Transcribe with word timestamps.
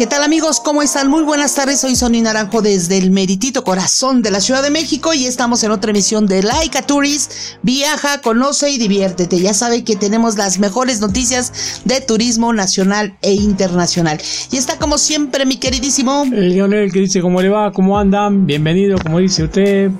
¿Qué 0.00 0.06
tal 0.06 0.22
amigos? 0.22 0.60
¿Cómo 0.60 0.80
están? 0.80 1.10
Muy 1.10 1.24
buenas 1.24 1.54
tardes. 1.54 1.80
Soy 1.80 1.94
Sonny 1.94 2.22
Naranjo 2.22 2.62
desde 2.62 2.96
el 2.96 3.10
meritito 3.10 3.64
corazón 3.64 4.22
de 4.22 4.30
la 4.30 4.40
Ciudad 4.40 4.62
de 4.62 4.70
México 4.70 5.12
y 5.12 5.26
estamos 5.26 5.62
en 5.62 5.72
otra 5.72 5.90
emisión 5.90 6.26
de 6.26 6.42
Like 6.42 6.78
a 6.78 6.86
Tourist. 6.86 7.30
Viaja, 7.62 8.22
conoce 8.22 8.70
y 8.70 8.78
diviértete. 8.78 9.38
Ya 9.38 9.52
sabe 9.52 9.84
que 9.84 9.96
tenemos 9.96 10.38
las 10.38 10.58
mejores 10.58 11.02
noticias 11.02 11.82
de 11.84 12.00
turismo 12.00 12.54
nacional 12.54 13.18
e 13.20 13.34
internacional. 13.34 14.18
Y 14.50 14.56
está 14.56 14.78
como 14.78 14.96
siempre 14.96 15.44
mi 15.44 15.58
queridísimo... 15.58 16.24
El 16.32 16.54
Lionel 16.54 16.90
que 16.90 17.00
dice 17.00 17.20
cómo 17.20 17.42
le 17.42 17.50
va, 17.50 17.70
cómo 17.70 17.98
andan. 17.98 18.46
Bienvenido, 18.46 18.96
como 18.96 19.18
dice 19.18 19.44
usted. 19.44 19.90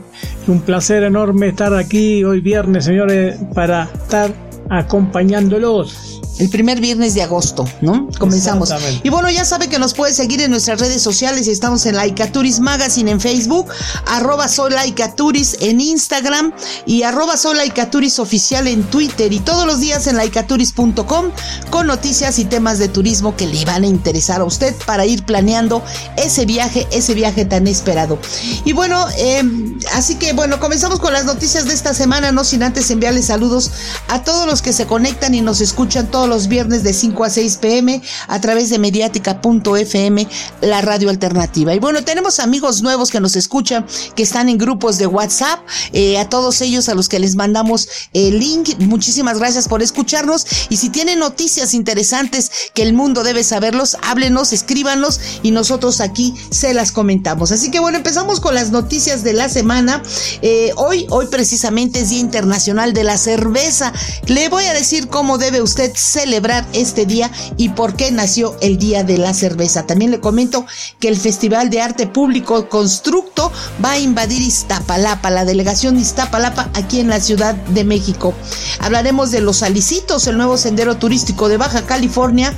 Un 0.47 0.63
placer 0.63 1.03
enorme 1.03 1.49
estar 1.49 1.75
aquí 1.75 2.25
hoy 2.25 2.41
viernes, 2.41 2.87
señores, 2.87 3.39
para 3.55 3.83
estar 3.83 4.33
acompañándolos 4.71 6.21
el 6.41 6.49
primer 6.49 6.81
viernes 6.81 7.13
de 7.13 7.23
agosto, 7.23 7.69
¿no? 7.83 8.09
Comenzamos. 8.19 8.73
Y 9.03 9.11
bueno, 9.11 9.31
ya 9.31 9.45
sabe 9.45 9.69
que 9.69 9.79
nos 9.79 9.93
puede 9.93 10.15
seguir 10.15 10.41
en 10.41 10.51
nuestras 10.51 10.81
redes 10.81 11.03
sociales. 11.03 11.47
Estamos 11.49 11.85
en 11.85 11.97
Laicaturis 11.97 12.61
Magazine 12.61 13.11
en 13.11 13.21
Facebook, 13.21 13.69
arroba 14.07 14.49
soy 14.49 14.73
Laicaturis 14.73 15.59
en 15.61 15.83
Instagram 15.83 16.53
y 16.87 17.03
arroba 17.03 17.37
soy 17.37 17.57
Laicaturis 17.57 18.19
oficial 18.19 18.67
en 18.69 18.85
Twitter 18.85 19.31
y 19.35 19.41
todos 19.41 19.67
los 19.67 19.81
días 19.81 20.07
en 20.07 20.17
laicaturis.com 20.17 21.27
con 21.69 21.87
noticias 21.87 22.39
y 22.39 22.47
temas 22.47 22.79
de 22.79 22.89
turismo 22.89 23.37
que 23.37 23.47
le 23.47 23.63
van 23.67 23.85
a 23.85 23.87
interesar 23.87 24.41
a 24.41 24.45
usted 24.45 24.75
para 24.87 25.05
ir 25.05 25.25
planeando 25.25 25.85
ese 26.17 26.47
viaje, 26.47 26.87
ese 26.91 27.13
viaje 27.13 27.45
tan 27.45 27.67
esperado. 27.67 28.19
Y 28.65 28.73
bueno, 28.73 29.07
em, 29.19 29.79
así 29.93 30.15
que 30.15 30.33
bueno, 30.33 30.59
comenzamos 30.59 31.01
con 31.01 31.13
las 31.13 31.27
noticias 31.27 31.67
de 31.67 31.75
esta 31.75 31.93
semana, 31.93 32.33
no 32.33 32.45
sin 32.45 32.63
antes 32.63 32.91
enviarles 32.91 33.27
saludos 33.27 33.71
a 34.09 34.25
todos 34.25 34.47
los 34.47 34.63
que 34.63 34.73
se 34.73 34.87
conectan 34.87 35.35
y 35.35 35.43
nos 35.43 35.61
escuchan 35.61 36.11
todos 36.11 36.30
los 36.31 36.49
viernes 36.49 36.83
de 36.83 36.95
5 36.95 37.25
a 37.25 37.29
6 37.29 37.57
pm 37.59 38.01
a 38.29 38.41
través 38.41 38.71
de 38.71 38.79
mediática.fm, 38.79 40.29
la 40.63 40.81
radio 40.81 41.11
alternativa. 41.11 41.75
Y 41.75 41.79
bueno, 41.79 42.03
tenemos 42.05 42.41
amigos 42.41 42.81
nuevos 42.81 43.11
que 43.11 43.21
nos 43.21 43.37
escuchan, 43.37 43.85
que 44.15 44.23
están 44.23 44.49
en 44.49 44.57
grupos 44.57 44.97
de 44.97 45.07
WhatsApp. 45.07 45.61
Eh, 45.93 46.19
a 46.19 46.29
todos 46.29 46.63
ellos 46.63 46.89
a 46.89 46.95
los 46.95 47.09
que 47.09 47.19
les 47.19 47.35
mandamos 47.35 47.89
el 48.15 48.39
link, 48.39 48.79
muchísimas 48.79 49.39
gracias 49.39 49.69
por 49.69 49.83
escucharnos. 49.83 50.47
Y 50.71 50.79
si 50.79 50.89
tienen 50.89 51.19
noticias 51.19 51.75
interesantes 51.75 52.51
que 52.73 52.83
el 52.83 52.95
mundo 52.95 53.25
debe 53.25 53.45
saberlos, 53.45 53.97
háblenos, 54.03 54.53
escríbanos 54.53 55.21
y 55.43 55.51
nosotros 55.51 56.01
aquí 56.01 56.35
se 56.51 56.73
las 56.75 56.93
comentamos. 56.93 57.53
Así 57.53 57.71
que 57.71 57.81
bueno, 57.81 57.99
empezamos 57.99 58.41
con 58.41 58.55
las 58.55 58.71
noticias 58.71 59.25
de 59.25 59.33
la 59.33 59.49
semana. 59.49 60.03
Eh, 60.43 60.73
hoy, 60.77 61.07
hoy 61.11 61.27
precisamente 61.27 62.01
es 62.01 62.11
Día 62.11 62.21
Internacional 62.21 62.93
de 62.93 63.05
la 63.05 63.19
Cerveza. 63.19 63.93
Le 64.27 64.49
voy 64.49 64.65
a 64.65 64.75
decir 64.75 65.09
cómo 65.09 65.39
debe 65.39 65.61
usted 65.61 65.93
celebrar 66.21 66.67
este 66.75 67.07
día 67.07 67.31
y 67.57 67.71
por 67.71 67.97
qué 67.97 68.11
nació 68.11 68.57
el 68.61 68.77
Día 68.77 69.05
de 69.05 69.17
la 69.17 69.33
Cerveza. 69.33 69.87
También 69.87 70.11
le 70.11 70.21
comento 70.21 70.67
que 70.99 71.09
el 71.09 71.17
Festival 71.17 71.71
de 71.71 71.81
Arte 71.81 72.07
Público 72.07 72.69
Constructo 72.69 73.51
va 73.83 73.93
a 73.93 73.99
invadir 73.99 74.43
Iztapalapa, 74.43 75.31
la 75.31 75.47
delegación 75.47 75.95
de 75.95 76.03
Iztapalapa 76.03 76.69
aquí 76.75 77.01
en 77.01 77.09
la 77.09 77.21
Ciudad 77.21 77.55
de 77.55 77.85
México. 77.85 78.35
Hablaremos 78.81 79.31
de 79.31 79.41
los 79.41 79.63
Alicitos, 79.63 80.27
el 80.27 80.37
nuevo 80.37 80.59
sendero 80.59 80.99
turístico 80.99 81.49
de 81.49 81.57
Baja 81.57 81.87
California. 81.87 82.55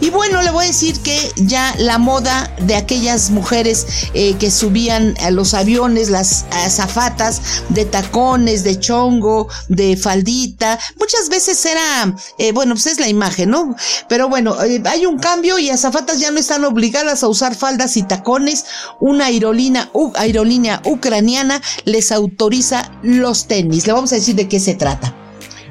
Y 0.00 0.10
bueno, 0.10 0.42
le 0.42 0.50
voy 0.50 0.64
a 0.64 0.68
decir 0.68 0.98
que 1.00 1.32
ya 1.36 1.72
la 1.78 1.98
moda 1.98 2.52
de 2.62 2.74
aquellas 2.74 3.30
mujeres 3.30 3.86
eh, 4.14 4.34
que 4.40 4.50
subían 4.50 5.14
a 5.22 5.30
los 5.30 5.54
aviones, 5.54 6.10
las 6.10 6.46
azafatas 6.50 7.40
de 7.68 7.84
tacones, 7.84 8.64
de 8.64 8.80
chongo, 8.80 9.48
de 9.68 9.96
faldita, 9.96 10.80
muchas 10.98 11.28
veces 11.28 11.64
era, 11.64 12.16
eh, 12.38 12.52
bueno, 12.52 12.74
pues 12.74 12.86
es 12.86 12.98
imagen, 13.08 13.50
¿no? 13.50 13.74
Pero 14.08 14.28
bueno, 14.28 14.62
eh, 14.62 14.82
hay 14.86 15.06
un 15.06 15.18
cambio 15.18 15.58
y 15.58 15.70
azafatas 15.70 16.20
ya 16.20 16.30
no 16.30 16.38
están 16.38 16.64
obligadas 16.64 17.22
a 17.22 17.28
usar 17.28 17.54
faldas 17.54 17.96
y 17.96 18.02
tacones. 18.02 18.66
Una 19.00 19.26
aerolínea, 19.26 19.90
aerolínea 20.14 20.80
ucraniana 20.84 21.60
les 21.84 22.12
autoriza 22.12 22.90
los 23.02 23.46
tenis. 23.46 23.86
Le 23.86 23.92
vamos 23.92 24.12
a 24.12 24.16
decir 24.16 24.34
de 24.34 24.48
qué 24.48 24.60
se 24.60 24.74
trata. 24.74 25.14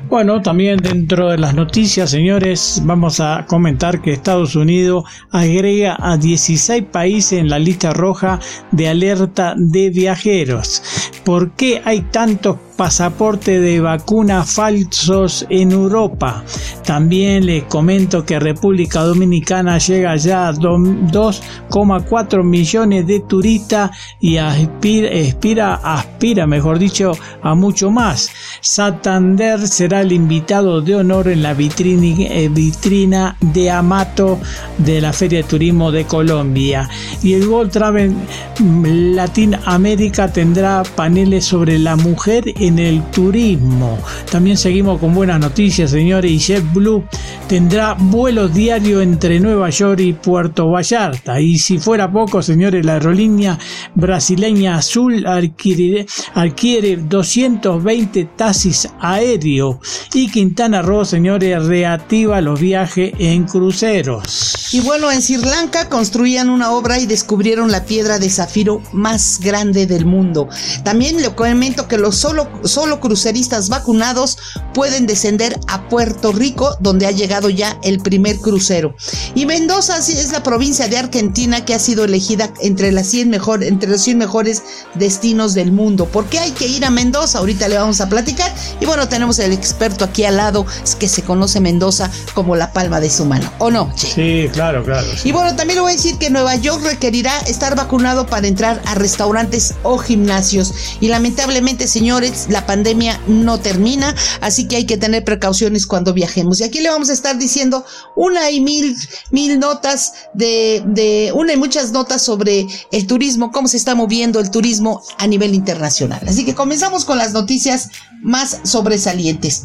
Bueno, 0.09 0.44
también 0.44 0.77
dentro 0.77 1.29
de 1.29 1.39
las 1.39 1.55
noticias, 1.55 2.11
señores, 2.11 2.81
vamos 2.83 3.19
a 3.19 3.45
comentar 3.47 4.00
que 4.00 4.11
Estados 4.11 4.55
Unidos 4.55 5.05
agrega 5.31 5.97
a 6.00 6.17
16 6.17 6.83
países 6.91 7.39
en 7.39 7.50
la 7.50 7.57
lista 7.57 7.94
roja 7.94 8.39
de 8.71 8.89
alerta 8.89 9.55
de 9.57 9.89
viajeros. 9.89 10.83
¿Por 11.23 11.53
qué 11.53 11.81
hay 11.83 12.01
tantos 12.01 12.57
pasaporte 12.75 13.59
de 13.59 13.79
vacuna 13.79 14.44
falsos 14.44 15.45
en 15.50 15.72
Europa. 15.72 16.44
También 16.85 17.45
les 17.45 17.63
comento 17.63 18.25
que 18.25 18.39
República 18.39 19.01
Dominicana 19.01 19.78
llega 19.78 20.16
ya 20.16 20.47
a 20.47 20.53
2,4 20.53 22.44
millones 22.44 23.07
de 23.07 23.19
turistas 23.22 23.91
y 24.19 24.38
aspira, 24.38 25.75
aspira, 25.75 26.47
mejor 26.47 26.79
dicho, 26.79 27.12
a 27.41 27.56
mucho 27.56 27.91
más. 27.91 28.29
Santander 28.62 29.67
será 29.67 30.01
el 30.01 30.12
invitado 30.12 30.81
de 30.81 30.95
honor 30.95 31.28
en 31.28 31.44
la 31.44 31.53
eh, 31.53 32.50
vitrina 32.51 33.38
de 33.39 33.72
Amato 33.72 34.39
de 34.78 35.01
la 35.01 35.13
Feria 35.13 35.39
de 35.39 35.47
Turismo 35.47 35.91
de 35.91 36.06
Colombia. 36.06 36.89
Y 37.22 37.33
el 37.33 37.47
World 37.47 37.72
Travel 37.72 38.13
Latinoamérica 38.59 40.31
tendrá 40.31 40.83
paneles 40.83 41.45
sobre 41.45 41.79
la 41.79 41.95
mujer 41.95 42.44
en 42.63 42.79
el 42.79 43.03
turismo. 43.12 44.00
También 44.31 44.57
seguimos 44.57 45.00
con 45.00 45.13
buenas 45.13 45.40
noticias, 45.40 45.91
señores, 45.91 46.31
y 46.31 46.40
JetBlue 46.40 47.03
tendrá 47.47 47.94
vuelos 47.94 48.53
diarios 48.53 49.03
entre 49.03 49.40
Nueva 49.40 49.69
York 49.69 50.00
y 50.00 50.13
Puerto 50.13 50.69
Vallarta. 50.69 51.41
Y 51.41 51.59
si 51.59 51.78
fuera 51.78 52.12
poco, 52.12 52.41
señores, 52.41 52.85
la 52.85 52.94
aerolínea 52.94 53.59
brasileña 53.96 54.78
Azul 54.78 55.25
adquiere, 55.28 56.06
adquiere 56.34 56.97
220 56.97 58.29
taxis 58.38 58.88
aéreos 59.00 59.78
y 60.13 60.31
Quintana 60.31 60.81
Roo, 60.81 61.03
señores, 61.03 61.66
reactiva 61.66 62.40
los 62.40 62.59
viajes 62.59 63.13
en 63.19 63.44
cruceros. 63.44 64.69
Y 64.72 64.80
bueno, 64.81 65.12
en 65.12 65.22
Sri 65.22 65.38
Lanka 65.38 65.90
construían 65.90 66.50
una 66.50 66.72
obra 66.72 66.97
y 66.97 67.06
descubrieron 67.06 67.72
la 67.72 67.85
piedra 67.85 68.19
de 68.19 68.30
zafiro 68.30 68.81
más 68.94 69.40
grande 69.41 69.85
del 69.85 70.06
mundo. 70.06 70.47
También 70.84 71.22
le 71.22 71.35
comento 71.35 71.88
que 71.88 71.97
los 71.97 72.16
solo 72.16 72.53
solo 72.64 73.00
cruceristas 73.00 73.69
vacunados 73.69 74.38
pueden 74.74 75.06
descender 75.08 75.59
a 75.68 75.88
Puerto 75.90 76.31
Rico, 76.31 76.75
donde 76.80 77.06
ha 77.06 77.12
llegado 77.12 77.50
ya 77.50 77.78
el 77.84 78.00
primer 78.00 78.38
crucero. 78.38 78.96
Y 79.36 79.46
Mendoza 79.46 79.97
es 79.97 80.31
la 80.31 80.44
provincia 80.44 80.88
de 80.88 80.97
Argentina 80.97 81.66
que 81.66 81.74
ha 81.74 81.80
sido 81.80 82.06
elegida 82.06 82.52
entre, 82.62 82.92
las 82.92 83.08
100 83.08 83.30
mejor, 83.30 83.63
entre 83.63 83.90
los 83.90 84.02
100 84.02 84.18
mejores 84.18 84.63
destinos 84.96 85.53
del 85.53 85.72
mundo. 85.72 86.06
¿Por 86.06 86.25
qué 86.25 86.40
hay 86.40 86.52
que 86.52 86.68
ir 86.68 86.86
a 86.86 86.90
Mendoza? 86.90 87.40
Ahorita 87.40 87.68
le 87.68 87.78
vamos 87.78 88.02
a 88.02 88.09
platicar. 88.09 88.53
Y 88.80 88.86
bueno, 88.86 89.08
tenemos 89.08 89.40
el 89.40 89.53
experto 89.53 90.06
aquí 90.06 90.24
al 90.24 90.38
lado, 90.38 90.66
que 91.00 91.08
se 91.08 91.24
conoce 91.24 91.59
Mendoza 91.59 92.09
como 92.34 92.56
la 92.56 92.72
palma 92.74 93.00
de 93.00 93.09
su 93.09 93.25
mano, 93.25 93.52
¿o 93.59 93.72
no? 93.72 93.92
Sí, 93.96 94.50
claro, 94.52 94.84
claro. 94.84 95.08
Y 95.24 95.31
bueno, 95.31 95.56
también 95.56 95.78
le 95.78 95.81
voy 95.81 95.94
a 95.94 95.96
decir 95.96 96.18
que 96.18 96.30
Nueva 96.30 96.56
York 96.56 96.84
requerirá 96.84 97.38
estar 97.42 97.75
vacunado 97.75 98.25
para 98.25 98.47
entrar 98.47 98.81
a 98.86 98.96
restaurantes 98.96 99.75
o 99.84 99.97
gimnasios. 99.97 100.74
Y 101.00 101.07
lamentablemente, 101.07 101.88
señores, 101.88 102.43
la 102.50 102.66
pandemia 102.66 103.19
no 103.28 103.60
termina, 103.60 104.16
así 104.42 104.68
que 104.68 104.78
hay 104.78 104.86
que 104.86 104.98
tener 104.98 105.24
precauciones 105.24 105.86
cuando 105.86 106.13
viajemos. 106.13 106.60
Y 106.60 106.63
aquí 106.63 106.80
le 106.81 106.90
vamos 106.90 107.10
a 107.10 107.13
estar 107.13 107.38
diciendo 107.38 107.86
una 108.16 108.50
y 108.51 108.62
mil, 108.62 108.95
mil 109.31 109.60
notas 109.60 110.13
de, 110.34 110.84
de, 110.86 111.31
una 111.34 111.54
y 111.54 111.57
muchas 111.57 111.92
notas 111.92 112.22
sobre 112.22 112.68
el 112.92 113.07
turismo, 113.07 113.51
cómo 113.51 113.68
se 113.68 113.78
está 113.78 113.95
moviendo 113.95 114.40
el 114.40 114.51
turismo 114.51 115.04
a 115.18 115.28
nivel 115.28 115.54
internacional. 115.54 116.22
Así 116.28 116.45
que 116.45 116.56
comenzamos 116.56 117.06
con 117.06 117.18
las 117.18 117.34
noticias 117.34 117.90
más 118.22 118.60
sobresalientes. 118.63 119.63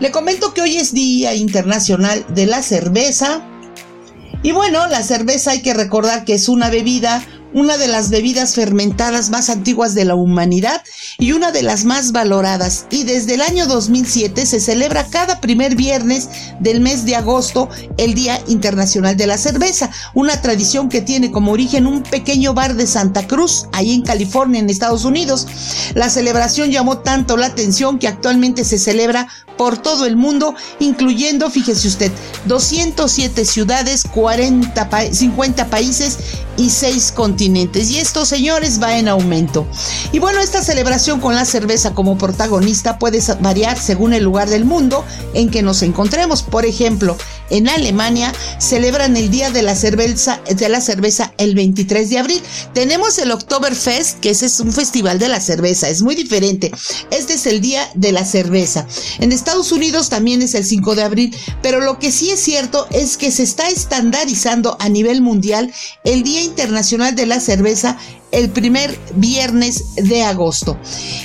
Le 0.00 0.10
comento 0.10 0.54
que 0.54 0.62
hoy 0.62 0.76
es 0.76 0.92
Día 0.92 1.34
Internacional 1.34 2.24
de 2.34 2.46
la 2.46 2.62
Cerveza. 2.62 3.42
Y 4.42 4.52
bueno, 4.52 4.86
la 4.88 5.02
cerveza 5.02 5.50
hay 5.50 5.60
que 5.60 5.74
recordar 5.74 6.24
que 6.24 6.34
es 6.34 6.48
una 6.48 6.70
bebida 6.70 7.22
una 7.52 7.76
de 7.76 7.88
las 7.88 8.10
bebidas 8.10 8.54
fermentadas 8.54 9.30
más 9.30 9.50
antiguas 9.50 9.94
de 9.94 10.04
la 10.04 10.14
humanidad 10.14 10.82
y 11.18 11.32
una 11.32 11.52
de 11.52 11.62
las 11.62 11.84
más 11.84 12.12
valoradas. 12.12 12.86
Y 12.90 13.04
desde 13.04 13.34
el 13.34 13.40
año 13.40 13.66
2007 13.66 14.46
se 14.46 14.60
celebra 14.60 15.06
cada 15.06 15.40
primer 15.40 15.74
viernes 15.74 16.28
del 16.60 16.80
mes 16.80 17.04
de 17.04 17.16
agosto 17.16 17.68
el 17.96 18.14
Día 18.14 18.40
Internacional 18.46 19.16
de 19.16 19.26
la 19.26 19.38
Cerveza, 19.38 19.90
una 20.14 20.40
tradición 20.40 20.88
que 20.88 21.00
tiene 21.00 21.30
como 21.30 21.52
origen 21.52 21.86
un 21.86 22.02
pequeño 22.02 22.54
bar 22.54 22.74
de 22.74 22.86
Santa 22.86 23.26
Cruz, 23.26 23.66
ahí 23.72 23.94
en 23.94 24.02
California, 24.02 24.60
en 24.60 24.70
Estados 24.70 25.04
Unidos. 25.04 25.46
La 25.94 26.10
celebración 26.10 26.70
llamó 26.70 26.98
tanto 26.98 27.36
la 27.36 27.46
atención 27.46 27.98
que 27.98 28.08
actualmente 28.08 28.64
se 28.64 28.78
celebra 28.78 29.28
por 29.56 29.76
todo 29.76 30.06
el 30.06 30.16
mundo, 30.16 30.54
incluyendo, 30.78 31.50
fíjese 31.50 31.88
usted, 31.88 32.12
207 32.46 33.44
ciudades, 33.44 34.04
40 34.04 34.88
50 35.12 35.66
países 35.66 36.18
y 36.56 36.70
6 36.70 37.12
continentes. 37.12 37.39
Y 37.40 37.96
esto, 37.96 38.26
señores, 38.26 38.82
va 38.82 38.98
en 38.98 39.08
aumento. 39.08 39.66
Y 40.12 40.18
bueno, 40.18 40.40
esta 40.40 40.62
celebración 40.62 41.20
con 41.20 41.34
la 41.34 41.46
cerveza 41.46 41.94
como 41.94 42.18
protagonista 42.18 42.98
puede 42.98 43.20
variar 43.40 43.78
según 43.80 44.12
el 44.12 44.24
lugar 44.24 44.50
del 44.50 44.66
mundo 44.66 45.06
en 45.32 45.50
que 45.50 45.62
nos 45.62 45.82
encontremos. 45.82 46.42
Por 46.42 46.66
ejemplo, 46.66 47.16
en 47.48 47.68
Alemania 47.68 48.32
celebran 48.58 49.16
el 49.16 49.30
Día 49.30 49.50
de 49.50 49.62
la 49.62 49.74
Cerveza, 49.74 51.32
el 51.38 51.54
23 51.54 52.10
de 52.10 52.18
abril. 52.18 52.42
Tenemos 52.74 53.18
el 53.18 53.32
Oktoberfest, 53.32 54.20
que 54.20 54.30
es 54.30 54.60
un 54.60 54.72
festival 54.72 55.18
de 55.18 55.28
la 55.28 55.40
cerveza, 55.40 55.88
es 55.88 56.02
muy 56.02 56.14
diferente. 56.14 56.70
Este 57.10 57.34
es 57.34 57.46
el 57.46 57.62
Día 57.62 57.88
de 57.94 58.12
la 58.12 58.26
Cerveza. 58.26 58.86
En 59.18 59.32
Estados 59.32 59.72
Unidos 59.72 60.10
también 60.10 60.42
es 60.42 60.54
el 60.54 60.64
5 60.64 60.94
de 60.94 61.02
abril, 61.02 61.36
pero 61.62 61.80
lo 61.80 61.98
que 61.98 62.12
sí 62.12 62.30
es 62.30 62.40
cierto 62.40 62.86
es 62.90 63.16
que 63.16 63.30
se 63.30 63.44
está 63.44 63.68
estandarizando 63.70 64.76
a 64.78 64.90
nivel 64.90 65.22
mundial 65.22 65.72
el 66.04 66.22
Día 66.22 66.42
Internacional 66.42 67.16
de 67.16 67.26
la 67.26 67.29
Cerveza 67.38 67.98
el 68.32 68.50
primer 68.50 68.96
viernes 69.14 69.96
de 69.96 70.22
agosto. 70.22 70.78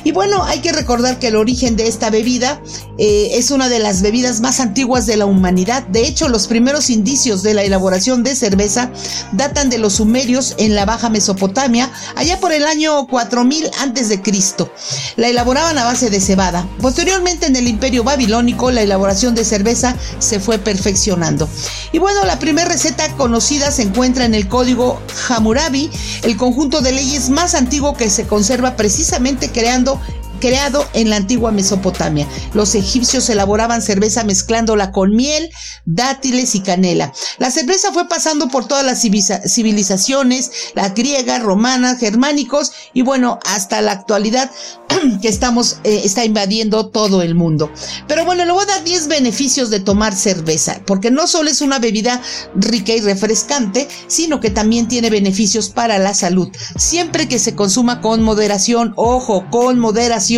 Y 0.04 0.12
bueno, 0.12 0.44
hay 0.44 0.60
que 0.60 0.72
recordar 0.72 1.19
que 1.19 1.28
el 1.28 1.36
origen 1.36 1.75
de 1.75 1.88
esta 1.88 2.10
bebida 2.10 2.62
eh, 2.98 3.31
es 3.34 3.52
una 3.52 3.69
de 3.69 3.80
las 3.80 4.02
bebidas 4.02 4.42
más 4.42 4.60
antiguas 4.60 5.06
de 5.06 5.18
la 5.18 5.25
humanidad. 5.25 5.84
De 5.88 6.07
hecho, 6.07 6.30
los 6.30 6.48
primeros 6.48 6.90
indicios 6.90 7.44
de 7.44 7.54
la 7.54 7.63
elaboración 7.63 8.24
de 8.24 8.36
cerveza 8.36 8.92
datan 9.34 9.69
de 9.69 9.78
los 9.78 9.94
sumerios 9.94 10.56
en 10.57 10.75
la 10.75 10.86
Baja 10.86 11.10
Mesopotamia, 11.10 11.92
allá 12.16 12.40
por 12.40 12.51
el 12.51 12.66
año 12.66 13.08
4000 13.08 13.69
antes 13.80 14.10
de 14.10 14.22
Cristo. 14.22 14.72
La 15.16 15.28
elaboraban 15.28 15.78
a 15.78 15.86
base 15.86 16.10
de 16.10 16.19
cebada. 16.19 16.68
Posteriormente, 16.81 17.46
en 17.46 17.56
el 17.56 17.68
Imperio 17.68 18.04
Babilónico, 18.04 18.72
la 18.72 18.81
elaboración 18.81 19.36
de 19.36 19.46
cerveza 19.46 19.96
se 20.19 20.40
fue 20.40 20.58
perfeccionando. 20.58 21.48
Y 21.92 22.00
bueno, 22.00 22.24
la 22.25 22.40
primera 22.40 22.68
receta 22.68 23.08
conocida 23.16 23.72
se 23.72 23.84
encuentra 23.84 24.25
en 24.25 24.34
el 24.34 24.48
código 24.48 25.00
Hammurabi, 25.30 25.90
el 26.24 26.38
conjunto 26.38 26.82
de 26.82 26.92
leyes 26.92 27.30
más 27.30 27.56
antiguo 27.56 27.96
que 27.96 28.10
se 28.10 28.28
conserva 28.28 28.76
precisamente 28.76 29.50
creando 29.50 30.00
creado 30.46 30.88
en 30.94 31.10
la 31.10 31.16
antigua 31.16 31.52
Mesopotamia. 31.52 32.28
Los 32.54 32.76
egipcios 32.76 33.28
elaboraban 33.32 33.82
cerveza 33.82 34.24
mezclándola 34.24 34.92
con 34.92 35.16
miel, 35.16 35.50
dátiles 35.86 36.54
y 36.54 36.60
canela. 36.60 37.12
La 37.40 37.50
cerveza 37.50 37.92
fue 37.92 38.08
pasando 38.08 38.48
por 38.50 38.68
todas 38.68 38.86
las 38.86 39.02
civilizaciones, 39.02 40.52
la 40.76 40.90
griega, 40.90 41.40
romana, 41.40 41.96
germánicos 41.96 42.74
y 42.94 43.02
bueno, 43.02 43.40
hasta 43.44 43.82
la 43.82 43.94
actualidad 43.94 44.52
que 45.24 45.30
estamos, 45.30 45.80
eh, 45.84 46.02
está 46.04 46.24
invadiendo 46.24 46.90
todo 46.90 47.24
el 47.24 47.34
mundo. 47.34 47.72
Pero 48.08 48.24
bueno, 48.24 48.46
le 48.46 48.52
voy 48.52 48.66
a 48.66 48.68
dar 48.68 48.84
10 48.84 49.08
beneficios 49.08 49.72
de 49.72 49.80
tomar 49.80 50.16
cerveza, 50.16 50.80
porque 50.86 51.10
no 51.10 51.26
solo 51.26 51.50
es 51.50 51.62
una 51.62 51.80
bebida 51.80 52.22
rica 52.54 52.94
y 52.94 53.02
refrescante, 53.02 53.88
sino 54.06 54.40
que 54.40 54.52
también 54.52 54.88
tiene 54.88 55.10
beneficios 55.10 55.70
para 55.70 55.98
la 55.98 56.14
salud, 56.14 56.50
siempre 56.76 57.28
que 57.28 57.40
se 57.40 57.56
consuma 57.56 58.00
con 58.00 58.22
moderación, 58.22 58.94
ojo, 58.96 59.48
con 59.50 59.80
moderación. 59.80 60.35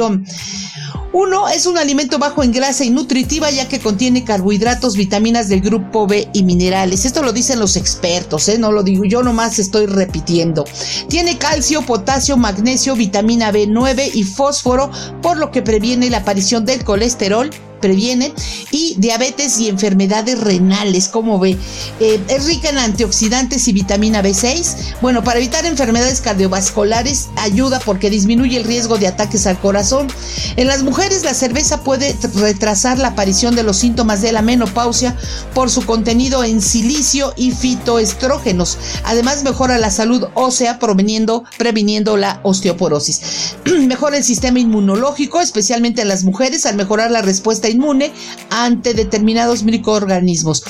Uno, 1.14 1.48
es 1.48 1.66
un 1.66 1.78
alimento 1.78 2.20
bajo 2.20 2.44
en 2.44 2.52
grasa 2.52 2.84
y 2.84 2.90
nutritiva 2.90 3.50
ya 3.50 3.68
que 3.68 3.80
contiene 3.80 4.24
carbohidratos, 4.24 4.96
vitaminas 4.96 5.48
del 5.48 5.62
grupo 5.62 6.06
B 6.06 6.30
y 6.34 6.44
minerales. 6.44 7.06
Esto 7.06 7.24
lo 7.24 7.34
dicen 7.34 7.60
los 7.60 7.76
expertos, 7.76 8.48
¿eh? 8.50 8.60
no 8.60 8.72
lo 8.72 8.84
digo 8.84 9.06
yo, 9.06 9.24
nomás 9.24 9.58
estoy 9.58 9.86
repitiendo. 9.86 10.66
Tiene 11.08 11.38
calcio, 11.38 11.82
potasio, 11.82 12.38
magnesio, 12.38 12.96
vitamina 12.96 13.52
B9 13.52 14.12
y 14.14 14.24
fósforo, 14.24 14.92
por 15.22 15.38
lo 15.38 15.50
que 15.50 15.62
previene 15.62 16.10
la 16.10 16.20
aparición 16.20 16.66
del 16.66 16.84
colesterol 16.84 17.50
previene 17.80 18.34
y 18.72 18.96
diabetes 18.98 19.60
y 19.60 19.70
enfermedades 19.70 20.40
renales, 20.40 21.08
como 21.08 21.40
ve. 21.40 21.58
Eh, 22.00 22.20
es 22.28 22.46
rica 22.46 22.70
en 22.70 22.78
antioxidantes 22.78 23.68
y 23.68 23.74
vitamina 23.74 24.22
B6. 24.22 24.96
Bueno, 25.02 25.24
para 25.24 25.40
evitar 25.40 25.66
enfermedades 25.66 26.22
cardiovasculares 26.22 27.30
ayuda 27.36 27.80
porque 27.86 28.10
disminuye 28.10 28.58
el 28.58 28.64
riesgo 28.64 28.98
de 28.98 29.08
ataques 29.08 29.48
al 29.48 29.60
corazón. 29.60 30.08
En 30.56 30.68
las 30.68 30.84
mujeres 30.84 31.24
la 31.24 31.34
cerveza 31.34 31.84
puede 31.84 32.16
retrasar 32.36 32.98
la 33.00 33.10
aparición 33.10 33.56
de 33.56 33.64
los 33.64 33.78
síntomas 33.78 34.22
de 34.22 34.32
la 34.32 34.42
menopausia 34.42 35.16
por 35.54 35.70
su 35.70 35.86
contenido 35.86 36.44
en 36.44 36.62
silicio 36.62 37.34
y 37.36 37.52
fitoestrógenos. 37.52 38.78
Además 39.04 39.44
mejora 39.44 39.78
la 39.78 39.92
salud 39.92 40.26
ósea 40.34 40.80
proveniendo, 40.80 41.44
previniendo 41.58 42.18
la 42.18 42.40
osteoporosis. 42.44 43.56
mejora 43.88 44.18
el 44.18 44.24
sistema 44.24 44.60
inmunológico, 44.60 45.42
especialmente 45.42 46.02
en 46.02 46.08
las 46.08 46.24
mujeres, 46.24 46.66
al 46.66 46.76
mejorar 46.76 47.12
la 47.12 47.22
respuesta 47.22 47.67
inmune 47.70 48.12
ante 48.50 48.94
determinados 48.94 49.64
microorganismos. 49.64 50.64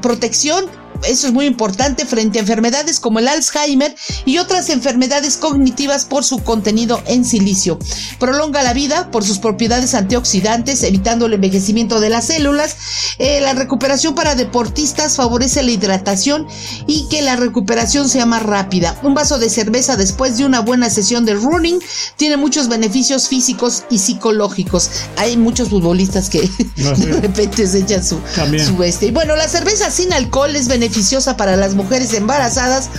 protección 0.00 0.66
eso 1.04 1.26
es 1.26 1.32
muy 1.32 1.46
importante 1.46 2.04
frente 2.06 2.38
a 2.38 2.42
enfermedades 2.42 3.00
como 3.00 3.18
el 3.18 3.28
Alzheimer 3.28 3.94
y 4.24 4.38
otras 4.38 4.70
enfermedades 4.70 5.36
cognitivas 5.36 6.04
por 6.04 6.24
su 6.24 6.42
contenido 6.42 7.02
en 7.06 7.24
silicio. 7.24 7.78
Prolonga 8.18 8.62
la 8.62 8.72
vida 8.72 9.10
por 9.10 9.24
sus 9.24 9.38
propiedades 9.38 9.94
antioxidantes, 9.94 10.82
evitando 10.82 11.26
el 11.26 11.34
envejecimiento 11.34 12.00
de 12.00 12.10
las 12.10 12.26
células. 12.26 12.76
Eh, 13.18 13.40
la 13.40 13.52
recuperación 13.52 14.14
para 14.14 14.34
deportistas 14.34 15.16
favorece 15.16 15.62
la 15.62 15.70
hidratación 15.70 16.46
y 16.86 17.06
que 17.08 17.22
la 17.22 17.36
recuperación 17.36 18.08
sea 18.08 18.26
más 18.26 18.42
rápida. 18.42 18.98
Un 19.02 19.14
vaso 19.14 19.38
de 19.38 19.50
cerveza 19.50 19.96
después 19.96 20.38
de 20.38 20.44
una 20.44 20.60
buena 20.60 20.90
sesión 20.90 21.24
de 21.24 21.34
running 21.34 21.78
tiene 22.16 22.36
muchos 22.36 22.68
beneficios 22.68 23.28
físicos 23.28 23.84
y 23.90 23.98
psicológicos. 23.98 24.90
Hay 25.16 25.36
muchos 25.36 25.68
futbolistas 25.68 26.30
que 26.30 26.40
de 26.76 27.20
repente 27.20 27.66
se 27.66 27.78
echan 27.78 28.04
su, 28.04 28.20
su 28.64 28.82
este. 28.82 29.06
Y 29.06 29.10
bueno, 29.10 29.36
la 29.36 29.48
cerveza 29.48 29.90
sin 29.90 30.12
alcohol 30.12 30.54
es 30.56 30.68
beneficiosa 30.68 30.85
beneficiosa 30.86 31.36
para 31.36 31.56
las 31.56 31.74
mujeres 31.74 32.12
embarazadas 32.12 32.90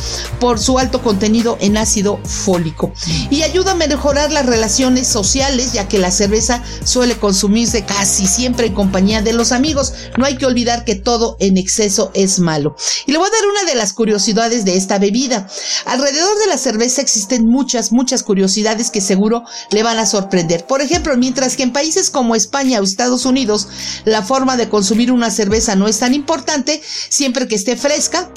por 0.41 0.59
su 0.59 0.77
alto 0.77 1.01
contenido 1.01 1.57
en 1.61 1.77
ácido 1.77 2.19
fólico 2.25 2.91
y 3.29 3.43
ayuda 3.43 3.71
a 3.71 3.75
mejorar 3.75 4.29
las 4.31 4.45
relaciones 4.45 5.07
sociales 5.07 5.71
ya 5.71 5.87
que 5.87 5.97
la 5.97 6.11
cerveza 6.11 6.61
suele 6.83 7.15
consumirse 7.15 7.85
casi 7.85 8.27
siempre 8.27 8.67
en 8.67 8.73
compañía 8.73 9.21
de 9.21 9.31
los 9.31 9.53
amigos. 9.53 9.93
No 10.17 10.25
hay 10.25 10.35
que 10.35 10.45
olvidar 10.45 10.83
que 10.83 10.95
todo 10.95 11.37
en 11.39 11.57
exceso 11.57 12.11
es 12.13 12.39
malo. 12.39 12.75
Y 13.05 13.13
le 13.13 13.19
voy 13.19 13.27
a 13.27 13.31
dar 13.31 13.49
una 13.49 13.71
de 13.71 13.77
las 13.77 13.93
curiosidades 13.93 14.65
de 14.65 14.75
esta 14.75 14.99
bebida. 14.99 15.47
Alrededor 15.85 16.37
de 16.39 16.47
la 16.47 16.57
cerveza 16.57 17.01
existen 17.01 17.47
muchas, 17.47 17.93
muchas 17.93 18.21
curiosidades 18.21 18.91
que 18.91 18.99
seguro 18.99 19.43
le 19.71 19.83
van 19.83 19.97
a 19.99 20.05
sorprender. 20.05 20.65
Por 20.65 20.81
ejemplo, 20.81 21.15
mientras 21.15 21.55
que 21.55 21.63
en 21.63 21.71
países 21.71 22.09
como 22.09 22.35
España 22.35 22.81
o 22.81 22.83
Estados 22.83 23.25
Unidos 23.25 23.69
la 24.03 24.23
forma 24.23 24.57
de 24.57 24.67
consumir 24.67 25.11
una 25.11 25.31
cerveza 25.31 25.75
no 25.75 25.87
es 25.87 25.99
tan 25.99 26.13
importante, 26.13 26.81
siempre 27.09 27.47
que 27.47 27.55
esté 27.55 27.66
fresca. 27.75 28.31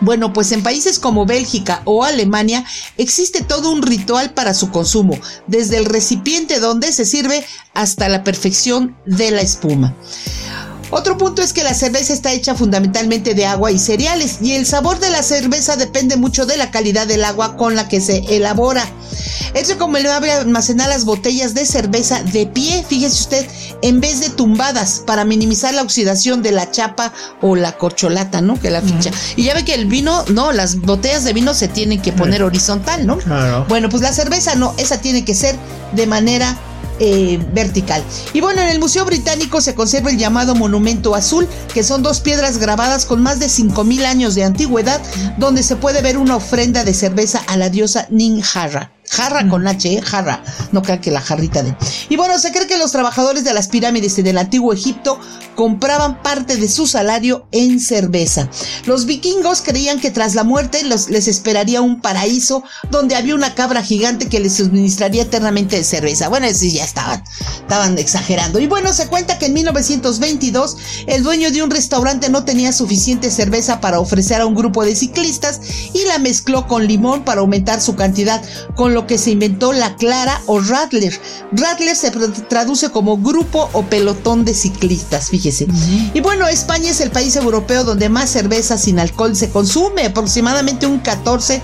Bueno, 0.00 0.32
pues 0.32 0.50
en 0.52 0.62
países 0.62 0.98
como 0.98 1.26
Bélgica 1.26 1.82
o 1.84 2.02
Alemania 2.02 2.64
existe 2.96 3.42
todo 3.42 3.70
un 3.70 3.82
ritual 3.82 4.32
para 4.32 4.54
su 4.54 4.70
consumo, 4.70 5.18
desde 5.46 5.76
el 5.76 5.84
recipiente 5.84 6.58
donde 6.58 6.92
se 6.92 7.04
sirve 7.04 7.44
hasta 7.74 8.08
la 8.08 8.24
perfección 8.24 8.96
de 9.06 9.30
la 9.30 9.42
espuma. 9.42 9.94
Otro 10.94 11.16
punto 11.16 11.40
es 11.40 11.54
que 11.54 11.64
la 11.64 11.72
cerveza 11.72 12.12
está 12.12 12.32
hecha 12.32 12.54
fundamentalmente 12.54 13.32
de 13.32 13.46
agua 13.46 13.72
y 13.72 13.78
cereales 13.78 14.38
y 14.42 14.52
el 14.52 14.66
sabor 14.66 15.00
de 15.00 15.08
la 15.08 15.22
cerveza 15.22 15.76
depende 15.76 16.18
mucho 16.18 16.44
de 16.44 16.58
la 16.58 16.70
calidad 16.70 17.06
del 17.06 17.24
agua 17.24 17.56
con 17.56 17.76
la 17.76 17.88
que 17.88 18.02
se 18.02 18.18
elabora. 18.28 18.86
Es 19.54 19.68
recomendable 19.68 20.30
almacenar 20.30 20.90
las 20.90 21.06
botellas 21.06 21.54
de 21.54 21.64
cerveza 21.64 22.22
de 22.22 22.46
pie, 22.46 22.84
fíjese 22.86 23.22
usted, 23.22 23.46
en 23.80 24.00
vez 24.00 24.20
de 24.20 24.28
tumbadas 24.28 25.02
para 25.06 25.24
minimizar 25.24 25.72
la 25.72 25.80
oxidación 25.80 26.42
de 26.42 26.52
la 26.52 26.70
chapa 26.70 27.14
o 27.40 27.56
la 27.56 27.72
corcholata, 27.78 28.42
¿no? 28.42 28.60
Que 28.60 28.70
la 28.70 28.82
ficha. 28.82 29.10
Y 29.34 29.44
ya 29.44 29.54
ve 29.54 29.64
que 29.64 29.74
el 29.74 29.86
vino, 29.86 30.24
no, 30.28 30.52
las 30.52 30.76
botellas 30.76 31.24
de 31.24 31.32
vino 31.32 31.54
se 31.54 31.68
tienen 31.68 32.02
que 32.02 32.12
poner 32.12 32.42
horizontal, 32.42 33.06
¿no? 33.06 33.16
Claro. 33.16 33.64
Bueno, 33.66 33.88
pues 33.88 34.02
la 34.02 34.12
cerveza 34.12 34.56
no, 34.56 34.74
esa 34.76 35.00
tiene 35.00 35.24
que 35.24 35.34
ser 35.34 35.56
de 35.92 36.06
manera 36.06 36.58
eh, 36.98 37.38
vertical. 37.52 38.02
Y 38.32 38.40
bueno, 38.40 38.62
en 38.62 38.68
el 38.68 38.78
Museo 38.78 39.04
Británico 39.04 39.60
se 39.60 39.74
conserva 39.74 40.10
el 40.10 40.18
llamado 40.18 40.54
Monumento 40.54 41.14
Azul, 41.14 41.48
que 41.72 41.82
son 41.82 42.02
dos 42.02 42.20
piedras 42.20 42.58
grabadas 42.58 43.06
con 43.06 43.22
más 43.22 43.38
de 43.38 43.46
5.000 43.46 44.04
años 44.04 44.34
de 44.34 44.44
antigüedad, 44.44 45.00
donde 45.38 45.62
se 45.62 45.76
puede 45.76 46.02
ver 46.02 46.16
una 46.18 46.36
ofrenda 46.36 46.84
de 46.84 46.94
cerveza 46.94 47.42
a 47.46 47.56
la 47.56 47.70
diosa 47.70 48.06
Ninjara. 48.10 48.92
Jarra 49.12 49.46
con 49.46 49.68
H, 49.68 49.92
¿eh? 49.92 50.00
jarra. 50.00 50.42
No 50.72 50.80
crean 50.80 51.02
que 51.02 51.10
la 51.10 51.20
jarrita 51.20 51.62
de. 51.62 51.76
Y 52.08 52.16
bueno, 52.16 52.38
se 52.38 52.50
cree 52.50 52.66
que 52.66 52.78
los 52.78 52.92
trabajadores 52.92 53.44
de 53.44 53.52
las 53.52 53.68
pirámides 53.68 54.18
en 54.18 54.26
el 54.26 54.38
antiguo 54.38 54.72
Egipto 54.72 55.20
compraban 55.54 56.22
parte 56.22 56.56
de 56.56 56.66
su 56.66 56.86
salario 56.86 57.46
en 57.52 57.78
cerveza. 57.78 58.48
Los 58.86 59.04
vikingos 59.04 59.60
creían 59.60 60.00
que 60.00 60.10
tras 60.10 60.34
la 60.34 60.44
muerte 60.44 60.82
les 60.82 61.28
esperaría 61.28 61.82
un 61.82 62.00
paraíso 62.00 62.64
donde 62.90 63.14
había 63.14 63.34
una 63.34 63.54
cabra 63.54 63.82
gigante 63.82 64.30
que 64.30 64.40
les 64.40 64.54
suministraría 64.54 65.24
eternamente 65.24 65.76
de 65.76 65.84
cerveza. 65.84 66.30
Bueno, 66.30 66.46
sí, 66.54 66.72
ya 66.72 66.84
estaban, 66.84 67.22
estaban 67.60 67.98
exagerando. 67.98 68.60
Y 68.60 68.66
bueno, 68.66 68.94
se 68.94 69.08
cuenta 69.08 69.38
que 69.38 69.46
en 69.46 69.52
1922 69.52 70.76
el 71.06 71.22
dueño 71.22 71.50
de 71.50 71.62
un 71.62 71.70
restaurante 71.70 72.30
no 72.30 72.44
tenía 72.44 72.72
suficiente 72.72 73.30
cerveza 73.30 73.78
para 73.78 74.00
ofrecer 74.00 74.40
a 74.40 74.46
un 74.46 74.54
grupo 74.54 74.86
de 74.86 74.96
ciclistas 74.96 75.60
y 75.92 76.02
la 76.06 76.18
mezcló 76.18 76.66
con 76.66 76.86
limón 76.86 77.24
para 77.24 77.42
aumentar 77.42 77.82
su 77.82 77.94
cantidad, 77.94 78.42
con 78.74 78.94
lo 78.94 79.01
que 79.06 79.18
se 79.18 79.30
inventó 79.30 79.72
la 79.72 79.96
clara 79.96 80.40
o 80.46 80.60
Radler. 80.60 81.18
Radler 81.52 81.96
se 81.96 82.10
traduce 82.10 82.90
como 82.90 83.18
grupo 83.18 83.68
o 83.72 83.82
pelotón 83.82 84.44
de 84.44 84.54
ciclistas, 84.54 85.28
fíjese. 85.30 85.66
Y 86.14 86.20
bueno, 86.20 86.48
España 86.48 86.90
es 86.90 87.00
el 87.00 87.10
país 87.10 87.36
europeo 87.36 87.84
donde 87.84 88.08
más 88.08 88.30
cerveza 88.30 88.78
sin 88.78 88.98
alcohol 88.98 89.36
se 89.36 89.50
consume, 89.50 90.06
aproximadamente 90.06 90.86
un 90.86 91.02
14%. 91.02 91.62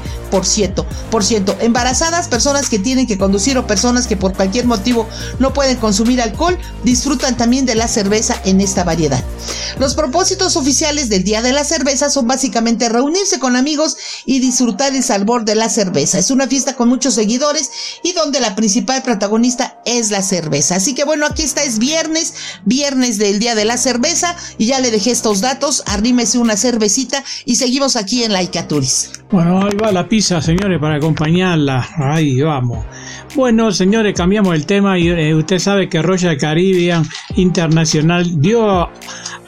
Por 1.10 1.24
ciento. 1.24 1.56
Embarazadas, 1.60 2.28
personas 2.28 2.68
que 2.68 2.78
tienen 2.78 3.06
que 3.06 3.16
conducir 3.16 3.56
o 3.56 3.66
personas 3.66 4.06
que 4.06 4.16
por 4.16 4.34
cualquier 4.34 4.66
motivo 4.66 5.08
no 5.38 5.54
pueden 5.54 5.78
consumir 5.78 6.20
alcohol, 6.20 6.58
disfrutan 6.84 7.36
también 7.36 7.64
de 7.64 7.74
la 7.74 7.88
cerveza 7.88 8.40
en 8.44 8.60
esta 8.60 8.84
variedad. 8.84 9.24
Los 9.78 9.94
propósitos 9.94 10.56
oficiales 10.56 11.08
del 11.08 11.24
Día 11.24 11.40
de 11.40 11.52
la 11.52 11.64
Cerveza 11.64 12.10
son 12.10 12.26
básicamente 12.26 12.88
reunirse 12.88 13.38
con 13.38 13.56
amigos 13.56 13.96
y 14.26 14.40
disfrutar 14.40 14.94
el 14.94 15.02
sabor 15.02 15.44
de 15.44 15.54
la 15.54 15.70
cerveza. 15.70 16.18
Es 16.18 16.30
una 16.30 16.46
fiesta 16.46 16.76
con 16.76 16.88
muchos 16.88 17.14
seguidores 17.14 17.27
y 17.28 18.12
donde 18.12 18.40
la 18.40 18.56
principal 18.56 19.02
protagonista 19.02 19.80
es 19.84 20.10
la 20.10 20.22
cerveza. 20.22 20.76
Así 20.76 20.94
que 20.94 21.04
bueno, 21.04 21.26
aquí 21.26 21.42
está, 21.42 21.62
es 21.62 21.78
viernes, 21.78 22.34
viernes 22.64 23.18
del 23.18 23.38
Día 23.38 23.54
de 23.54 23.64
la 23.64 23.76
Cerveza 23.76 24.36
y 24.56 24.66
ya 24.66 24.80
le 24.80 24.90
dejé 24.90 25.10
estos 25.10 25.40
datos, 25.40 25.82
arrímese 25.86 26.38
una 26.38 26.56
cervecita 26.56 27.22
y 27.44 27.56
seguimos 27.56 27.96
aquí 27.96 28.24
en 28.24 28.32
Laicaturis. 28.32 29.10
Bueno, 29.30 29.66
ahí 29.66 29.76
va 29.76 29.92
la 29.92 30.08
pizza, 30.08 30.40
señores, 30.40 30.80
para 30.80 30.96
acompañarla. 30.96 31.86
Ahí 31.98 32.40
vamos. 32.40 32.84
Bueno, 33.34 33.70
señores, 33.72 34.14
cambiamos 34.16 34.54
el 34.54 34.64
tema 34.64 34.98
y 34.98 35.08
eh, 35.08 35.34
usted 35.34 35.58
sabe 35.58 35.88
que 35.88 36.00
Royal 36.00 36.36
Caribbean 36.38 37.06
Internacional 37.36 38.40
dio 38.40 38.88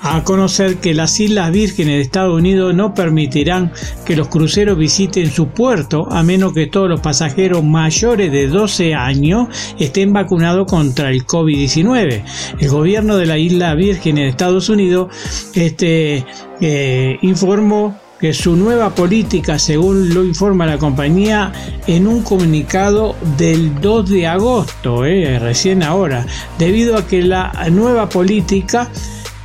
a 0.02 0.24
conocer 0.24 0.76
que 0.76 0.94
las 0.94 1.18
Islas 1.20 1.50
Vírgenes 1.52 1.96
de 1.96 2.00
Estados 2.00 2.36
Unidos 2.38 2.74
no 2.74 2.94
permitirán 2.94 3.72
que 4.04 4.16
los 4.16 4.28
cruceros 4.28 4.78
visiten 4.78 5.30
su 5.30 5.48
puerto 5.48 6.10
a 6.10 6.22
menos 6.22 6.54
que 6.54 6.66
todos 6.66 6.88
los 6.88 7.00
pasajeros 7.00 7.62
mayores 7.62 8.32
de 8.32 8.48
12 8.48 8.94
años 8.94 9.48
estén 9.78 10.12
vacunados 10.12 10.66
contra 10.66 11.10
el 11.10 11.26
COVID-19. 11.26 12.22
El 12.58 12.68
gobierno 12.68 13.16
de 13.16 13.26
la 13.26 13.38
Isla 13.38 13.74
Vírgenes 13.74 14.24
de 14.24 14.28
Estados 14.30 14.68
Unidos 14.68 15.08
este, 15.54 16.24
eh, 16.60 17.18
informó 17.22 17.98
que 18.20 18.34
su 18.34 18.54
nueva 18.54 18.94
política, 18.94 19.58
según 19.58 20.12
lo 20.12 20.22
informa 20.22 20.66
la 20.66 20.76
compañía 20.76 21.52
en 21.86 22.06
un 22.06 22.22
comunicado 22.22 23.16
del 23.38 23.80
2 23.80 24.10
de 24.10 24.26
agosto, 24.26 25.06
eh, 25.06 25.38
recién 25.38 25.82
ahora, 25.82 26.26
debido 26.58 26.98
a 26.98 27.06
que 27.06 27.22
la 27.22 27.50
nueva 27.70 28.10
política 28.10 28.90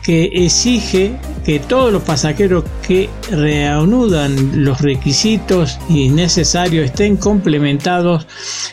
que 0.05 0.29
exige 0.33 1.17
que 1.43 1.59
todos 1.59 1.91
los 1.91 2.03
pasajeros 2.03 2.63
que 2.85 3.09
reanudan 3.31 4.63
los 4.63 4.81
requisitos 4.81 5.79
y 5.89 6.09
necesarios 6.09 6.85
estén 6.85 7.17
complementados 7.17 8.27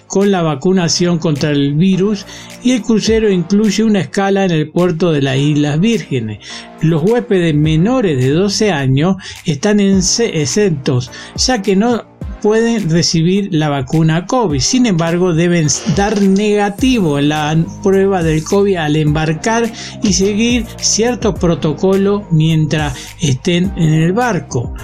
con 0.07 0.31
la 0.31 0.43
vacunación 0.43 1.19
contra 1.19 1.51
el 1.51 1.73
virus 1.73 2.27
y 2.63 2.73
el 2.73 2.83
crucero 2.83 3.31
incluye 3.31 3.83
una 3.83 4.01
escala 4.01 4.45
en 4.45 4.51
el 4.51 4.71
puerto 4.71 5.11
de 5.11 5.23
las 5.23 5.39
Islas 5.39 5.81
Vírgenes. 5.81 6.41
Los 6.83 7.03
huéspedes 7.03 7.55
menores 7.55 8.23
de 8.23 8.29
12 8.29 8.71
años 8.71 9.17
están 9.47 9.81
exentos 9.81 11.11
ya 11.37 11.63
que 11.63 11.77
no 11.77 12.12
pueden 12.43 12.91
recibir 12.91 13.49
la 13.53 13.69
vacuna 13.69 14.27
COVID. 14.27 14.61
Sin 14.61 14.87
embargo, 14.87 15.33
deben 15.33 15.69
dar 15.97 16.21
negativo 16.21 17.19
en 17.19 17.29
la 17.29 17.57
prueba 17.83 18.23
del 18.23 18.43
COVID 18.43 18.77
al 18.77 18.97
embarcar 18.97 19.71
y 20.03 20.13
seguir 20.13 20.67
cierto 20.79 21.35
protocolo 21.35 22.27
mientras 22.31 22.95
estén 23.21 23.73
en 23.77 23.95
el 23.95 24.13
barco. 24.13 24.75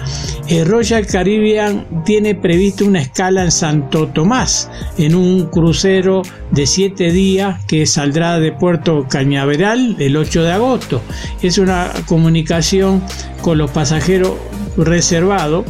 El 0.47 0.65
Royal 0.65 1.05
Caribbean 1.05 2.03
tiene 2.05 2.33
previsto 2.33 2.85
una 2.85 3.01
escala 3.01 3.43
en 3.43 3.51
Santo 3.51 4.07
Tomás 4.07 4.71
en 4.97 5.13
un 5.13 5.45
crucero 5.47 6.23
de 6.51 6.65
7 6.65 7.11
días 7.11 7.63
que 7.65 7.85
saldrá 7.85 8.39
de 8.39 8.51
Puerto 8.51 9.05
Cañaveral 9.07 9.95
el 9.99 10.17
8 10.17 10.43
de 10.43 10.51
agosto. 10.51 11.01
Es 11.41 11.57
una 11.57 11.91
comunicación 12.07 13.03
con 13.41 13.57
los 13.57 13.69
pasajeros 13.69 14.33
reservados 14.77 15.65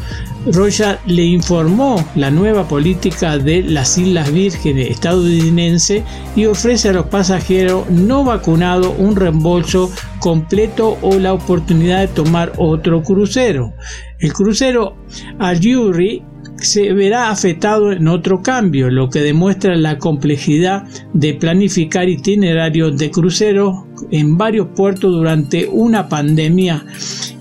Roya 0.51 0.99
le 1.05 1.23
informó 1.23 2.03
la 2.15 2.31
nueva 2.31 2.67
política 2.67 3.37
de 3.37 3.61
las 3.61 3.97
Islas 3.97 4.31
Vírgenes 4.31 4.89
estadounidense 4.89 6.03
y 6.35 6.45
ofrece 6.45 6.89
a 6.89 6.93
los 6.93 7.05
pasajeros 7.07 7.89
no 7.89 8.23
vacunados 8.23 8.93
un 8.97 9.15
reembolso 9.15 9.91
completo 10.19 10.97
o 11.01 11.19
la 11.19 11.33
oportunidad 11.33 12.01
de 12.01 12.07
tomar 12.07 12.53
otro 12.57 13.03
crucero. 13.03 13.73
El 14.19 14.33
crucero 14.33 14.95
Ayuri 15.39 16.23
se 16.57 16.93
verá 16.93 17.29
afectado 17.29 17.91
en 17.91 18.07
otro 18.07 18.41
cambio, 18.41 18.89
lo 18.89 19.09
que 19.09 19.21
demuestra 19.21 19.75
la 19.75 19.97
complejidad 19.97 20.83
de 21.13 21.33
planificar 21.33 22.09
itinerarios 22.09 22.97
de 22.97 23.11
crucero 23.11 23.87
en 24.11 24.37
varios 24.37 24.67
puertos 24.75 25.11
durante 25.11 25.67
una 25.67 26.09
pandemia 26.09 26.85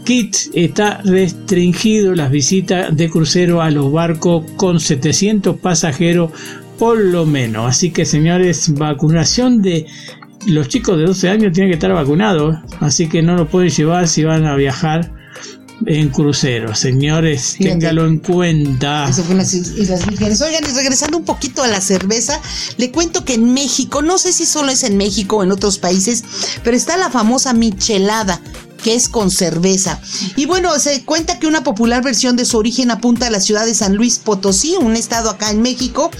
Kit 0.09 0.37
está 0.55 1.03
restringido 1.05 2.15
las 2.15 2.31
visitas 2.31 2.97
de 2.97 3.11
crucero 3.11 3.61
a 3.61 3.71
los 3.71 3.93
barcos 3.93 4.43
con 4.57 4.81
700 4.81 5.59
pasajeros 5.59 6.31
por 6.79 6.99
lo 6.99 7.27
menos. 7.27 7.69
Así 7.69 7.91
que 7.91 8.07
señores, 8.07 8.73
vacunación 8.73 9.61
de 9.61 9.85
los 10.47 10.69
chicos 10.69 10.97
de 10.97 11.05
12 11.05 11.29
años 11.29 11.53
tienen 11.53 11.71
que 11.71 11.75
estar 11.75 11.93
vacunados, 11.93 12.57
así 12.81 13.07
que 13.07 13.21
no 13.21 13.37
lo 13.37 13.50
pueden 13.50 13.69
llevar 13.69 14.09
si 14.09 14.25
van 14.25 14.47
a 14.47 14.57
viajar 14.57 15.12
en 15.85 16.09
crucero. 16.09 16.75
Señores, 16.75 17.57
téngalo 17.59 18.07
en 18.07 18.21
cuenta. 18.21 19.11
Eso 19.11 19.23
fue 19.25 19.35
las 19.35 19.53
Vírgenes. 19.53 20.41
Oigan, 20.41 20.65
y 20.65 20.75
regresando 20.75 21.19
un 21.19 21.25
poquito 21.27 21.62
a 21.62 21.69
la 21.69 21.83
cerveza, 21.83 22.41
le 22.79 22.91
cuento 22.91 23.27
que 23.27 23.35
en 23.35 23.53
México, 23.53 24.00
no 24.00 24.17
sé 24.17 24.33
si 24.33 24.47
solo 24.47 24.71
es 24.71 24.85
en 24.85 24.97
México 24.97 25.37
o 25.37 25.43
en 25.43 25.53
otros 25.53 25.77
países, 25.77 26.25
pero 26.65 26.79
está 26.79 26.97
la 26.97 27.11
famosa 27.11 27.53
michelada 27.53 28.41
que 28.83 28.95
es 28.95 29.09
con 29.09 29.31
cerveza. 29.31 30.01
Y 30.37 30.47
bueno, 30.47 30.79
se 30.79 31.05
cuenta 31.05 31.39
que 31.39 31.47
una 31.47 31.63
popular 31.63 32.03
versión 32.03 32.37
de 32.37 32.45
su 32.45 32.57
origen 32.59 32.91
apunta 32.91 33.27
a 33.27 33.31
la 33.31 33.41
ciudad 33.41 33.67
de 33.67 33.75
San 33.75 33.95
Luis 33.95 34.19
Potosí, 34.19 34.77
un 34.81 34.97
estado 34.97 35.31
acá 35.31 35.51
en 35.51 35.63
México, 35.63 36.11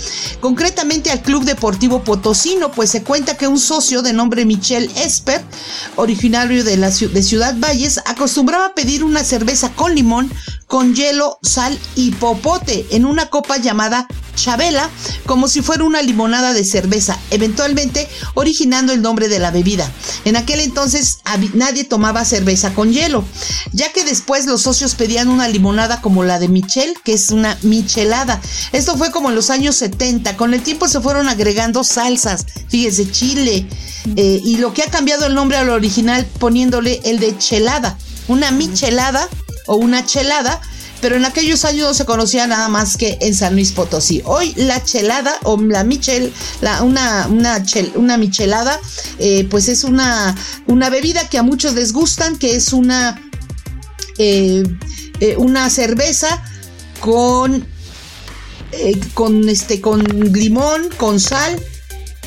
concretamente 0.41 1.11
al 1.11 1.23
Club 1.23 1.45
Deportivo 1.45 2.03
Potosino, 2.05 2.71
pues 2.71 2.91
se 2.91 3.03
cuenta 3.03 3.37
que 3.37 3.49
un 3.49 3.59
socio 3.59 4.03
de 4.03 4.13
nombre 4.13 4.45
Michel 4.45 4.91
Esper, 4.97 5.43
originario 5.97 6.65
de, 6.65 6.77
la, 6.77 6.91
de 6.91 7.23
Ciudad 7.23 7.55
Valles, 7.59 8.01
acostumbraba 8.07 8.67
a 8.67 8.75
pedir 8.75 9.05
una 9.05 9.25
cerveza 9.25 9.71
con 9.75 9.95
limón, 9.95 10.31
con 10.67 10.95
hielo, 10.95 11.39
sal 11.43 11.79
y 11.95 12.11
popote 12.13 12.87
en 12.91 13.07
una 13.07 13.27
copa 13.27 13.57
llamada 13.57 14.07
Chabela, 14.35 14.89
como 15.27 15.49
si 15.49 15.63
fuera 15.63 15.85
una 15.85 16.03
limonada 16.03 16.53
de 16.53 16.65
cerveza, 16.65 17.19
eventualmente 17.31 18.09
originando 18.35 18.93
el 18.93 19.03
nombre 19.03 19.29
de 19.29 19.39
la 19.39 19.51
bebida. 19.51 19.91
En 20.25 20.37
aquel 20.37 20.61
entonces 20.61 21.19
nadie 21.55 21.85
tomaba 21.85 22.25
cerveza 22.25 22.48
con 22.75 22.93
hielo, 22.93 23.25
ya 23.73 23.93
que 23.93 24.05
después 24.05 24.47
los 24.47 24.63
socios 24.63 24.95
pedían 24.95 25.29
una 25.29 25.49
limonada 25.49 26.01
como 26.01 26.25
la 26.25 26.39
de 26.39 26.49
Michel, 26.49 26.95
que 27.05 27.13
es 27.13 27.31
una 27.31 27.59
michelada. 27.63 28.41
Esto 28.73 28.97
fue 28.97 29.11
como 29.11 29.29
en 29.29 29.35
los 29.35 29.51
años 29.51 29.77
70, 29.77 30.37
con 30.37 30.55
el 30.55 30.63
tiempo 30.63 30.89
se 30.89 31.01
fueron 31.01 31.29
agregando 31.29 31.85
salsas, 31.85 32.47
fíjese, 32.69 33.11
chile, 33.11 33.67
eh, 34.17 34.41
y 34.43 34.57
lo 34.57 34.73
que 34.73 34.83
ha 34.83 34.91
cambiado 34.91 35.27
el 35.27 35.35
nombre 35.35 35.59
al 35.59 35.69
original 35.69 36.27
poniéndole 36.39 37.01
el 37.05 37.19
de 37.19 37.37
chelada, 37.37 37.99
una 38.29 38.51
michelada 38.51 39.29
o 39.67 39.77
una 39.77 40.07
chelada 40.07 40.61
pero 41.01 41.17
en 41.17 41.25
aquellos 41.25 41.65
años 41.65 41.89
no 41.89 41.95
se 41.95 42.05
conocía 42.05 42.47
nada 42.47 42.69
más 42.69 42.97
que 42.97 43.19
en 43.21 43.35
San 43.35 43.55
Luis 43.55 43.73
Potosí. 43.73 44.23
Hoy 44.25 44.53
la 44.57 44.83
chelada 44.83 45.39
o 45.45 45.57
la 45.57 45.85
michel, 45.85 46.33
una, 46.83 47.29
una 47.95 48.17
michelada, 48.17 48.81
eh, 49.19 49.47
pues 49.51 49.69
es 49.69 49.85
una, 49.85 50.35
una 50.67 50.91
bebida 50.91 51.29
que 51.29 51.39
a 51.39 51.43
muchos 51.43 51.75
les 51.75 51.93
gustan, 51.93 52.37
que 52.39 52.57
es 52.57 52.73
una, 52.73 53.21
eh, 54.19 54.63
eh, 55.21 55.37
una 55.37 55.71
cerveza 55.71 56.43
con, 57.01 57.67
con, 59.15 59.49
este, 59.49 59.81
con 59.81 60.05
limón, 60.33 60.89
con 60.97 61.21
sal, 61.21 61.61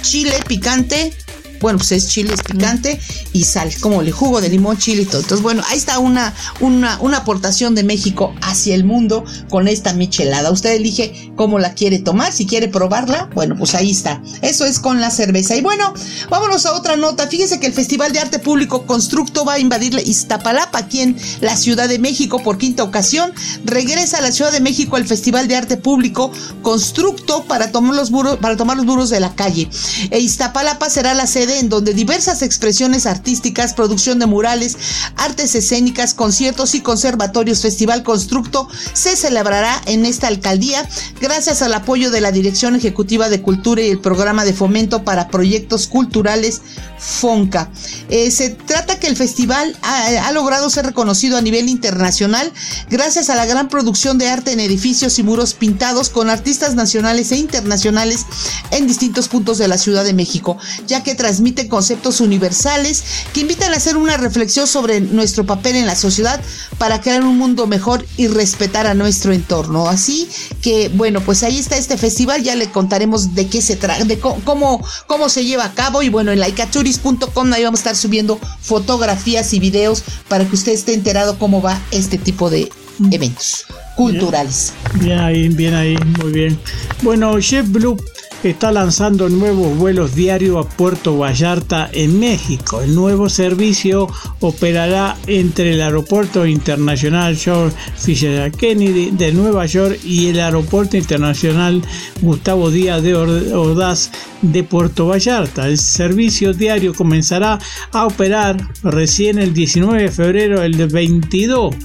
chile 0.02 0.34
picante, 0.48 1.14
bueno, 1.62 1.78
pues 1.78 1.92
es 1.92 2.10
chile, 2.10 2.34
es 2.34 2.42
picante 2.42 3.00
y 3.34 3.44
sal, 3.44 3.72
como 3.80 4.02
el 4.02 4.12
jugo 4.12 4.42
de 4.42 4.50
limón, 4.50 4.78
chile 4.78 5.04
y 5.04 5.06
todo. 5.06 5.22
Entonces, 5.22 5.44
bueno, 5.44 5.64
ahí 5.70 5.78
está 5.78 6.00
una, 6.00 6.34
una, 6.60 7.00
una 7.02 7.18
aportación 7.18 7.76
de 7.76 7.84
México 7.84 8.34
hacia 8.42 8.76
el 8.76 8.84
mundo 8.84 9.24
con 9.50 9.68
esta 9.68 9.94
michelada. 9.94 10.52
Usted 10.52 10.72
elige 10.72 11.32
cómo 11.36 11.60
la 11.60 11.74
quiere 11.74 12.00
tomar, 12.00 12.34
si 12.34 12.46
quiere 12.46 12.68
probarla, 12.68 13.30
bueno, 13.34 13.56
pues 13.58 13.76
ahí 13.76 13.92
está. 13.92 14.22
Eso 14.42 14.66
es 14.66 14.80
con 14.80 15.02
la 15.02 15.12
cerveza. 15.12 15.56
Y 15.56 15.62
bueno, 15.62 15.94
vámonos 16.30 16.66
a 16.66 16.74
otra 16.74 16.96
nota. 16.98 17.28
Fíjese 17.28 17.60
que 17.60 17.68
el 17.68 17.74
Festival 17.74 18.12
de 18.12 18.20
Arte 18.20 18.40
Público 18.40 18.86
Constructo 18.86 19.46
va 19.46 19.54
a 19.54 19.60
invadir 19.60 20.02
Iztapalapa, 20.06 20.80
aquí 20.80 21.02
en 21.02 21.18
la 21.42 21.56
Ciudad 21.56 21.88
de 21.88 22.00
México 22.00 22.42
por 22.44 22.58
quinta 22.58 22.84
ocasión. 22.84 23.34
Regresa 23.66 24.18
a 24.18 24.22
la 24.22 24.32
Ciudad 24.32 24.52
de 24.52 24.60
México 24.60 24.98
el 24.98 25.08
Festival 25.08 25.48
de 25.48 25.56
Arte 25.56 25.78
Público 25.78 26.32
Constructo 26.62 27.44
para 27.46 27.72
tomar 27.72 27.96
los 27.96 28.12
muros, 28.12 28.38
para 28.38 28.58
tomar 28.58 28.78
los 28.78 28.86
muros 28.86 29.10
de 29.10 29.20
la 29.20 29.36
calle. 29.36 29.70
E 30.10 30.20
Iztapalapa 30.20 30.90
será 30.90 31.14
la 31.14 31.28
sede 31.28 31.51
en 31.60 31.70
donde 31.70 31.94
diversas 31.94 32.42
expresiones 32.42 33.06
artísticas, 33.06 33.74
producción 33.74 34.20
de 34.20 34.26
murales, 34.26 34.78
artes 35.16 35.56
escénicas, 35.56 36.14
conciertos 36.14 36.76
y 36.76 36.82
conservatorios 36.82 37.62
Festival 37.62 38.04
Constructo 38.04 38.68
se 38.94 39.16
celebrará 39.16 39.82
en 39.86 40.06
esta 40.06 40.28
alcaldía 40.28 40.88
gracias 41.20 41.62
al 41.62 41.74
apoyo 41.74 42.12
de 42.12 42.22
la 42.22 42.32
Dirección 42.32 42.76
Ejecutiva 42.76 43.30
de 43.30 43.42
Cultura 43.42 43.82
y 43.82 43.90
el 43.90 44.00
Programa 44.00 44.46
de 44.46 44.54
Fomento 44.54 45.04
para 45.04 45.28
Proyectos 45.28 45.88
Culturales 45.88 46.62
FONCA. 46.98 47.72
Eh, 48.10 48.30
se 48.30 48.52
trata 48.52 49.00
que 49.00 49.08
el 49.08 49.16
festival 49.16 49.76
ha, 49.82 50.28
ha, 50.28 50.32
logrado 50.32 50.70
ser 50.70 50.86
reconocido 50.86 51.38
a 51.38 51.42
nivel 51.42 51.68
internacional 51.68 52.52
gracias 52.90 53.30
a 53.30 53.36
la 53.36 53.46
gran 53.46 53.70
producción 53.70 54.18
de 54.18 54.30
arte 54.30 54.52
en 54.52 54.60
edificios 54.60 55.18
y 55.18 55.24
muros 55.24 55.54
pintados 55.54 56.10
con 56.10 56.30
artistas 56.30 56.76
nacionales 56.76 57.32
e 57.32 57.38
internacionales 57.38 58.26
en 58.70 58.88
distintos 58.88 59.28
puntos 59.30 59.58
de 59.58 59.68
la 59.68 59.78
Ciudad 59.78 60.04
de 60.04 60.14
México, 60.14 60.58
ya 60.88 61.04
que 61.04 61.16
transmite 61.42 61.68
conceptos 61.68 62.22
universales 62.22 63.04
que 63.34 63.40
invitan 63.40 63.74
a 63.74 63.78
hacer 63.78 63.98
una 63.98 64.16
reflexión 64.16 64.68
sobre 64.68 65.02
nuestro 65.02 65.44
papel 65.44 65.76
en 65.76 65.88
la 65.88 65.96
sociedad 65.96 66.40
para 66.78 67.02
crear 67.02 67.24
un 67.24 67.36
mundo 67.36 67.66
mejor 67.66 68.06
y 68.16 68.28
respetar 68.28 68.86
a 68.86 68.94
nuestro 68.94 69.34
entorno. 69.34 69.90
Así 69.90 70.30
que, 70.62 70.90
bueno, 70.90 71.20
pues 71.22 71.42
ahí 71.42 71.58
está 71.58 71.78
este 71.78 71.98
festival, 71.98 72.44
ya 72.44 72.56
le 72.56 72.70
contaremos 72.70 73.34
de 73.34 73.48
qué 73.48 73.60
se 73.60 73.76
trata, 73.76 74.06
de 74.06 74.20
cómo, 74.20 74.86
cómo 75.08 75.30
se 75.30 75.44
lleva 75.44 75.66
a 75.66 75.74
cabo 75.74 76.04
y 76.04 76.10
bueno, 76.10 76.32
en 76.32 76.40
laicaturis.com 76.40 77.54
ahí 77.54 77.64
vamos 77.64 77.80
a 77.80 77.82
estar 77.82 77.96
subiendo 77.96 78.40
fotografías 78.62 79.52
y 79.56 79.60
videos 79.60 80.04
para 80.28 80.46
que 80.46 80.54
usted 80.54 80.74
esté 80.74 80.94
enterado 80.94 81.40
cómo 81.40 81.60
va 81.64 81.82
este 81.90 82.20
tipo 82.20 82.52
de 82.52 82.70
eventos 83.10 83.66
culturales. 83.96 84.74
Bien, 85.00 85.20
ahí, 85.20 85.50
bien 85.50 85.74
ahí, 85.74 85.98
muy 86.22 86.32
bien. 86.32 86.60
Bueno, 87.02 87.40
JetBlue 87.40 87.98
está 88.44 88.72
lanzando 88.72 89.30
nuevos 89.30 89.78
vuelos 89.78 90.16
diarios 90.16 90.66
a 90.66 90.70
Puerto 90.70 91.18
Vallarta 91.18 91.90
en 91.94 92.20
México. 92.20 92.82
El 92.82 92.96
nuevo 92.96 93.30
servicio 93.30 94.08
operará 94.40 95.18
entre 95.28 95.74
el 95.74 95.82
Aeropuerto 95.82 96.46
Internacional 96.46 97.38
George 97.38 97.76
Fisher 97.96 98.52
Kennedy 98.52 99.12
de 99.12 99.32
Nueva 99.32 99.66
York 99.68 100.00
y 100.04 100.28
el 100.28 100.40
Aeropuerto 100.40 100.98
Internacional 100.98 101.82
Gustavo 102.22 102.72
Díaz 102.72 103.04
de 103.04 103.16
Ordaz 103.16 104.12
de 104.42 104.64
Puerto 104.64 105.08
Vallarta. 105.08 105.68
El 105.68 105.78
servicio 105.78 106.54
diario 106.54 106.94
comenzará 106.94 107.60
a 107.92 108.06
operar 108.08 108.58
recién 108.84 109.38
el 109.38 109.54
19 109.54 110.04
de 110.04 110.12
febrero 110.12 110.62
del 110.62 110.88
22 110.88 111.76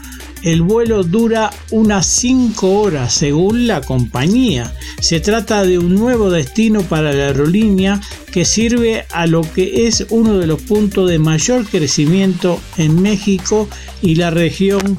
el 0.43 0.63
vuelo 0.63 1.03
dura 1.03 1.51
unas 1.71 2.07
5 2.07 2.81
horas 2.81 3.13
según 3.13 3.67
la 3.67 3.81
compañía. 3.81 4.73
Se 5.01 5.21
trata 5.21 5.65
de 5.65 5.79
un 5.79 5.95
nuevo 5.95 6.31
destino 6.31 6.83
para 6.83 7.13
la 7.13 7.27
aerolínea 7.27 8.01
que 8.33 8.45
sirve 8.45 9.07
a 9.13 9.27
lo 9.27 9.43
que 9.43 9.87
es 9.87 10.07
uno 10.11 10.39
de 10.39 10.47
los 10.47 10.63
puntos 10.63 11.09
de 11.09 11.19
mayor 11.19 11.67
crecimiento 11.67 12.61
en 12.77 13.01
México 13.03 13.69
y 14.03 14.17
la 14.17 14.31
región 14.31 14.99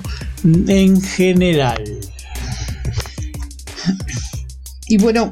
en 0.67 1.01
general. 1.01 1.84
Y 4.88 4.98
bueno, 4.98 5.29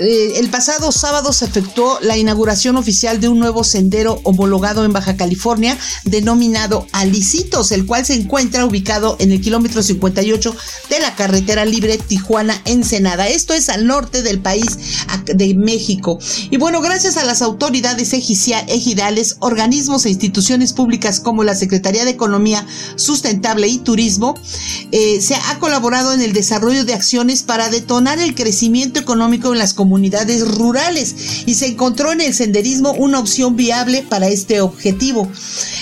eh, 0.00 0.38
el 0.38 0.48
pasado 0.48 0.92
sábado 0.92 1.30
se 1.30 1.44
efectuó 1.44 1.98
la 2.00 2.16
inauguración 2.16 2.78
oficial 2.78 3.20
de 3.20 3.28
un 3.28 3.38
nuevo 3.38 3.64
sendero 3.64 4.18
homologado 4.24 4.82
en 4.86 4.94
Baja 4.94 5.14
California 5.18 5.76
denominado 6.04 6.86
Alicitos, 6.92 7.70
el 7.70 7.84
cual 7.84 8.06
se 8.06 8.14
encuentra 8.14 8.64
ubicado 8.64 9.16
en 9.18 9.30
el 9.30 9.42
kilómetro 9.42 9.82
58 9.82 10.56
de 10.88 11.00
la 11.00 11.14
carretera 11.16 11.66
libre 11.66 11.98
Tijuana-Ensenada. 11.98 13.28
Esto 13.28 13.52
es 13.52 13.68
al 13.68 13.86
norte 13.86 14.22
del 14.22 14.40
país 14.40 14.78
de 15.26 15.54
México. 15.54 16.18
Y 16.50 16.56
bueno, 16.56 16.80
gracias 16.80 17.18
a 17.18 17.24
las 17.24 17.42
autoridades 17.42 18.14
ejidales, 18.14 19.36
organismos 19.40 20.06
e 20.06 20.10
instituciones 20.10 20.72
públicas 20.72 21.20
como 21.20 21.44
la 21.44 21.54
Secretaría 21.54 22.06
de 22.06 22.12
Economía 22.12 22.66
Sustentable 22.96 23.68
y 23.68 23.76
Turismo, 23.76 24.34
eh, 24.92 25.20
se 25.20 25.34
ha 25.34 25.58
colaborado 25.58 26.14
en 26.14 26.22
el 26.22 26.32
desarrollo 26.32 26.86
de 26.86 26.94
acciones 26.94 27.42
para 27.42 27.68
detonar 27.68 28.18
el 28.18 28.34
crecimiento 28.34 28.98
económico 28.98 29.52
en 29.52 29.58
las 29.58 29.74
comunidades 29.74 29.89
comunidades 29.90 30.46
rurales 30.46 31.42
y 31.46 31.54
se 31.54 31.66
encontró 31.66 32.12
en 32.12 32.20
el 32.20 32.32
senderismo 32.32 32.92
una 32.92 33.18
opción 33.18 33.56
viable 33.56 34.06
para 34.08 34.28
este 34.28 34.60
objetivo. 34.60 35.28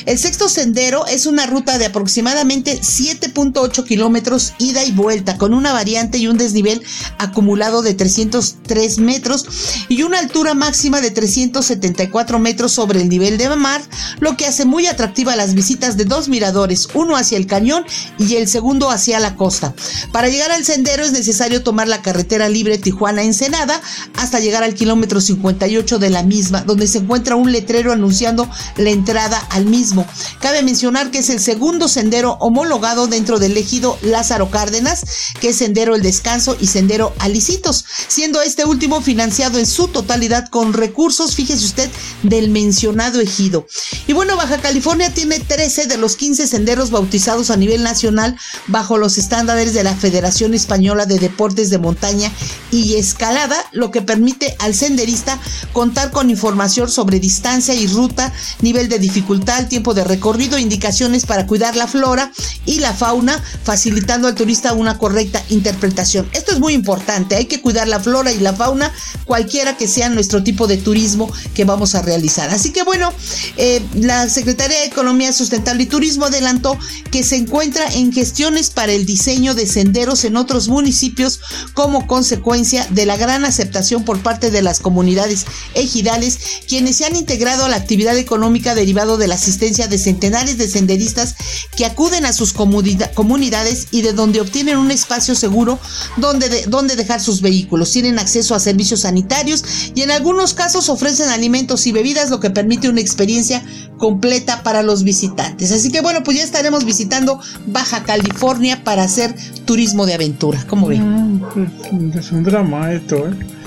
El 0.06 0.18
sexto 0.18 0.48
sendero 0.48 1.06
es 1.06 1.26
una 1.26 1.44
ruta 1.44 1.76
de 1.76 1.84
aproximadamente 1.84 2.80
7.8 2.80 3.84
kilómetros 3.84 4.54
ida 4.56 4.82
y 4.82 4.92
vuelta 4.92 5.36
con 5.36 5.52
una 5.52 5.74
variante 5.74 6.16
y 6.16 6.26
un 6.26 6.38
desnivel 6.38 6.82
acumulado 7.18 7.82
de 7.82 7.92
303 7.92 8.98
metros 9.00 9.44
y 9.90 10.02
una 10.04 10.20
altura 10.20 10.54
máxima 10.54 11.02
de 11.02 11.10
374 11.10 12.38
metros 12.38 12.72
sobre 12.72 13.02
el 13.02 13.10
nivel 13.10 13.36
de 13.36 13.54
mar, 13.56 13.82
lo 14.20 14.38
que 14.38 14.46
hace 14.46 14.64
muy 14.64 14.86
atractiva 14.86 15.36
las 15.36 15.52
visitas 15.52 15.98
de 15.98 16.06
dos 16.06 16.30
miradores, 16.30 16.88
uno 16.94 17.14
hacia 17.14 17.36
el 17.36 17.46
cañón 17.46 17.84
y 18.18 18.36
el 18.36 18.48
segundo 18.48 18.90
hacia 18.90 19.20
la 19.20 19.36
costa. 19.36 19.74
Para 20.12 20.30
llegar 20.30 20.50
al 20.50 20.64
sendero 20.64 21.04
es 21.04 21.12
necesario 21.12 21.62
tomar 21.62 21.88
la 21.88 22.00
carretera 22.00 22.48
libre 22.48 22.78
Tijuana-Ensenada, 22.78 23.82
hasta 24.14 24.40
llegar 24.40 24.62
al 24.62 24.74
kilómetro 24.74 25.20
58 25.20 25.98
de 25.98 26.10
la 26.10 26.22
misma, 26.22 26.62
donde 26.62 26.86
se 26.86 26.98
encuentra 26.98 27.36
un 27.36 27.52
letrero 27.52 27.92
anunciando 27.92 28.48
la 28.76 28.90
entrada 28.90 29.38
al 29.50 29.66
mismo. 29.66 30.06
Cabe 30.40 30.62
mencionar 30.62 31.10
que 31.10 31.18
es 31.18 31.30
el 31.30 31.40
segundo 31.40 31.88
sendero 31.88 32.32
homologado 32.40 33.06
dentro 33.06 33.38
del 33.38 33.56
ejido 33.56 33.98
Lázaro 34.02 34.50
Cárdenas, 34.50 35.04
que 35.40 35.50
es 35.50 35.56
Sendero 35.56 35.94
El 35.94 36.02
Descanso 36.02 36.56
y 36.60 36.66
Sendero 36.66 37.14
Alicitos, 37.18 37.84
siendo 38.08 38.42
este 38.42 38.64
último 38.64 39.00
financiado 39.00 39.58
en 39.58 39.66
su 39.66 39.88
totalidad 39.88 40.48
con 40.48 40.72
recursos, 40.72 41.34
fíjese 41.34 41.64
usted, 41.64 41.90
del 42.22 42.50
mencionado 42.50 43.20
ejido. 43.20 43.66
Y 44.06 44.12
bueno, 44.12 44.36
Baja 44.36 44.58
California 44.58 45.12
tiene 45.12 45.40
13 45.40 45.86
de 45.86 45.96
los 45.96 46.16
15 46.16 46.46
senderos 46.46 46.90
bautizados 46.90 47.50
a 47.50 47.56
nivel 47.56 47.82
nacional 47.82 48.36
bajo 48.66 48.98
los 48.98 49.18
estándares 49.18 49.74
de 49.74 49.84
la 49.84 49.94
Federación 49.94 50.54
Española 50.54 51.06
de 51.06 51.18
Deportes 51.18 51.70
de 51.70 51.78
Montaña 51.78 52.32
y 52.70 52.94
Escalada, 52.94 53.56
lo 53.72 53.87
que 53.90 54.02
permite 54.02 54.56
al 54.58 54.74
senderista 54.74 55.38
contar 55.72 56.10
con 56.10 56.30
información 56.30 56.90
sobre 56.90 57.20
distancia 57.20 57.74
y 57.74 57.86
ruta, 57.86 58.32
nivel 58.60 58.88
de 58.88 58.98
dificultad, 58.98 59.68
tiempo 59.68 59.94
de 59.94 60.04
recorrido, 60.04 60.58
indicaciones 60.58 61.26
para 61.26 61.46
cuidar 61.46 61.76
la 61.76 61.86
flora 61.86 62.32
y 62.66 62.80
la 62.80 62.92
fauna, 62.92 63.42
facilitando 63.62 64.28
al 64.28 64.34
turista 64.34 64.72
una 64.72 64.98
correcta 64.98 65.42
interpretación. 65.48 66.28
Esto 66.32 66.52
es 66.52 66.60
muy 66.60 66.74
importante, 66.74 67.36
hay 67.36 67.46
que 67.46 67.60
cuidar 67.60 67.88
la 67.88 68.00
flora 68.00 68.32
y 68.32 68.38
la 68.38 68.52
fauna, 68.52 68.92
cualquiera 69.24 69.76
que 69.76 69.88
sea 69.88 70.08
nuestro 70.08 70.42
tipo 70.42 70.66
de 70.66 70.76
turismo 70.76 71.30
que 71.54 71.64
vamos 71.64 71.94
a 71.94 72.02
realizar. 72.02 72.50
Así 72.50 72.72
que 72.72 72.82
bueno, 72.82 73.12
eh, 73.56 73.82
la 73.94 74.28
Secretaría 74.28 74.80
de 74.80 74.86
Economía 74.86 75.32
Sustentable 75.32 75.84
y 75.84 75.86
Turismo 75.86 76.26
adelantó 76.26 76.78
que 77.10 77.22
se 77.22 77.36
encuentra 77.36 77.86
en 77.92 78.12
gestiones 78.12 78.70
para 78.70 78.92
el 78.92 79.06
diseño 79.06 79.54
de 79.54 79.66
senderos 79.66 80.24
en 80.24 80.36
otros 80.36 80.68
municipios 80.68 81.40
como 81.74 82.06
consecuencia 82.06 82.86
de 82.90 83.06
la 83.06 83.16
gran 83.16 83.44
aceptación 83.44 83.67
por 84.04 84.20
parte 84.20 84.50
de 84.50 84.62
las 84.62 84.80
comunidades 84.80 85.46
ejidales, 85.74 86.38
quienes 86.66 86.96
se 86.96 87.04
han 87.04 87.16
integrado 87.16 87.64
a 87.64 87.68
la 87.68 87.76
actividad 87.76 88.16
económica 88.16 88.74
derivado 88.74 89.16
de 89.16 89.28
la 89.28 89.34
asistencia 89.36 89.88
de 89.88 89.98
centenares 89.98 90.58
de 90.58 90.68
senderistas 90.68 91.34
que 91.76 91.86
acuden 91.86 92.26
a 92.26 92.32
sus 92.32 92.52
comunidades 92.52 93.88
y 93.90 94.02
de 94.02 94.12
donde 94.12 94.40
obtienen 94.40 94.78
un 94.78 94.90
espacio 94.90 95.34
seguro 95.34 95.78
donde, 96.16 96.66
donde 96.66 96.96
dejar 96.96 97.20
sus 97.20 97.40
vehículos. 97.40 97.92
Tienen 97.92 98.18
acceso 98.18 98.54
a 98.54 98.60
servicios 98.60 99.00
sanitarios 99.00 99.64
y 99.94 100.02
en 100.02 100.10
algunos 100.10 100.54
casos 100.54 100.88
ofrecen 100.88 101.28
alimentos 101.28 101.86
y 101.86 101.92
bebidas, 101.92 102.30
lo 102.30 102.40
que 102.40 102.50
permite 102.50 102.88
una 102.88 103.00
experiencia 103.00 103.62
completa 103.98 104.62
para 104.62 104.82
los 104.82 105.02
visitantes. 105.02 105.72
Así 105.72 105.90
que 105.90 106.00
bueno, 106.00 106.22
pues 106.24 106.38
ya 106.38 106.44
estaremos 106.44 106.84
visitando 106.84 107.40
Baja 107.66 108.02
California 108.02 108.82
para 108.84 109.02
hacer 109.02 109.34
turismo 109.64 110.06
de 110.06 110.14
aventura. 110.14 110.64
¿Cómo 110.68 110.88
ven? 110.88 111.02
Ah, 111.02 111.50
pues, 111.52 112.16
es 112.16 112.32
un 112.32 112.44
drama 112.44 112.92
esto, 112.92 113.28
¿eh? 113.28 113.57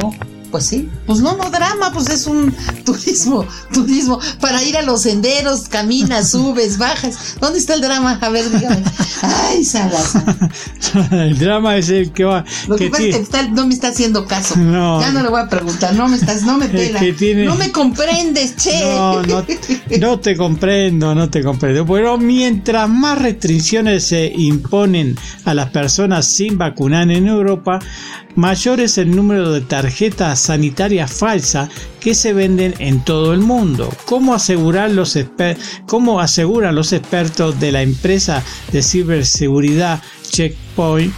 ¿No? 0.00 0.31
Pues 0.52 0.66
sí, 0.66 0.90
pues 1.06 1.20
no, 1.20 1.34
no 1.34 1.50
drama, 1.50 1.90
pues 1.94 2.10
es 2.10 2.26
un 2.26 2.54
turismo, 2.84 3.46
turismo, 3.72 4.20
para 4.38 4.62
ir 4.62 4.76
a 4.76 4.82
los 4.82 5.00
senderos, 5.00 5.62
caminas, 5.62 6.30
subes, 6.32 6.76
bajas. 6.76 7.36
¿Dónde 7.40 7.58
está 7.58 7.72
el 7.72 7.80
drama? 7.80 8.18
A 8.20 8.28
ver, 8.28 8.50
dígame. 8.50 8.84
Ay, 9.22 9.64
Salazar. 9.64 10.36
el 11.10 11.38
drama 11.38 11.78
es 11.78 11.88
el 11.88 12.12
que 12.12 12.24
va. 12.24 12.44
Lo 12.68 12.76
que, 12.76 12.90
pasa 12.90 13.02
es 13.02 13.28
que 13.30 13.48
no 13.50 13.66
me 13.66 13.72
está 13.72 13.88
haciendo 13.88 14.26
caso. 14.26 14.54
Ya 14.56 15.10
no 15.10 15.22
le 15.22 15.30
voy 15.30 15.40
a 15.40 15.48
preguntar, 15.48 15.94
no 15.94 16.06
me 16.06 16.16
estás, 16.16 16.42
no 16.42 16.58
me 16.58 16.68
pela. 16.68 17.00
No 17.46 17.54
me 17.54 17.72
comprendes, 17.72 18.54
che. 18.56 18.78
No, 18.94 19.22
no, 19.22 19.46
no 20.00 20.20
te 20.20 20.36
comprendo, 20.36 21.14
no 21.14 21.30
te 21.30 21.42
comprendo. 21.42 21.86
Pero 21.86 22.18
mientras 22.18 22.90
más 22.90 23.18
restricciones 23.18 24.04
se 24.04 24.30
imponen 24.36 25.16
a 25.46 25.54
las 25.54 25.70
personas 25.70 26.26
sin 26.26 26.58
vacunar 26.58 27.10
en 27.10 27.26
Europa, 27.26 27.78
mayor 28.34 28.80
es 28.80 28.98
el 28.98 29.14
número 29.14 29.50
de 29.50 29.62
tarjetas 29.62 30.41
sanitarias 30.42 31.12
falsas 31.12 31.70
que 32.00 32.14
se 32.14 32.32
venden 32.32 32.74
en 32.78 33.04
todo 33.04 33.32
el 33.32 33.40
mundo. 33.40 33.88
¿Cómo, 34.04 34.34
asegurar 34.34 34.90
los 34.90 35.18
¿Cómo 35.86 36.20
aseguran 36.20 36.74
los 36.74 36.92
expertos 36.92 37.58
de 37.60 37.72
la 37.72 37.82
empresa 37.82 38.42
de 38.72 38.82
ciberseguridad 38.82 40.02
Checkpoint? 40.30 41.12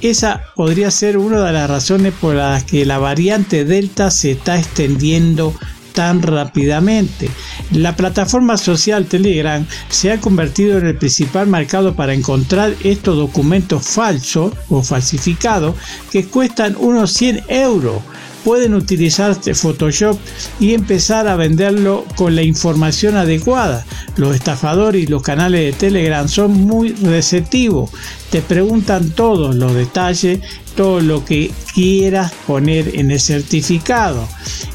Esa 0.00 0.42
podría 0.54 0.92
ser 0.92 1.18
una 1.18 1.44
de 1.44 1.52
las 1.52 1.68
razones 1.68 2.14
por 2.20 2.36
las 2.36 2.62
que 2.62 2.86
la 2.86 2.98
variante 2.98 3.64
Delta 3.64 4.12
se 4.12 4.32
está 4.32 4.56
extendiendo 4.56 5.54
tan 5.92 6.22
rápidamente. 6.22 7.28
La 7.72 7.96
plataforma 7.96 8.56
social 8.56 9.06
Telegram 9.06 9.66
se 9.88 10.12
ha 10.12 10.20
convertido 10.20 10.78
en 10.78 10.86
el 10.86 10.96
principal 10.96 11.48
mercado 11.48 11.96
para 11.96 12.14
encontrar 12.14 12.76
estos 12.84 13.16
documentos 13.16 13.84
falsos 13.84 14.52
o 14.68 14.84
falsificados 14.84 15.74
que 16.12 16.26
cuestan 16.26 16.76
unos 16.78 17.12
100 17.14 17.42
euros 17.48 18.00
pueden 18.44 18.74
utilizar 18.74 19.34
Photoshop 19.34 20.18
y 20.60 20.74
empezar 20.74 21.28
a 21.28 21.36
venderlo 21.36 22.04
con 22.16 22.34
la 22.34 22.42
información 22.42 23.16
adecuada. 23.16 23.84
Los 24.16 24.34
estafadores 24.34 25.04
y 25.04 25.06
los 25.06 25.22
canales 25.22 25.60
de 25.64 25.72
Telegram 25.72 26.28
son 26.28 26.52
muy 26.52 26.92
receptivos. 26.92 27.90
Te 28.30 28.42
preguntan 28.42 29.10
todos 29.10 29.54
los 29.54 29.74
detalles, 29.74 30.40
todo 30.76 31.00
lo 31.00 31.24
que 31.24 31.50
quieras 31.74 32.32
poner 32.46 32.94
en 32.94 33.10
el 33.10 33.20
certificado. 33.20 34.28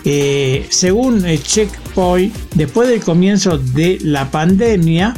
Eh, 0.06 0.66
según 0.70 1.24
Checkpoint, 1.24 2.36
después 2.56 2.90
del 2.90 3.02
comienzo 3.02 3.58
de 3.58 4.00
la 4.02 4.30
pandemia, 4.32 5.14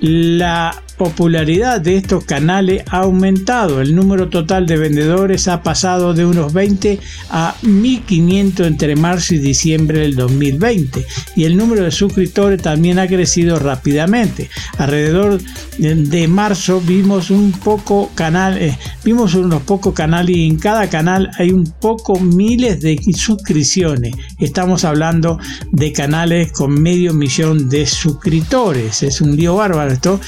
la 0.00 0.82
popularidad 0.98 1.80
de 1.80 1.96
estos 1.96 2.24
canales 2.24 2.82
ha 2.90 2.98
aumentado. 2.98 3.80
El 3.80 3.94
número 3.94 4.28
total 4.28 4.66
de 4.66 4.76
vendedores 4.76 5.48
ha 5.48 5.62
pasado 5.62 6.12
de 6.12 6.26
unos 6.26 6.52
20 6.52 7.00
a 7.30 7.56
1500 7.62 8.66
entre 8.66 8.96
marzo 8.96 9.34
y 9.34 9.38
diciembre 9.38 10.00
del 10.00 10.16
2020 10.16 11.06
y 11.36 11.44
el 11.44 11.56
número 11.56 11.84
de 11.84 11.92
suscriptores 11.92 12.60
también 12.60 12.98
ha 12.98 13.06
crecido 13.06 13.58
rápidamente. 13.58 14.50
Alrededor 14.76 15.40
de 15.78 16.28
marzo 16.28 16.80
vimos 16.80 17.30
un 17.30 17.52
poco 17.52 18.10
canal, 18.14 18.58
eh, 18.58 18.76
vimos 19.04 19.34
unos 19.34 19.62
pocos 19.62 19.94
canales 19.94 20.36
y 20.36 20.46
en 20.46 20.58
cada 20.58 20.90
canal 20.90 21.30
hay 21.38 21.50
un 21.50 21.64
poco 21.80 22.18
miles 22.18 22.80
de 22.80 23.00
suscripciones. 23.16 24.14
Estamos 24.38 24.84
hablando 24.84 25.38
de 25.70 25.92
canales 25.92 26.50
con 26.52 26.74
medio 26.74 27.14
millón 27.14 27.68
de 27.68 27.86
suscriptores. 27.86 29.04
Es 29.04 29.20
un 29.20 29.36
lío 29.36 29.54
bárbaro 29.56 29.92
esto. 29.92 30.20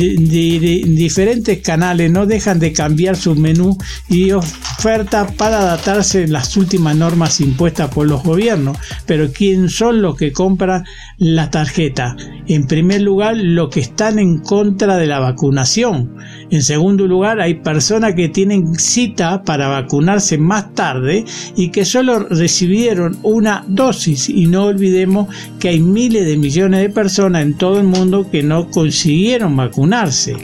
Diferentes 0.00 1.58
canales 1.60 2.10
no 2.10 2.26
dejan 2.26 2.58
de 2.58 2.72
cambiar 2.72 3.16
su 3.16 3.34
menú 3.34 3.76
y 4.08 4.32
oferta 4.32 5.26
para 5.26 5.60
adaptarse 5.60 6.24
a 6.24 6.28
las 6.28 6.56
últimas 6.56 6.96
normas 6.96 7.40
impuestas 7.40 7.90
por 7.90 8.08
los 8.08 8.22
gobiernos. 8.22 8.78
Pero 9.06 9.30
¿quién 9.32 9.68
son 9.68 10.02
los 10.02 10.16
que 10.16 10.32
compran 10.32 10.84
la 11.18 11.50
tarjeta? 11.50 12.16
En 12.46 12.66
primer 12.66 13.02
lugar, 13.02 13.36
los 13.36 13.68
que 13.68 13.80
están 13.80 14.18
en 14.18 14.38
contra 14.38 14.96
de 14.96 15.06
la 15.06 15.18
vacunación. 15.18 16.16
En 16.50 16.62
segundo 16.62 17.06
lugar, 17.06 17.40
hay 17.40 17.54
personas 17.54 18.14
que 18.14 18.28
tienen 18.28 18.74
cita 18.74 19.42
para 19.44 19.68
vacunarse 19.68 20.36
más 20.36 20.74
tarde 20.74 21.24
y 21.56 21.70
que 21.70 21.84
solo 21.84 22.18
recibieron 22.28 23.18
una 23.22 23.64
dosis. 23.68 24.28
Y 24.28 24.46
no 24.46 24.64
olvidemos 24.64 25.28
que 25.60 25.68
hay 25.68 25.80
miles 25.80 26.26
de 26.26 26.36
millones 26.36 26.80
de 26.80 26.90
personas 26.90 27.42
en 27.42 27.54
todo 27.54 27.78
el 27.78 27.86
mundo 27.86 28.28
que 28.30 28.42
no 28.42 28.68
consiguieron 28.70 29.56
vacunarse. 29.56 30.36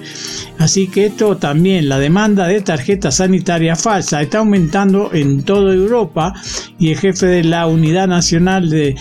Así 0.58 0.86
que 0.88 1.06
esto 1.06 1.36
también, 1.36 1.88
la 1.88 1.98
demanda 1.98 2.46
de 2.46 2.60
tarjeta 2.60 3.10
sanitaria 3.10 3.76
falsa 3.76 4.22
está 4.22 4.38
aumentando 4.38 5.10
en 5.12 5.42
toda 5.42 5.74
Europa 5.74 6.32
y 6.78 6.90
el 6.90 6.98
jefe 6.98 7.26
de 7.26 7.44
la 7.44 7.66
Unidad 7.66 8.08
Nacional 8.08 8.70
de 8.70 8.94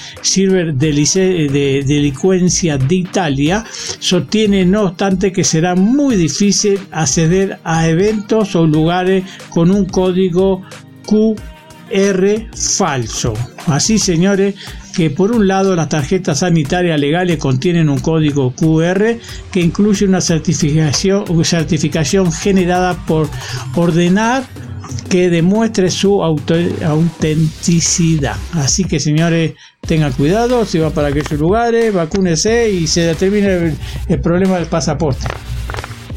Delincuencia 1.85 2.77
de 2.77 2.95
Italia 2.95 3.63
sostiene 3.99 4.65
no 4.65 4.83
obstante 4.83 5.31
que 5.31 5.43
será 5.43 5.75
muy 5.75 6.15
difícil 6.15 6.79
acceder 6.95 7.59
a 7.63 7.87
eventos 7.87 8.55
o 8.55 8.65
lugares 8.65 9.23
con 9.49 9.69
un 9.69 9.85
código 9.85 10.63
QR 11.05 12.47
falso. 12.55 13.35
Así 13.67 13.99
señores, 13.99 14.55
que 14.95 15.09
por 15.09 15.33
un 15.33 15.47
lado 15.47 15.75
las 15.75 15.89
tarjetas 15.89 16.39
sanitarias 16.39 16.97
legales 16.99 17.37
contienen 17.37 17.89
un 17.89 17.99
código 17.99 18.53
QR 18.55 19.17
que 19.51 19.59
incluye 19.59 20.05
una 20.05 20.21
certificación, 20.21 21.25
certificación 21.43 22.31
generada 22.31 22.93
por 23.05 23.27
ordenar 23.75 24.45
que 25.09 25.29
demuestre 25.29 25.91
su 25.91 26.23
autenticidad. 26.23 28.37
Así 28.53 28.85
que 28.85 29.01
señores, 29.01 29.53
tengan 29.81 30.13
cuidado, 30.13 30.63
si 30.65 30.79
va 30.79 30.91
para 30.91 31.09
aquellos 31.09 31.39
lugares, 31.39 31.93
vacúnese 31.93 32.71
y 32.71 32.87
se 32.87 33.01
determine 33.01 33.75
el 34.07 34.21
problema 34.21 34.55
del 34.55 34.67
pasaporte. 34.67 35.27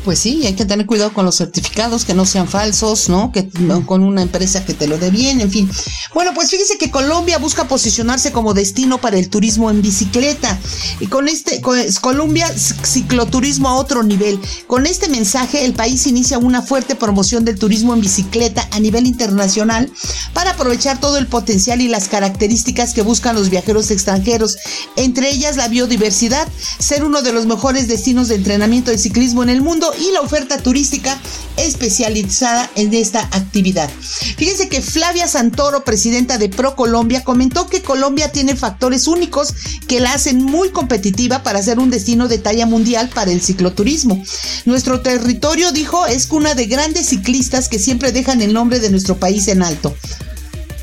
Pues 0.09 0.21
sí, 0.21 0.47
hay 0.47 0.55
que 0.55 0.65
tener 0.65 0.87
cuidado 0.87 1.13
con 1.13 1.27
los 1.27 1.37
certificados, 1.37 2.07
que 2.07 2.15
no 2.15 2.25
sean 2.25 2.49
falsos, 2.49 3.11
¿no? 3.11 3.31
Que 3.31 3.51
con 3.85 4.03
una 4.03 4.23
empresa 4.23 4.65
que 4.65 4.73
te 4.73 4.87
lo 4.87 4.97
dé 4.97 5.11
bien, 5.11 5.43
en 5.43 5.51
fin. 5.51 5.71
Bueno, 6.15 6.33
pues 6.35 6.49
fíjese 6.49 6.79
que 6.79 6.91
Colombia 6.91 7.37
busca 7.37 7.69
posicionarse 7.69 8.33
como 8.33 8.55
destino 8.55 9.03
para 9.03 9.19
el 9.19 9.29
turismo 9.29 9.71
en 9.71 9.83
bicicleta. 9.83 10.59
Y 11.01 11.09
con 11.09 11.29
este, 11.29 11.61
Colombia 12.01 12.49
cicloturismo 12.49 13.69
a 13.69 13.75
otro 13.75 14.03
nivel. 14.03 14.41
Con 14.67 14.87
este 14.87 15.09
mensaje, 15.09 15.67
el 15.67 15.75
país 15.75 16.07
inicia 16.07 16.39
una 16.39 16.63
fuerte 16.63 16.95
promoción 16.95 17.45
del 17.45 17.59
turismo 17.59 17.93
en 17.93 18.01
bicicleta 18.01 18.67
a 18.71 18.81
nivel 18.81 19.07
internacional 19.07 19.93
para 20.33 20.53
aprovechar 20.53 20.99
todo 21.01 21.19
el 21.19 21.27
potencial 21.27 21.83
y 21.83 21.89
las 21.89 22.09
características 22.09 22.95
que 22.95 23.03
buscan 23.03 23.35
los 23.35 23.51
viajeros 23.51 23.91
extranjeros, 23.91 24.57
entre 24.97 25.29
ellas 25.29 25.59
la 25.59 25.69
biodiversidad, 25.69 26.49
ser 26.79 27.05
uno 27.05 27.21
de 27.21 27.35
los 27.35 27.45
mejores 27.45 27.89
destinos 27.89 28.29
de 28.29 28.37
entrenamiento 28.37 28.91
de 28.91 28.97
ciclismo 28.97 29.43
en 29.43 29.51
el 29.51 29.61
mundo 29.61 29.93
y 30.01 30.13
la 30.13 30.21
oferta 30.21 30.59
turística 30.59 31.19
especializada 31.57 32.71
en 32.77 32.95
esta 32.95 33.21
actividad. 33.33 33.91
Fíjense 34.37 34.69
que 34.69 34.83
Flavia 34.83 35.27
Santoro, 35.27 35.85
presidenta 35.85 36.39
de 36.39 36.49
Pro 36.49 36.77
Colombia, 36.77 37.25
comentó 37.25 37.67
que 37.67 37.83
Colombia 37.83 38.31
tiene 38.33 38.57
factores 38.57 39.07
únicos 39.07 39.53
que 39.87 40.01
la 40.01 40.13
hacen 40.13 40.43
muy 40.43 40.71
competitiva 40.71 41.43
para 41.43 41.63
ser 41.63 41.79
un 41.79 41.91
destino 41.91 42.29
de 42.29 42.39
talla 42.39 42.67
mundial 42.67 43.11
para 43.15 43.33
el 43.33 43.41
cicloturismo. 43.41 44.23
Nuestro 44.65 45.01
territorio, 45.01 45.73
dijo, 45.73 46.07
es 46.07 46.27
cuna 46.27 46.55
de 46.55 46.67
grandes 46.67 47.07
ciclistas 47.07 47.69
que 47.69 47.79
siempre 47.79 48.13
dejan 48.13 48.43
el 48.43 48.53
nombre 48.53 48.81
de 48.81 48.91
nuestro 48.91 49.19
país 49.19 49.49
en 49.49 49.63
alto. 49.63 49.95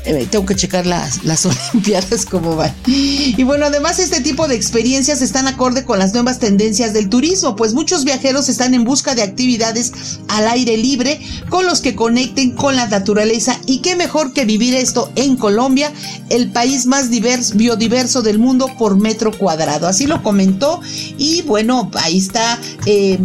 Eh, 0.06 0.28
tengo 0.30 0.46
que 0.46 0.54
checar 0.54 0.86
las, 0.86 1.24
las 1.24 1.44
Olimpiadas 1.72 2.24
como 2.24 2.54
van. 2.54 2.72
Y 2.86 3.42
bueno, 3.42 3.66
además 3.66 3.98
este 3.98 4.20
tipo 4.20 4.46
de 4.46 4.54
experiencias 4.54 5.20
están 5.20 5.48
acorde 5.48 5.84
con 5.84 5.98
las 5.98 6.12
nuevas 6.12 6.38
tendencias 6.38 6.92
del 6.92 7.08
turismo, 7.08 7.56
pues 7.56 7.74
muchos 7.74 8.04
viajeros 8.04 8.48
están 8.48 8.74
en 8.74 8.84
busca 8.84 9.14
de 9.16 9.22
actividades 9.22 10.20
al 10.28 10.46
aire 10.46 10.76
libre 10.76 11.20
con 11.48 11.66
los 11.66 11.80
que 11.80 11.96
conecten 11.96 12.52
con 12.52 12.76
la 12.76 12.86
naturaleza 12.86 13.58
y 13.66 13.78
qué 13.78 13.96
mejor 13.96 14.32
que 14.32 14.44
vivir 14.44 14.74
esto 14.74 15.10
en 15.16 15.36
Colombia, 15.36 15.92
el 16.28 16.52
país 16.52 16.86
más 16.86 17.10
diverso, 17.10 17.54
biodiverso 17.56 18.22
del 18.22 18.38
mundo 18.38 18.70
por 18.78 18.96
metro 18.96 19.36
cuadrado. 19.36 19.88
Así 19.88 20.06
lo 20.06 20.22
comentó 20.22 20.80
y 21.18 21.42
bueno, 21.42 21.90
ahí 21.94 22.18
está 22.18 22.60
eh, 22.86 23.18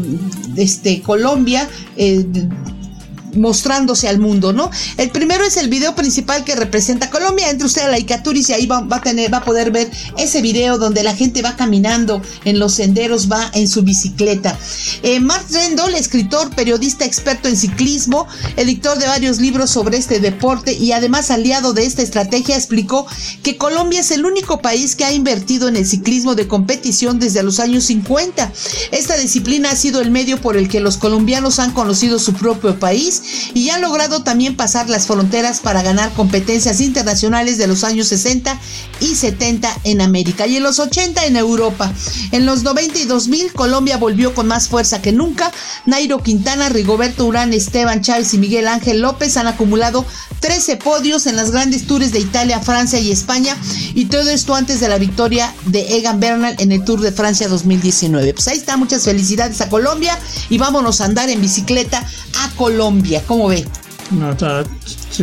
este 0.55 1.01
Colombia. 1.01 1.69
Eh, 1.95 2.25
mostrándose 3.35 4.07
al 4.07 4.19
mundo, 4.19 4.53
¿no? 4.53 4.69
El 4.97 5.11
primero 5.11 5.43
es 5.43 5.57
el 5.57 5.69
video 5.69 5.95
principal 5.95 6.43
que 6.43 6.55
representa 6.55 7.09
Colombia. 7.09 7.49
Entre 7.49 7.65
usted 7.65 7.83
a 7.83 7.89
la 7.89 7.99
Icaturis 7.99 8.49
y 8.49 8.53
ahí 8.53 8.65
va, 8.65 8.85
a 8.89 9.01
tener, 9.01 9.33
va 9.33 9.37
a 9.37 9.45
poder 9.45 9.71
ver 9.71 9.89
ese 10.17 10.41
video 10.41 10.77
donde 10.77 11.03
la 11.03 11.15
gente 11.15 11.41
va 11.41 11.55
caminando 11.55 12.21
en 12.45 12.59
los 12.59 12.73
senderos, 12.73 13.31
va 13.31 13.49
en 13.53 13.67
su 13.67 13.83
bicicleta. 13.83 14.57
Eh, 15.03 15.19
Mark 15.19 15.45
Rendell, 15.51 15.95
escritor, 15.95 16.53
periodista 16.55 17.05
experto 17.05 17.47
en 17.47 17.57
ciclismo, 17.57 18.27
editor 18.57 18.97
de 18.97 19.07
varios 19.07 19.39
libros 19.39 19.69
sobre 19.69 19.97
este 19.97 20.19
deporte 20.19 20.73
y 20.73 20.91
además 20.91 21.31
aliado 21.31 21.73
de 21.73 21.85
esta 21.85 22.01
estrategia, 22.01 22.55
explicó 22.55 23.05
que 23.43 23.57
Colombia 23.57 24.01
es 24.01 24.11
el 24.11 24.25
único 24.25 24.61
país 24.61 24.95
que 24.95 25.05
ha 25.05 25.13
invertido 25.13 25.67
en 25.67 25.75
el 25.75 25.85
ciclismo 25.85 26.35
de 26.35 26.47
competición 26.47 27.19
desde 27.19 27.43
los 27.43 27.59
años 27.59 27.85
50. 27.85 28.51
Esta 28.91 29.17
disciplina 29.17 29.71
ha 29.71 29.75
sido 29.75 30.01
el 30.01 30.11
medio 30.11 30.39
por 30.39 30.57
el 30.57 30.67
que 30.67 30.79
los 30.79 30.97
colombianos 30.97 31.59
han 31.59 31.71
conocido 31.71 32.19
su 32.19 32.33
propio 32.33 32.79
país 32.79 33.20
y 33.53 33.69
han 33.69 33.81
logrado 33.81 34.23
también 34.23 34.55
pasar 34.55 34.89
las 34.89 35.07
fronteras 35.07 35.59
para 35.59 35.83
ganar 35.83 36.11
competencias 36.13 36.81
internacionales 36.81 37.57
de 37.57 37.67
los 37.67 37.83
años 37.83 38.07
60 38.07 38.59
y 38.99 39.15
70 39.15 39.69
en 39.83 40.01
América 40.01 40.47
y 40.47 40.57
en 40.57 40.63
los 40.63 40.79
80 40.79 41.25
en 41.25 41.35
Europa. 41.35 41.91
En 42.31 42.45
los 42.45 42.63
90 42.63 42.99
y 42.99 43.05
2000 43.05 43.53
Colombia 43.53 43.97
volvió 43.97 44.33
con 44.33 44.47
más 44.47 44.67
fuerza 44.67 45.01
que 45.01 45.11
nunca. 45.11 45.51
Nairo 45.85 46.21
Quintana, 46.21 46.69
Rigoberto 46.69 47.25
Urán, 47.25 47.53
Esteban 47.53 48.01
Chávez 48.01 48.33
y 48.33 48.37
Miguel 48.37 48.67
Ángel 48.67 49.01
López 49.01 49.37
han 49.37 49.47
acumulado 49.47 50.05
13 50.39 50.77
podios 50.77 51.27
en 51.27 51.35
las 51.35 51.51
grandes 51.51 51.85
tours 51.85 52.11
de 52.11 52.19
Italia, 52.19 52.59
Francia 52.59 52.99
y 52.99 53.11
España 53.11 53.55
y 53.93 54.05
todo 54.05 54.29
esto 54.29 54.55
antes 54.55 54.79
de 54.79 54.87
la 54.87 54.97
victoria 54.97 55.53
de 55.65 55.97
Egan 55.97 56.19
Bernal 56.19 56.55
en 56.59 56.71
el 56.71 56.83
Tour 56.83 57.01
de 57.01 57.11
Francia 57.11 57.47
2019. 57.47 58.33
Pues 58.33 58.47
ahí 58.47 58.57
está, 58.57 58.77
muchas 58.77 59.03
felicidades 59.03 59.61
a 59.61 59.69
Colombia 59.69 60.17
y 60.49 60.57
vámonos 60.57 61.01
a 61.01 61.05
andar 61.05 61.29
en 61.29 61.41
bicicleta 61.41 62.05
a 62.39 62.49
Colombia. 62.55 63.10
¿Cómo 63.19 63.49
ve? 63.49 63.65
No, 64.11 64.31
está, 64.31 64.63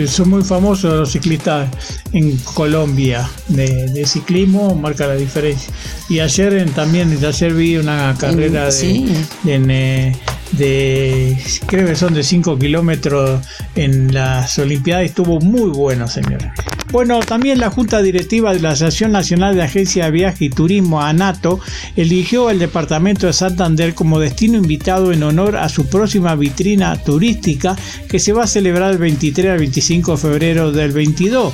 son 0.07 0.31
muy 0.31 0.43
famosos 0.43 0.95
los 0.95 1.13
ciclistas 1.13 1.69
en 2.13 2.37
Colombia 2.39 3.29
de, 3.49 4.05
ciclismo, 4.07 4.75
marca 4.75 5.07
la 5.07 5.15
diferencia. 5.15 5.73
Y 6.09 6.21
ayer 6.21 6.71
también, 6.71 7.19
ayer 7.23 7.53
vi 7.53 7.77
una 7.77 8.17
carrera 8.19 8.71
de, 8.71 10.17
de, 10.53 11.39
creo 11.67 11.87
que 11.87 11.97
son 11.97 12.15
de 12.15 12.23
5 12.23 12.59
kilómetros 12.59 13.47
en 13.75 14.15
las 14.15 14.59
Olimpiadas, 14.59 15.05
estuvo 15.05 15.39
muy 15.41 15.71
bueno, 15.71 16.09
señores. 16.09 16.49
Bueno, 16.91 17.21
también 17.21 17.59
la 17.59 17.69
Junta 17.69 18.01
Directiva 18.01 18.55
de 18.55 18.61
la 18.61 18.71
Asociación 18.71 19.13
Nacional 19.13 19.55
de 19.55 19.63
Agencia 19.63 20.07
de 20.07 20.11
Viaje 20.11 20.47
y 20.47 20.51
Turismo, 20.51 21.03
ANATO, 21.03 21.61
eligió 21.97 22.49
el 22.49 22.59
departamento 22.59 23.27
de 23.27 23.35
Santander 23.35 23.95
como 23.95 24.19
destino 24.19 24.57
invitado 24.57 25.13
en 25.13 25.23
honor 25.23 25.57
a 25.57 25.69
su 25.69 25.87
próxima 25.87 26.35
vitrina 26.35 26.97
turística 26.97 27.77
que 28.09 28.19
se 28.19 28.33
va 28.33 28.45
a 28.45 28.47
celebrar 28.47 28.93
el 28.93 28.99
23 28.99 29.53
al 29.53 29.59
25 29.59 30.13
de 30.13 30.17
febrero 30.17 30.73
del 30.73 30.93
22. 30.93 31.53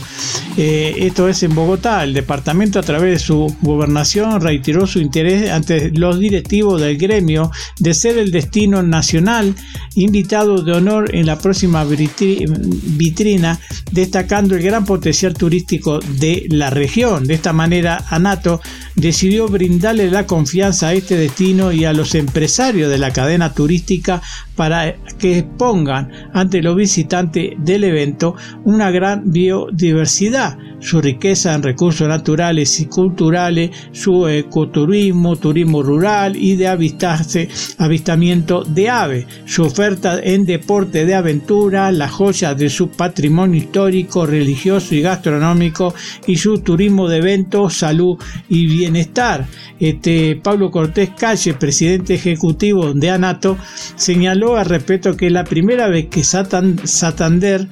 Eh, 0.56 0.94
esto 0.98 1.28
es 1.28 1.42
en 1.42 1.52
Bogotá. 1.52 2.04
El 2.04 2.14
departamento 2.14 2.78
a 2.78 2.82
través 2.82 3.10
de 3.14 3.18
su 3.18 3.56
gobernación 3.60 4.40
reiteró 4.40 4.86
su 4.86 5.00
interés 5.00 5.50
ante 5.50 5.90
los 5.90 6.20
directivos 6.20 6.80
del 6.80 6.96
gremio 6.96 7.50
de 7.80 7.92
ser 7.92 8.18
el 8.18 8.30
destino 8.30 8.84
nacional 8.84 9.56
invitado 9.96 10.62
de 10.62 10.72
honor 10.72 11.12
en 11.12 11.26
la 11.26 11.38
próxima 11.38 11.84
vitrina, 11.84 13.58
destacando 13.90 14.54
el 14.54 14.62
gran 14.62 14.84
potencial 14.84 15.23
turístico 15.32 16.00
de 16.00 16.46
la 16.50 16.68
región. 16.68 17.26
De 17.26 17.34
esta 17.34 17.54
manera, 17.54 18.04
ANATO 18.10 18.60
decidió 18.94 19.48
brindarle 19.48 20.10
la 20.10 20.26
confianza 20.26 20.88
a 20.88 20.92
este 20.92 21.16
destino 21.16 21.72
y 21.72 21.84
a 21.86 21.94
los 21.94 22.14
empresarios 22.14 22.90
de 22.90 22.98
la 22.98 23.12
cadena 23.12 23.54
turística 23.54 24.20
para 24.56 24.96
que 25.18 25.38
expongan 25.38 26.10
ante 26.34 26.62
los 26.62 26.76
visitantes 26.76 27.54
del 27.58 27.84
evento 27.84 28.36
una 28.64 28.90
gran 28.90 29.32
biodiversidad 29.32 30.58
su 30.84 31.00
riqueza 31.00 31.54
en 31.54 31.62
recursos 31.62 32.06
naturales 32.06 32.78
y 32.78 32.86
culturales, 32.86 33.70
su 33.92 34.28
ecoturismo, 34.28 35.36
turismo 35.36 35.82
rural 35.82 36.36
y 36.36 36.56
de 36.56 36.68
avistarse, 36.68 37.48
avistamiento 37.78 38.64
de 38.64 38.90
aves, 38.90 39.26
su 39.46 39.62
oferta 39.62 40.20
en 40.22 40.44
deporte 40.44 41.06
de 41.06 41.14
aventura, 41.14 41.90
las 41.90 42.10
joyas 42.10 42.56
de 42.58 42.68
su 42.68 42.90
patrimonio 42.90 43.56
histórico, 43.56 44.26
religioso 44.26 44.94
y 44.94 45.00
gastronómico 45.00 45.94
y 46.26 46.36
su 46.36 46.58
turismo 46.58 47.08
de 47.08 47.16
eventos, 47.16 47.78
salud 47.78 48.18
y 48.50 48.66
bienestar. 48.66 49.46
Este, 49.80 50.36
Pablo 50.36 50.70
Cortés 50.70 51.10
Calle, 51.18 51.54
presidente 51.54 52.14
ejecutivo 52.14 52.92
de 52.92 53.10
ANATO, 53.10 53.56
señaló 53.96 54.56
al 54.56 54.66
respecto 54.66 55.16
que 55.16 55.30
la 55.30 55.44
primera 55.44 55.88
vez 55.88 56.08
que 56.08 56.22
Santander 56.22 57.68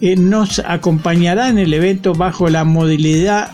eh, 0.00 0.16
nos 0.16 0.60
acompañará 0.60 1.48
en 1.48 1.58
el 1.58 1.72
evento 1.74 2.14
bajo 2.14 2.48
la 2.48 2.64
modalidad, 2.64 3.50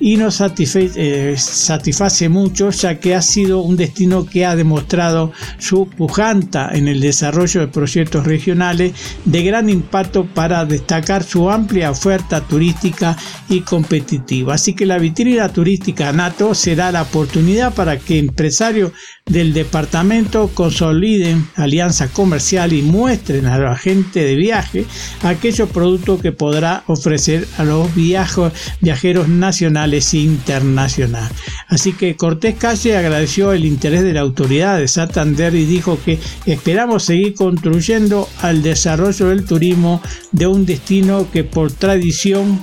y 0.00 0.16
nos 0.16 0.40
eh, 0.40 1.34
satisface 1.36 2.28
mucho 2.28 2.70
ya 2.70 2.98
que 2.98 3.14
ha 3.14 3.22
sido 3.22 3.60
un 3.60 3.76
destino 3.76 4.26
que 4.26 4.46
ha 4.46 4.56
demostrado 4.56 5.32
su 5.58 5.86
pujanta 5.88 6.70
en 6.72 6.88
el 6.88 7.00
desarrollo 7.00 7.60
de 7.60 7.68
proyectos 7.68 8.26
regionales 8.26 8.92
de 9.24 9.42
gran 9.42 9.68
impacto 9.68 10.26
para 10.26 10.64
destacar 10.64 11.22
su 11.22 11.50
amplia 11.50 11.90
oferta 11.90 12.40
turística 12.40 13.16
y 13.48 13.60
competitiva. 13.60 14.54
Así 14.54 14.74
que 14.74 14.86
la 14.86 14.98
vitrina 14.98 15.48
turística 15.48 16.12
NATO 16.12 16.54
será 16.54 16.92
la 16.92 17.02
oportunidad 17.02 17.74
para 17.74 17.98
que 17.98 18.18
empresarios 18.18 18.92
del 19.26 19.54
departamento 19.54 20.50
consoliden 20.52 21.48
alianza 21.54 22.08
comercial 22.08 22.72
y 22.72 22.82
muestren 22.82 23.46
a 23.46 23.56
la 23.56 23.76
gente 23.76 24.24
de 24.24 24.34
viaje 24.34 24.84
aquellos 25.22 25.70
productos 25.70 26.20
que 26.20 26.32
podrá 26.32 26.84
ofrecer 26.86 27.46
a 27.56 27.64
los 27.64 27.88
viajeros 27.94 29.28
nacionales 29.28 30.12
e 30.12 30.18
internacionales. 30.18 31.32
Así 31.68 31.92
que 31.92 32.16
Cortés 32.16 32.56
Calle 32.56 32.96
agradeció 32.96 33.52
el 33.52 33.64
interés 33.64 34.02
de 34.02 34.12
la 34.12 34.20
autoridad 34.20 34.78
de 34.78 34.88
Santander 34.88 35.54
y 35.54 35.64
dijo 35.64 35.98
que 36.04 36.18
esperamos 36.44 37.04
seguir 37.04 37.34
construyendo 37.34 38.28
al 38.42 38.62
desarrollo 38.62 39.28
del 39.28 39.44
turismo 39.44 40.02
de 40.32 40.46
un 40.46 40.66
destino 40.66 41.30
que 41.32 41.44
por 41.44 41.72
tradición 41.72 42.60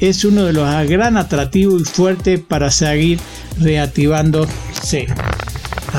es 0.00 0.24
uno 0.24 0.44
de 0.44 0.52
los 0.52 0.88
gran 0.88 1.16
atractivos 1.16 1.82
y 1.82 1.84
fuertes 1.84 2.40
para 2.40 2.70
seguir 2.70 3.18
reactivándose. 3.58 5.06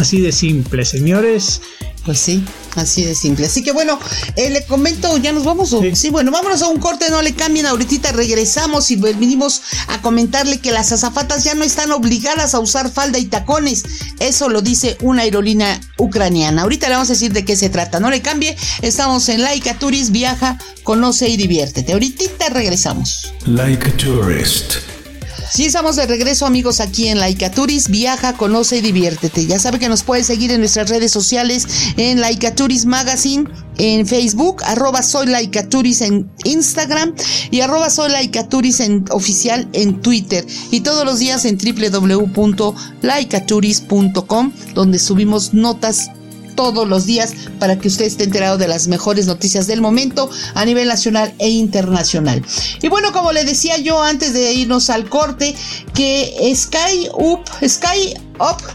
Así 0.02 0.20
de 0.20 0.32
simple, 0.32 0.84
señores. 0.84 1.62
Pues 2.04 2.18
sí, 2.18 2.44
así 2.76 3.04
de 3.04 3.14
simple. 3.14 3.46
Así 3.46 3.62
que 3.62 3.72
bueno, 3.72 4.00
eh, 4.36 4.50
le 4.50 4.66
comento, 4.66 5.16
ya 5.20 5.32
nos 5.32 5.44
vamos. 5.44 5.76
Sí. 5.94 6.10
bueno, 6.10 6.32
vámonos 6.32 6.64
a 6.64 6.70
un 6.70 6.80
corte, 6.80 7.12
no 7.12 7.22
le 7.22 7.36
cambien. 7.36 7.68
Ahorita 7.68 8.12
regresamos 8.12 8.90
y 8.90 8.96
venimos 8.96 9.62
a 9.90 10.02
comentarle 10.02 10.60
que 10.60 10.72
las 10.72 10.92
azafatas 10.92 11.44
ya 11.44 11.54
no 11.54 11.64
están 11.64 11.92
obligadas 11.92 12.56
a 12.56 12.60
usar 12.60 12.90
falda 12.90 13.20
y 13.20 13.26
tacones. 13.26 13.84
Eso 14.20 14.50
lo 14.50 14.64
dice 14.64 14.98
una 15.02 15.22
aerolínea 15.22 15.80
ucraniana. 16.00 16.64
Ahorita 16.64 16.88
le 16.88 16.96
vamos 16.96 17.12
a 17.12 17.14
decir 17.14 17.32
de 17.32 17.46
qué 17.46 17.56
se 17.56 17.70
trata. 17.70 18.00
No 18.00 18.10
le 18.10 18.24
cambie. 18.24 18.58
Estamos 18.82 19.30
en 19.30 19.44
Laika 19.44 19.78
Tourist, 19.78 20.10
viaja, 20.10 20.58
conoce 20.82 21.30
y 21.30 21.38
diviértete. 21.38 21.94
Ahorita 21.94 22.50
regresamos. 22.50 23.32
Like 23.46 23.88
Tourist. 23.92 24.78
Sí, 25.54 25.66
estamos 25.66 25.98
de 25.98 26.06
regreso 26.06 26.46
amigos 26.46 26.80
aquí 26.80 27.10
en 27.10 27.20
Laika 27.20 27.52
Turis. 27.52 27.90
Viaja, 27.90 28.38
conoce 28.38 28.78
y 28.78 28.82
diviértete. 28.82 29.46
Ya 29.46 29.60
sabe 29.60 29.80
que 29.80 29.90
nos 29.90 30.04
puede 30.04 30.24
seguir 30.24 30.50
en 30.54 30.62
nuestras 30.62 30.90
redes 30.90 31.12
sociales 31.12 31.68
en 31.98 32.22
Laika 32.22 32.56
Turis 32.56 32.86
Magazine 32.86 33.50
en 33.78 34.08
Facebook, 34.08 34.64
arroba 34.64 35.04
soy 35.04 35.28
Laika 35.28 35.68
Turis 35.68 36.00
en 36.02 36.32
Instagram 36.46 37.14
y 37.50 37.60
arroba 37.62 37.90
soy 37.90 38.12
Laika 38.12 38.48
Turis 38.48 38.80
en 38.80 39.04
oficial 39.10 39.68
en 39.74 40.00
Twitter 40.02 40.46
y 40.72 40.82
todos 40.82 41.04
los 41.04 41.18
días 41.20 41.44
en 41.46 41.58
www.laikaturis.com 41.58 44.52
donde 44.74 45.00
subimos 45.00 45.54
notas 45.54 46.12
todos 46.62 46.88
los 46.88 47.08
días 47.08 47.34
para 47.58 47.80
que 47.80 47.88
usted 47.88 48.06
esté 48.06 48.26
enterado 48.26 48.60
de 48.60 48.68
las 48.68 48.88
mejores 48.88 49.26
noticias 49.26 49.66
del 49.66 49.82
momento 49.82 50.30
a 50.54 50.64
nivel 50.64 50.88
nacional 50.88 51.34
e 51.40 51.50
internacional. 51.50 52.46
Y 52.84 52.88
bueno, 52.88 53.12
como 53.12 53.32
le 53.32 53.44
decía 53.46 53.80
yo 53.80 54.04
antes 54.04 54.34
de 54.34 54.54
irnos 54.54 54.92
al 54.92 55.10
corte, 55.10 55.56
que 55.96 56.54
Sky 56.56 57.10
Up, 57.16 57.42
Sky 57.68 58.14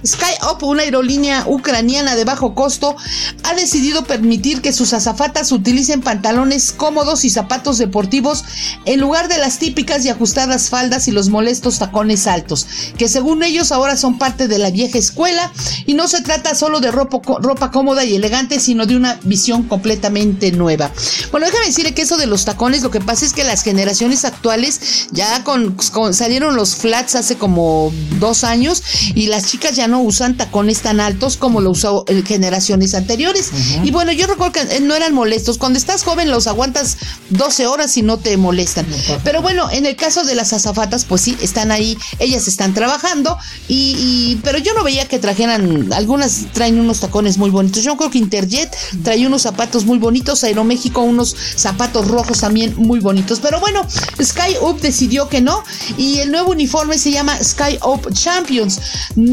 SkyUp, 0.04 0.62
una 0.62 0.82
aerolínea 0.82 1.44
ucraniana 1.46 2.16
de 2.16 2.24
bajo 2.24 2.54
costo, 2.54 2.96
ha 3.42 3.54
decidido 3.54 4.04
permitir 4.04 4.60
que 4.60 4.72
sus 4.72 4.92
azafatas 4.92 5.52
utilicen 5.52 6.00
pantalones 6.00 6.72
cómodos 6.72 7.24
y 7.24 7.30
zapatos 7.30 7.78
deportivos 7.78 8.44
en 8.84 9.00
lugar 9.00 9.28
de 9.28 9.38
las 9.38 9.58
típicas 9.58 10.04
y 10.04 10.08
ajustadas 10.08 10.70
faldas 10.70 11.08
y 11.08 11.12
los 11.12 11.28
molestos 11.28 11.78
tacones 11.78 12.26
altos, 12.26 12.66
que 12.98 13.08
según 13.08 13.42
ellos 13.42 13.72
ahora 13.72 13.96
son 13.96 14.18
parte 14.18 14.48
de 14.48 14.58
la 14.58 14.70
vieja 14.70 14.98
escuela 14.98 15.52
y 15.86 15.94
no 15.94 16.08
se 16.08 16.22
trata 16.22 16.54
solo 16.54 16.80
de 16.80 16.90
ropa, 16.90 17.20
ropa 17.40 17.70
cómoda 17.70 18.04
y 18.04 18.14
elegante, 18.14 18.60
sino 18.60 18.86
de 18.86 18.96
una 18.96 19.18
visión 19.22 19.64
completamente 19.64 20.52
nueva. 20.52 20.90
Bueno, 21.30 21.46
déjame 21.46 21.66
decirle 21.66 21.94
que 21.94 22.02
eso 22.02 22.16
de 22.16 22.26
los 22.26 22.44
tacones, 22.44 22.82
lo 22.82 22.90
que 22.90 23.00
pasa 23.00 23.24
es 23.24 23.32
que 23.32 23.44
las 23.44 23.62
generaciones 23.62 24.24
actuales 24.24 25.08
ya 25.12 25.42
con, 25.44 25.76
salieron 26.12 26.56
los 26.56 26.76
flats 26.76 27.14
hace 27.14 27.36
como 27.36 27.92
dos 28.18 28.44
años 28.44 28.82
y 29.14 29.26
las 29.26 29.46
chicas 29.56 29.74
ya 29.74 29.88
no 29.88 30.02
usan 30.02 30.36
tacones 30.36 30.82
tan 30.82 31.00
altos 31.00 31.38
como 31.38 31.62
lo 31.62 31.70
usó 31.70 32.04
en 32.08 32.22
generaciones 32.26 32.94
anteriores. 32.94 33.50
Y 33.82 33.90
bueno, 33.90 34.12
yo 34.12 34.26
recuerdo 34.26 34.52
que 34.52 34.60
eh, 34.60 34.80
no 34.80 34.94
eran 34.94 35.14
molestos. 35.14 35.56
Cuando 35.56 35.78
estás 35.78 36.04
joven 36.04 36.30
los 36.30 36.46
aguantas 36.46 36.98
12 37.30 37.66
horas 37.66 37.96
y 37.96 38.02
no 38.02 38.18
te 38.18 38.36
molestan. 38.36 38.86
Pero 39.24 39.40
bueno, 39.40 39.70
en 39.70 39.86
el 39.86 39.96
caso 39.96 40.24
de 40.24 40.34
las 40.34 40.52
azafatas, 40.52 41.06
pues 41.06 41.22
sí, 41.22 41.38
están 41.40 41.70
ahí, 41.70 41.96
ellas 42.18 42.48
están 42.48 42.74
trabajando 42.74 43.38
y, 43.66 44.38
pero 44.44 44.58
yo 44.58 44.74
no 44.74 44.84
veía 44.84 45.08
que 45.08 45.18
trajeran, 45.18 45.90
algunas 45.94 46.52
traen 46.52 46.78
unos 46.78 47.00
tacones 47.00 47.38
muy 47.38 47.48
bonitos. 47.48 47.82
Yo 47.82 47.96
creo 47.96 48.10
que 48.10 48.18
Interjet 48.18 48.76
trae 49.02 49.26
unos 49.26 49.40
zapatos 49.40 49.86
muy 49.86 49.96
bonitos, 49.96 50.44
Aeroméxico 50.44 51.00
unos 51.00 51.34
zapatos 51.56 52.08
rojos 52.08 52.40
también 52.40 52.74
muy 52.76 53.00
bonitos. 53.00 53.40
Pero 53.40 53.58
bueno, 53.58 53.86
Sky 54.22 54.56
Up 54.60 54.80
decidió 54.82 55.30
que 55.30 55.40
no 55.40 55.64
y 55.96 56.18
el 56.18 56.30
nuevo 56.30 56.50
uniforme 56.50 56.98
se 56.98 57.10
llama 57.10 57.42
Sky 57.42 57.78
Up 57.82 58.12
Champions. 58.12 58.80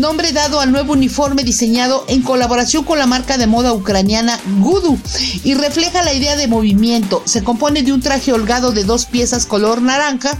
Nombre 0.04 0.34
dado 0.34 0.60
al 0.60 0.74
nuevo 0.74 0.92
uniforme 0.92 1.46
diseñado 1.46 2.04
en 2.10 2.24
colaboración 2.24 2.84
con 2.84 3.00
la 3.00 3.08
marca 3.08 3.38
de 3.38 3.48
moda 3.48 3.72
ucraniana 3.72 4.38
Gudu 4.60 5.00
y 5.46 5.54
refleja 5.54 6.04
la 6.04 6.14
idea 6.14 6.36
de 6.36 6.50
movimiento. 6.50 7.24
Se 7.24 7.42
compone 7.42 7.84
de 7.84 7.94
un 7.94 8.02
traje 8.02 8.34
holgado 8.34 8.74
de 8.74 8.84
dos 8.84 9.06
piezas 9.06 9.46
color 9.46 9.82
naranja, 9.82 10.38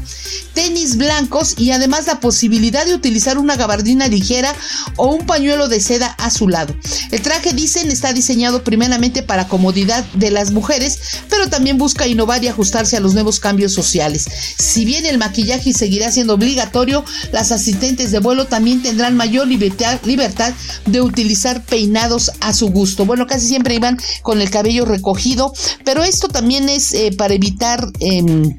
tenis 0.54 0.98
blancos 0.98 1.56
y 1.58 1.72
además 1.72 2.08
la 2.08 2.20
posibilidad 2.20 2.86
de 2.86 2.94
utilizar 2.94 3.38
una 3.38 3.56
gabardina 3.56 4.10
ligera 4.10 4.54
o 4.98 5.08
un 5.08 5.26
pañuelo 5.26 5.70
de 5.70 5.80
seda 5.80 6.08
a 6.08 6.30
su 6.30 6.50
lado. 6.50 6.76
El 7.12 7.22
traje, 7.22 7.54
dicen, 7.54 7.90
está 7.90 8.12
diseñado 8.12 8.66
primeramente 8.66 9.24
para 9.24 9.48
comodidad 9.48 10.04
de 10.14 10.30
las 10.30 10.52
mujeres, 10.52 11.00
pero 11.30 11.50
también 11.50 11.78
busca 11.78 12.06
innovar 12.06 12.44
y 12.44 12.50
ajustarse 12.50 12.98
a 12.98 13.00
los 13.00 13.14
nuevos 13.14 13.40
cambios 13.40 13.72
sociales. 13.72 14.28
Si 14.58 14.84
bien 14.84 15.06
el 15.06 15.18
maquillaje 15.18 15.72
seguirá 15.74 16.12
siendo 16.12 16.34
obligatorio, 16.34 17.06
las 17.32 17.54
asistentes 17.54 18.12
de 18.12 18.20
vuelo 18.20 18.48
también 18.48 18.84
tendrán 18.84 19.16
mayor 19.16 19.53
libertad, 19.58 20.54
de 20.86 21.02
utilizar 21.02 21.64
peinados 21.64 22.32
a 22.40 22.54
su 22.54 22.70
gusto. 22.70 23.06
Bueno, 23.06 23.28
casi 23.28 23.48
siempre 23.48 23.76
iban 23.76 23.98
con 24.22 24.42
el 24.42 24.50
cabello 24.50 24.86
recogido, 24.86 25.54
pero 25.84 26.04
esto 26.04 26.28
también 26.28 26.70
es 26.70 26.94
eh, 26.94 27.12
para 27.18 27.34
evitar... 27.34 27.88
Em, 28.00 28.56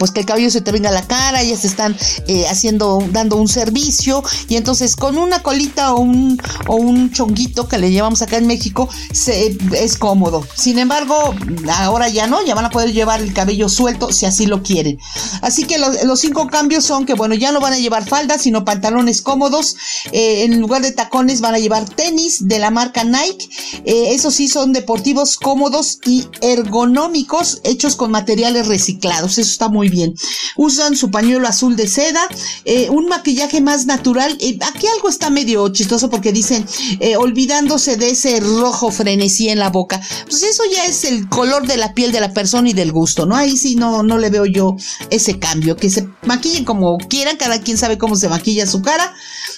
pues 0.00 0.12
que 0.12 0.20
el 0.20 0.26
cabello 0.26 0.50
se 0.50 0.62
te 0.62 0.72
venga 0.72 0.88
a 0.88 0.92
la 0.92 1.06
cara, 1.06 1.42
ya 1.42 1.54
se 1.58 1.66
están 1.66 1.94
eh, 2.26 2.46
haciendo, 2.48 3.04
dando 3.12 3.36
un 3.36 3.48
servicio, 3.48 4.24
y 4.48 4.56
entonces 4.56 4.96
con 4.96 5.18
una 5.18 5.42
colita 5.42 5.92
o 5.92 6.00
un, 6.00 6.40
o 6.66 6.76
un 6.76 7.12
chonguito 7.12 7.68
que 7.68 7.76
le 7.76 7.90
llevamos 7.90 8.22
acá 8.22 8.38
en 8.38 8.46
México, 8.46 8.88
se, 9.12 9.58
es 9.76 9.98
cómodo. 9.98 10.42
Sin 10.54 10.78
embargo, 10.78 11.34
ahora 11.74 12.08
ya 12.08 12.26
no, 12.26 12.42
ya 12.42 12.54
van 12.54 12.64
a 12.64 12.70
poder 12.70 12.94
llevar 12.94 13.20
el 13.20 13.34
cabello 13.34 13.68
suelto 13.68 14.10
si 14.10 14.24
así 14.24 14.46
lo 14.46 14.62
quieren. 14.62 14.98
Así 15.42 15.64
que 15.64 15.78
los, 15.78 16.18
cinco 16.18 16.46
cambios 16.46 16.82
son 16.86 17.04
que, 17.04 17.12
bueno, 17.12 17.34
ya 17.34 17.52
no 17.52 17.60
van 17.60 17.74
a 17.74 17.78
llevar 17.78 18.08
faldas, 18.08 18.40
sino 18.40 18.64
pantalones 18.64 19.20
cómodos. 19.20 19.76
Eh, 20.12 20.44
en 20.44 20.58
lugar 20.60 20.80
de 20.80 20.92
tacones 20.92 21.42
van 21.42 21.54
a 21.54 21.58
llevar 21.58 21.86
tenis 21.86 22.48
de 22.48 22.58
la 22.58 22.70
marca 22.70 23.04
Nike. 23.04 23.50
Eh, 23.84 24.14
esos 24.14 24.34
sí 24.34 24.48
son 24.48 24.72
deportivos 24.72 25.36
cómodos 25.36 25.98
y 26.06 26.26
ergonómicos, 26.40 27.60
hechos 27.64 27.96
con 27.96 28.10
materiales 28.10 28.66
reciclados. 28.66 29.36
Eso 29.36 29.50
está 29.50 29.68
muy 29.68 29.89
bien. 29.90 30.14
Usan 30.56 30.96
su 30.96 31.10
pañuelo 31.10 31.46
azul 31.46 31.76
de 31.76 31.86
seda, 31.86 32.20
eh, 32.64 32.88
un 32.90 33.06
maquillaje 33.06 33.60
más 33.60 33.86
natural. 33.86 34.36
Eh, 34.40 34.58
aquí 34.62 34.86
algo 34.86 35.08
está 35.08 35.30
medio 35.30 35.68
chistoso 35.68 36.08
porque 36.08 36.32
dicen 36.32 36.66
eh, 37.00 37.16
olvidándose 37.16 37.96
de 37.96 38.10
ese 38.10 38.40
rojo 38.40 38.90
frenesí 38.90 39.48
en 39.48 39.58
la 39.58 39.70
boca. 39.70 40.00
Pues 40.26 40.42
eso 40.42 40.62
ya 40.72 40.84
es 40.86 41.04
el 41.04 41.28
color 41.28 41.66
de 41.66 41.76
la 41.76 41.94
piel 41.94 42.12
de 42.12 42.20
la 42.20 42.32
persona 42.32 42.68
y 42.68 42.72
del 42.72 42.92
gusto, 42.92 43.26
¿no? 43.26 43.36
Ahí 43.36 43.56
sí 43.56 43.76
no, 43.76 44.02
no 44.02 44.18
le 44.18 44.30
veo 44.30 44.46
yo 44.46 44.76
ese 45.10 45.38
cambio. 45.38 45.76
Que 45.76 45.90
se 45.90 46.08
maquillen 46.24 46.64
como 46.64 46.98
quieran, 46.98 47.36
cada 47.36 47.60
quien 47.60 47.76
sabe 47.76 47.98
cómo 47.98 48.16
se 48.16 48.28
maquilla 48.28 48.66
su 48.66 48.82
cara. 48.82 49.14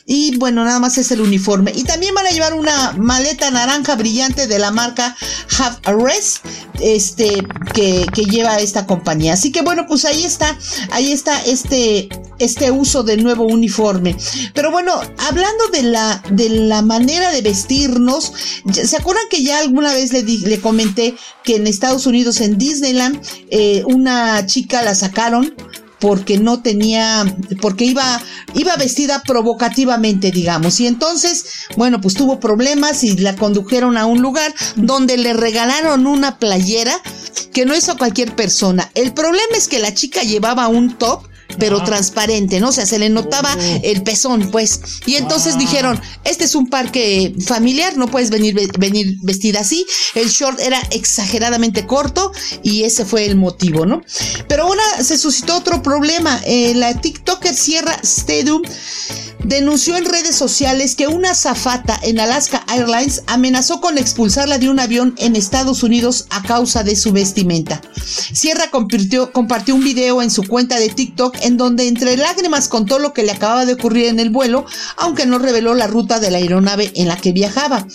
Y 0.06 0.36
bueno, 0.38 0.64
nada 0.64 0.78
más 0.78 0.98
es 0.98 1.10
el 1.12 1.20
uniforme. 1.20 1.72
Y 1.74 1.84
también 1.84 2.14
van 2.14 2.26
a 2.26 2.30
llevar 2.30 2.54
una 2.54 2.92
maleta 2.98 3.50
naranja 3.50 3.94
brillante 3.94 4.46
de 4.46 4.58
la 4.58 4.70
marca 4.70 5.16
Have 5.58 5.76
a 5.84 5.92
Rest, 5.92 6.44
este, 6.80 7.46
que, 7.74 8.06
que 8.12 8.24
lleva 8.24 8.58
esta 8.58 8.86
compañía. 8.86 9.34
Así 9.34 9.52
que 9.52 9.62
bueno, 9.62 9.86
pues 9.86 10.04
ahí 10.04 10.24
está, 10.24 10.56
ahí 10.90 11.12
está 11.12 11.40
este, 11.44 12.08
este 12.38 12.70
uso 12.70 13.02
del 13.02 13.22
nuevo 13.22 13.44
uniforme. 13.44 14.16
Pero 14.54 14.70
bueno, 14.70 15.00
hablando 15.18 15.68
de 15.72 15.82
la, 15.84 16.22
de 16.30 16.48
la 16.48 16.82
manera 16.82 17.30
de 17.30 17.42
vestirnos, 17.42 18.32
¿se 18.72 18.96
acuerdan 18.96 19.24
que 19.30 19.42
ya 19.42 19.60
alguna 19.60 19.92
vez 19.92 20.12
le, 20.12 20.22
le 20.22 20.60
comenté 20.60 21.14
que 21.44 21.56
en 21.56 21.66
Estados 21.66 22.06
Unidos, 22.06 22.40
en 22.40 22.58
Disneyland, 22.58 23.20
eh, 23.50 23.82
una 23.86 24.44
chica 24.46 24.82
la 24.82 24.94
sacaron 24.94 25.54
porque 26.02 26.36
no 26.36 26.60
tenía, 26.62 27.24
porque 27.60 27.84
iba, 27.84 28.20
iba 28.54 28.74
vestida 28.74 29.22
provocativamente, 29.22 30.32
digamos. 30.32 30.80
Y 30.80 30.88
entonces, 30.88 31.46
bueno, 31.76 32.00
pues 32.00 32.14
tuvo 32.14 32.40
problemas 32.40 33.04
y 33.04 33.16
la 33.18 33.36
condujeron 33.36 33.96
a 33.96 34.04
un 34.06 34.20
lugar 34.20 34.52
donde 34.74 35.16
le 35.16 35.32
regalaron 35.32 36.08
una 36.08 36.40
playera 36.40 37.00
que 37.52 37.64
no 37.66 37.76
hizo 37.76 37.96
cualquier 37.96 38.34
persona. 38.34 38.90
El 38.94 39.14
problema 39.14 39.56
es 39.56 39.68
que 39.68 39.78
la 39.78 39.94
chica 39.94 40.22
llevaba 40.22 40.66
un 40.66 40.98
top 40.98 41.22
pero 41.58 41.82
transparente, 41.84 42.60
¿no? 42.60 42.68
O 42.68 42.72
sea, 42.72 42.86
se 42.86 42.98
le 42.98 43.08
notaba 43.08 43.56
oh. 43.56 43.80
el 43.82 44.02
pezón, 44.02 44.50
pues. 44.50 44.80
Y 45.06 45.16
entonces 45.16 45.58
dijeron, 45.58 46.00
este 46.24 46.44
es 46.44 46.54
un 46.54 46.68
parque 46.68 47.34
familiar, 47.44 47.96
no 47.96 48.08
puedes 48.08 48.30
venir, 48.30 48.54
venir 48.78 49.16
vestida 49.22 49.60
así. 49.60 49.86
El 50.14 50.28
short 50.28 50.60
era 50.60 50.80
exageradamente 50.90 51.86
corto 51.86 52.32
y 52.62 52.84
ese 52.84 53.04
fue 53.04 53.26
el 53.26 53.36
motivo, 53.36 53.86
¿no? 53.86 54.02
Pero 54.48 54.64
ahora 54.64 54.82
se 55.02 55.18
suscitó 55.18 55.56
otro 55.56 55.82
problema. 55.82 56.40
Eh, 56.46 56.74
la 56.74 57.00
TikToker 57.00 57.54
Sierra 57.54 57.98
Stadium 58.02 58.62
denunció 59.44 59.96
en 59.96 60.04
redes 60.04 60.36
sociales 60.36 60.94
que 60.94 61.08
una 61.08 61.34
zafata 61.34 61.98
en 62.02 62.20
Alaska 62.20 62.64
Airlines 62.68 63.22
amenazó 63.26 63.80
con 63.80 63.98
expulsarla 63.98 64.58
de 64.58 64.70
un 64.70 64.78
avión 64.78 65.14
en 65.18 65.36
Estados 65.36 65.82
Unidos 65.82 66.26
a 66.30 66.42
causa 66.42 66.84
de 66.84 66.96
su 66.96 67.12
vestimenta. 67.12 67.80
Sierra 68.32 68.70
compartió, 68.70 69.32
compartió 69.32 69.74
un 69.74 69.84
video 69.84 70.22
en 70.22 70.30
su 70.30 70.44
cuenta 70.44 70.78
de 70.78 70.88
TikTok 70.88 71.36
en 71.42 71.56
donde 71.56 71.88
entre 71.88 72.16
lágrimas 72.16 72.68
contó 72.68 72.98
lo 72.98 73.12
que 73.12 73.22
le 73.22 73.32
acababa 73.32 73.64
de 73.64 73.74
ocurrir 73.74 74.06
en 74.06 74.20
el 74.20 74.30
vuelo, 74.30 74.64
aunque 74.96 75.26
no 75.26 75.38
reveló 75.38 75.74
la 75.74 75.86
ruta 75.86 76.20
de 76.20 76.30
la 76.30 76.38
aeronave 76.38 76.92
en 76.94 77.08
la 77.08 77.16
que 77.16 77.32
viajaba. 77.32 77.86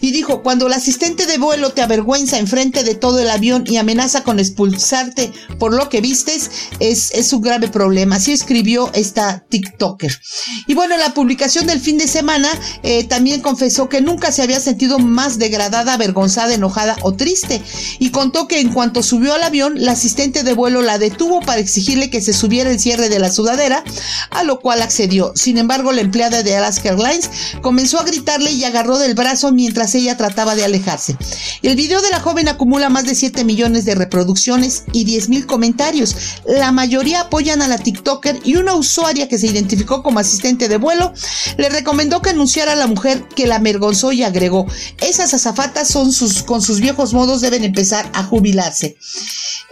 Y 0.00 0.12
dijo, 0.12 0.42
cuando 0.42 0.66
el 0.66 0.72
asistente 0.72 1.26
de 1.26 1.38
vuelo 1.38 1.70
te 1.70 1.82
avergüenza 1.82 2.38
enfrente 2.38 2.84
de 2.84 2.94
todo 2.94 3.18
el 3.18 3.30
avión 3.30 3.64
y 3.66 3.76
amenaza 3.76 4.24
con 4.24 4.38
expulsarte 4.38 5.32
por 5.58 5.74
lo 5.74 5.88
que 5.88 6.00
vistes, 6.00 6.50
es, 6.80 7.12
es 7.14 7.32
un 7.32 7.42
grave 7.42 7.68
problema. 7.68 8.16
Así 8.16 8.32
escribió 8.32 8.90
esta 8.94 9.44
TikToker. 9.48 10.18
Y 10.66 10.74
bueno, 10.74 10.96
la 10.96 11.14
publicación 11.14 11.66
del 11.66 11.80
fin 11.80 11.98
de 11.98 12.06
semana 12.06 12.48
eh, 12.82 13.04
también 13.04 13.40
confesó 13.40 13.88
que 13.88 14.00
nunca 14.00 14.32
se 14.32 14.42
había 14.42 14.60
sentido 14.60 14.98
más 14.98 15.38
degradada, 15.38 15.94
avergonzada, 15.94 16.54
enojada 16.54 16.96
o 17.02 17.12
triste. 17.12 17.62
Y 17.98 18.10
contó 18.10 18.48
que 18.48 18.60
en 18.60 18.72
cuanto 18.72 19.02
subió 19.02 19.34
al 19.34 19.42
avión, 19.42 19.74
la 19.76 19.92
asistente 19.92 20.42
de 20.42 20.54
vuelo 20.54 20.82
la 20.82 20.98
detuvo 20.98 21.40
para 21.40 21.60
exigirle 21.60 22.10
que 22.10 22.20
se 22.20 22.32
subiera 22.32 22.70
el 22.70 22.80
de 23.00 23.18
la 23.18 23.30
sudadera, 23.30 23.84
a 24.30 24.44
lo 24.44 24.60
cual 24.60 24.82
accedió. 24.82 25.32
Sin 25.34 25.58
embargo, 25.58 25.92
la 25.92 26.00
empleada 26.00 26.42
de 26.42 26.56
Alaska 26.56 26.90
Airlines 26.90 27.30
comenzó 27.60 27.98
a 27.98 28.04
gritarle 28.04 28.52
y 28.52 28.64
agarró 28.64 28.98
del 28.98 29.14
brazo 29.14 29.52
mientras 29.52 29.94
ella 29.94 30.16
trataba 30.16 30.54
de 30.54 30.64
alejarse. 30.64 31.16
El 31.62 31.76
video 31.76 32.02
de 32.02 32.10
la 32.10 32.20
joven 32.20 32.48
acumula 32.48 32.88
más 32.88 33.04
de 33.04 33.14
7 33.14 33.44
millones 33.44 33.84
de 33.84 33.94
reproducciones 33.94 34.84
y 34.92 35.04
10 35.04 35.28
mil 35.28 35.46
comentarios. 35.46 36.16
La 36.46 36.72
mayoría 36.72 37.22
apoyan 37.22 37.62
a 37.62 37.68
la 37.68 37.78
TikToker 37.78 38.40
y 38.44 38.56
una 38.56 38.74
usuaria 38.74 39.28
que 39.28 39.38
se 39.38 39.46
identificó 39.46 40.02
como 40.02 40.18
asistente 40.18 40.68
de 40.68 40.76
vuelo 40.76 41.12
le 41.56 41.68
recomendó 41.68 42.22
que 42.22 42.30
anunciara 42.30 42.72
a 42.72 42.76
la 42.76 42.86
mujer 42.86 43.24
que 43.34 43.46
la 43.46 43.56
avergonzó 43.56 44.12
y 44.12 44.22
agregó, 44.22 44.66
esas 45.00 45.34
azafatas 45.34 45.88
son 45.88 46.12
sus, 46.12 46.42
con 46.42 46.62
sus 46.62 46.80
viejos 46.80 47.12
modos 47.12 47.40
deben 47.40 47.64
empezar 47.64 48.10
a 48.12 48.24
jubilarse. 48.24 48.96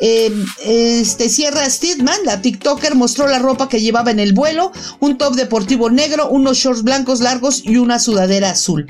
Em, 0.02 0.46
este 0.64 1.28
Sierra 1.28 1.68
Steedman, 1.68 2.18
la 2.24 2.40
TikToker, 2.40 2.94
mostró 3.11 3.27
la 3.27 3.40
ropa 3.40 3.68
que 3.68 3.81
llevaba 3.81 4.12
en 4.12 4.20
el 4.20 4.35
vuelo, 4.35 4.70
un 5.01 5.18
top 5.18 5.35
deportivo 5.35 5.90
negro, 5.90 6.29
unos 6.29 6.59
shorts 6.59 6.85
blancos 6.85 7.20
largos 7.20 7.61
y 7.64 7.77
una 7.77 7.99
sudadera 7.99 8.51
azul. 8.51 8.87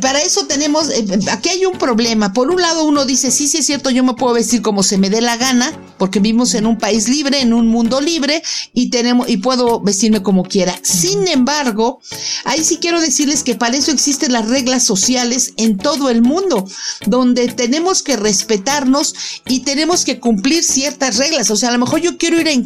Para 0.00 0.22
eso 0.22 0.46
tenemos, 0.46 0.88
eh, 0.88 1.04
aquí 1.30 1.50
hay 1.50 1.66
un 1.66 1.76
problema. 1.76 2.32
Por 2.32 2.50
un 2.50 2.62
lado 2.62 2.84
uno 2.84 3.04
dice, 3.04 3.30
sí, 3.30 3.46
sí 3.46 3.58
es 3.58 3.66
cierto, 3.66 3.90
yo 3.90 4.02
me 4.02 4.14
puedo 4.14 4.32
vestir 4.32 4.62
como 4.62 4.82
se 4.82 4.96
me 4.96 5.10
dé 5.10 5.20
la 5.20 5.36
gana, 5.36 5.70
porque 5.98 6.18
vivimos 6.18 6.54
en 6.54 6.66
un 6.66 6.78
país 6.78 7.08
libre, 7.08 7.42
en 7.42 7.52
un 7.52 7.68
mundo 7.68 8.00
libre, 8.00 8.42
y 8.72 8.88
tenemos, 8.88 9.28
y 9.28 9.36
puedo 9.36 9.80
vestirme 9.80 10.22
como 10.22 10.44
quiera. 10.44 10.74
Sin 10.82 11.28
embargo, 11.28 12.00
ahí 12.46 12.64
sí 12.64 12.78
quiero 12.78 13.02
decirles 13.02 13.42
que 13.42 13.54
para 13.54 13.76
eso 13.76 13.90
existen 13.90 14.32
las 14.32 14.48
reglas 14.48 14.84
sociales 14.84 15.52
en 15.58 15.76
todo 15.76 16.08
el 16.08 16.22
mundo, 16.22 16.66
donde 17.04 17.48
tenemos 17.48 18.02
que 18.02 18.16
respetarnos 18.16 19.14
y 19.46 19.60
tenemos 19.60 20.06
que 20.06 20.20
cumplir 20.20 20.64
ciertas 20.64 21.18
reglas. 21.18 21.50
O 21.50 21.56
sea, 21.56 21.68
a 21.68 21.72
lo 21.72 21.78
mejor 21.78 22.00
yo 22.00 22.16
quiero 22.16 22.40
ir 22.40 22.48
en 22.48 22.62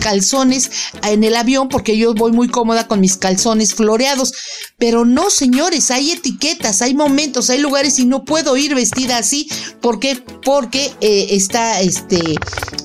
en 1.02 1.24
el 1.24 1.36
avión 1.36 1.68
porque 1.68 1.96
yo 1.96 2.14
voy 2.14 2.32
muy 2.32 2.48
cómoda 2.48 2.86
con 2.86 3.00
mis 3.00 3.16
calzones 3.16 3.74
floreados, 3.74 4.32
pero 4.78 5.04
no, 5.04 5.28
señores, 5.28 5.90
hay 5.90 6.12
etiquetas, 6.12 6.82
hay 6.82 6.94
momentos, 6.94 7.50
hay 7.50 7.58
lugares 7.58 7.98
y 7.98 8.06
no 8.06 8.24
puedo 8.24 8.56
ir 8.56 8.76
vestida 8.76 9.18
así. 9.18 9.48
¿Por 9.80 9.98
qué? 9.98 10.22
Porque 10.44 10.92
eh, 11.00 11.26
está, 11.30 11.80
este, 11.80 12.36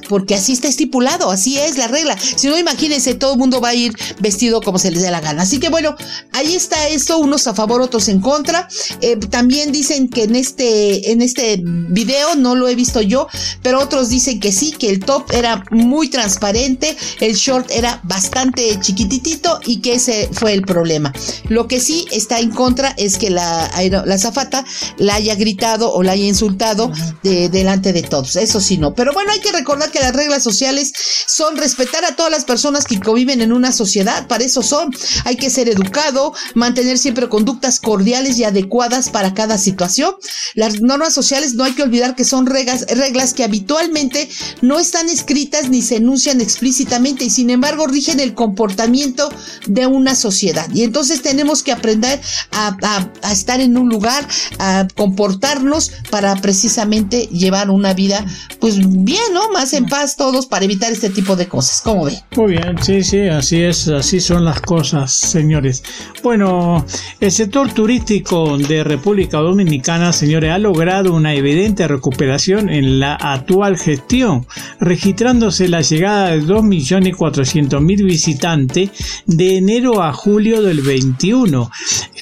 porque 0.10 0.34
así 0.34 0.54
está 0.54 0.68
estipulado, 0.68 1.30
así 1.30 1.60
es 1.60 1.78
la 1.78 1.88
regla. 1.88 2.18
Si 2.18 2.48
no, 2.48 2.58
imagínense, 2.58 3.14
todo 3.14 3.34
el 3.34 3.40
mundo 3.40 3.62
va 3.62 3.70
a 3.70 3.76
ir 3.76 3.94
vestido 4.20 4.60
como 4.62 4.80
se 4.80 4.90
les 4.90 5.04
dé 5.04 5.12
la 5.12 5.22
gana. 5.22 5.44
Así 5.44 5.60
que 5.60 5.70
bueno, 5.70 5.96
ahí 6.32 6.56
está 6.56 6.88
esto, 6.88 7.20
unos 7.20 7.46
a 7.46 7.54
favor, 7.54 7.80
otros 7.80 8.08
en 8.08 8.22
contra. 8.22 8.68
Eh, 9.02 9.18
también 9.18 9.72
dicen 9.72 10.10
que 10.10 10.24
en 10.24 10.36
este, 10.36 11.12
en 11.12 11.22
este 11.22 11.62
video, 11.64 12.36
no 12.36 12.56
lo 12.56 12.68
he 12.70 12.76
visto 12.76 13.02
yo, 13.02 13.28
pero 13.62 13.80
otros 13.80 14.10
dicen 14.10 14.40
que 14.40 14.52
sí, 14.52 14.72
que 14.72 14.90
el 14.90 15.00
top 15.00 15.32
era 15.32 15.64
muy 15.70 16.10
transparente, 16.10 16.98
el 17.20 17.36
short 17.36 17.70
era 17.70 18.02
bastante 18.04 18.80
chiquititito 18.80 19.60
y 19.64 19.80
que 19.82 19.94
ese 19.94 20.30
fue 20.34 20.54
el 20.54 20.64
problema. 20.64 21.14
Lo 21.50 21.68
que 21.68 21.83
sí 21.84 22.06
está 22.12 22.40
en 22.40 22.52
contra 22.52 22.94
es 22.98 23.18
que 23.18 23.30
la, 23.30 23.70
la 24.06 24.18
zafata 24.18 24.66
la 24.98 25.16
haya 25.16 25.36
gritado 25.36 25.94
o 25.94 26.04
la 26.04 26.14
haya 26.14 26.26
insultado 26.26 26.92
de, 27.24 27.50
delante 27.50 27.94
de 27.94 28.04
todos. 28.04 28.36
Eso 28.36 28.62
sí 28.62 28.78
no. 28.78 28.94
Pero 28.94 29.14
bueno, 29.14 29.32
hay 29.32 29.40
que 29.40 29.52
recordar 29.52 29.92
que 29.92 30.00
las 30.00 30.16
reglas 30.16 30.44
sociales 30.44 30.94
son 31.28 31.58
respetar 31.58 32.06
a 32.06 32.16
todas 32.16 32.32
las 32.32 32.46
personas 32.46 32.86
que 32.86 33.00
conviven 33.00 33.42
en 33.42 33.52
una 33.52 33.72
sociedad, 33.72 34.28
para 34.28 34.44
eso 34.44 34.64
son. 34.64 34.92
Hay 35.26 35.36
que 35.36 35.50
ser 35.50 35.70
educado, 35.70 36.34
mantener 36.56 36.98
siempre 36.98 37.30
conductas 37.30 37.80
cordiales 37.80 38.38
y 38.38 38.44
adecuadas 38.44 39.10
para 39.10 39.34
cada 39.34 39.58
situación. 39.58 40.16
Las 40.56 40.82
normas 40.82 41.14
sociales 41.14 41.56
no 41.56 41.64
hay 41.64 41.74
que 41.74 41.84
olvidar 41.84 42.16
que 42.16 42.24
son 42.24 42.46
reglas, 42.46 42.86
reglas 42.90 43.34
que 43.34 43.44
habitualmente 43.44 44.30
no 44.62 44.80
están 44.80 45.10
escritas 45.10 45.70
ni 45.70 45.82
se 45.82 45.98
enuncian 45.98 46.42
explícitamente 46.42 47.26
y 47.26 47.30
sin 47.30 47.50
embargo 47.50 47.88
rigen 47.88 48.20
el 48.20 48.34
comportamiento 48.34 49.30
de 49.68 49.88
una 49.88 50.16
sociedad. 50.16 50.68
Y 50.74 50.84
entonces 50.84 51.22
tenemos 51.22 51.64
que 51.64 51.73
aprender 51.74 52.20
a, 52.52 53.08
estar 53.32 53.60
en 53.60 53.78
un 53.78 53.90
lugar, 53.90 54.28
a 54.60 54.88
comportarnos 54.96 55.92
para 56.10 56.36
precisamente 56.36 57.28
llevar 57.32 57.70
una 57.70 57.94
vida 57.94 58.26
pues 58.60 58.78
bien, 58.78 59.34
¿no? 59.34 59.50
Más 59.52 59.74
en 59.74 59.86
paz 59.86 60.16
todos 60.16 60.46
para 60.46 60.66
evitar 60.66 60.92
este 60.92 61.10
tipo 61.10 61.36
de 61.36 61.48
cosas. 61.48 61.82
¿Cómo 61.82 62.06
ve? 62.06 62.18
Muy 62.36 62.54
bien, 62.54 62.82
sí, 62.82 63.04
sí, 63.04 63.22
así 63.28 63.62
es, 63.62 63.88
así 63.88 64.20
son 64.20 64.46
las 64.46 64.62
cosas, 64.62 65.12
señores. 65.12 65.84
Bueno, 66.22 66.86
el 67.20 67.32
sector 67.32 67.72
turístico 67.74 68.58
de 68.58 68.84
República 68.84 69.40
Dominicana, 69.40 70.14
señores, 70.14 70.52
ha 70.52 70.58
logrado 70.58 71.14
una 71.14 71.34
evidente 71.34 71.88
recuperación 71.88 72.70
en 72.70 73.00
la 73.00 73.16
actual 73.16 73.78
gestión, 73.78 74.46
registrándose 74.80 75.68
la 75.68 75.82
llegada 75.82 76.32
de 76.32 76.42
2.400.000 76.44 78.06
visitantes 78.06 78.90
de 79.26 79.58
enero 79.58 80.02
a 80.02 80.14
julio 80.14 80.62
del 80.62 80.82
21 80.82 81.63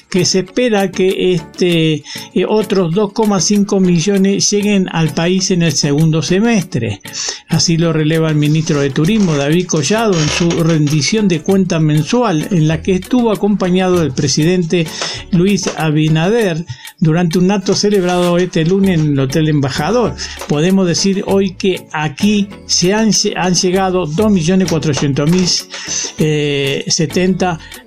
que 0.08 0.24
se 0.24 0.40
espera 0.40 0.90
que 0.90 1.34
este, 1.34 2.02
eh, 2.34 2.46
otros 2.48 2.94
2,5 2.94 3.80
millones 3.80 4.50
lleguen 4.50 4.88
al 4.92 5.14
país 5.14 5.50
en 5.50 5.62
el 5.62 5.72
segundo 5.72 6.22
semestre. 6.22 7.00
Así 7.48 7.76
lo 7.76 7.92
releva 7.92 8.28
el 8.28 8.36
ministro 8.36 8.80
de 8.80 8.90
Turismo, 8.90 9.36
David 9.36 9.66
Collado, 9.66 10.12
en 10.20 10.28
su 10.28 10.50
rendición 10.62 11.28
de 11.28 11.40
cuenta 11.40 11.80
mensual, 11.80 12.48
en 12.50 12.68
la 12.68 12.82
que 12.82 12.94
estuvo 12.94 13.32
acompañado 13.32 14.00
del 14.00 14.12
presidente 14.12 14.86
Luis 15.30 15.68
Abinader 15.76 16.64
durante 17.02 17.38
un 17.40 17.50
acto 17.50 17.74
celebrado 17.74 18.38
este 18.38 18.64
lunes 18.64 19.00
en 19.00 19.08
el 19.08 19.18
Hotel 19.18 19.48
Embajador. 19.48 20.14
Podemos 20.48 20.86
decir 20.86 21.24
hoy 21.26 21.54
que 21.54 21.84
aquí 21.92 22.48
se 22.66 22.94
han, 22.94 23.10
han 23.36 23.54
llegado 23.54 24.06
2.400.070 24.06 26.16
eh, 26.18 26.84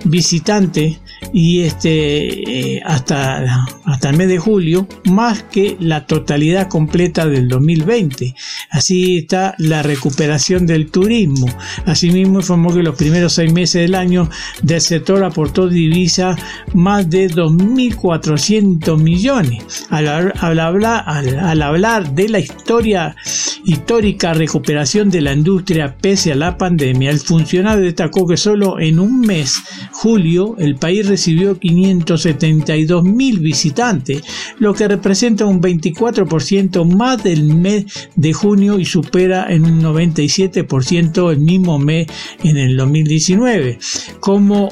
visitantes 0.04 1.00
y 1.32 1.62
este 1.62 2.76
eh, 2.76 2.82
hasta, 2.86 3.66
hasta 3.86 4.10
el 4.10 4.18
mes 4.18 4.28
de 4.28 4.38
julio 4.38 4.86
más 5.06 5.44
que 5.44 5.78
la 5.80 6.06
totalidad 6.06 6.68
completa 6.68 7.26
del 7.26 7.48
2020. 7.48 8.36
Así 8.70 9.20
está 9.20 9.56
la 9.60 9.82
recuperación 9.82 10.66
del 10.66 10.92
turismo. 10.92 11.48
Asimismo 11.86 12.40
informó 12.40 12.74
que 12.74 12.84
los 12.84 12.96
primeros 12.96 13.32
seis 13.32 13.54
meses 13.54 13.84
del 13.84 13.96
año 13.96 14.30
del 14.62 14.82
sector 14.82 15.24
aportó 15.24 15.70
divisa 15.70 16.36
más 16.74 17.10
de 17.10 17.30
2.400 17.30 19.05
millones. 19.06 19.86
Al, 19.90 20.08
hablar, 20.08 21.04
al 21.06 21.62
hablar 21.62 22.14
de 22.14 22.28
la 22.28 22.40
historia 22.40 23.16
histórica 23.64 24.34
recuperación 24.34 25.10
de 25.10 25.22
la 25.22 25.34
industria 25.34 25.96
pese 25.96 26.32
a 26.32 26.36
la 26.36 26.58
pandemia, 26.58 27.12
el 27.12 27.20
funcionario 27.20 27.84
destacó 27.84 28.28
que 28.28 28.38
solo 28.38 28.80
en 28.80 29.00
un 29.00 29.22
mes, 29.22 29.62
julio, 29.92 30.56
el 30.58 30.76
país 30.76 31.08
recibió 31.08 31.58
572 31.58 33.04
mil 33.04 33.40
visitantes, 33.40 34.24
lo 34.60 34.74
que 34.74 34.88
representa 34.88 35.46
un 35.46 35.62
24% 35.62 36.86
más 36.86 37.24
del 37.24 37.44
mes 37.44 38.10
de 38.16 38.34
junio 38.34 38.80
y 38.80 38.86
supera 38.86 39.48
en 39.50 39.66
un 39.66 39.82
97% 39.82 41.32
el 41.32 41.40
mismo 41.40 41.80
mes 41.80 42.08
en 42.44 42.58
el 42.58 42.78
2019. 42.78 43.80
Como 44.20 44.70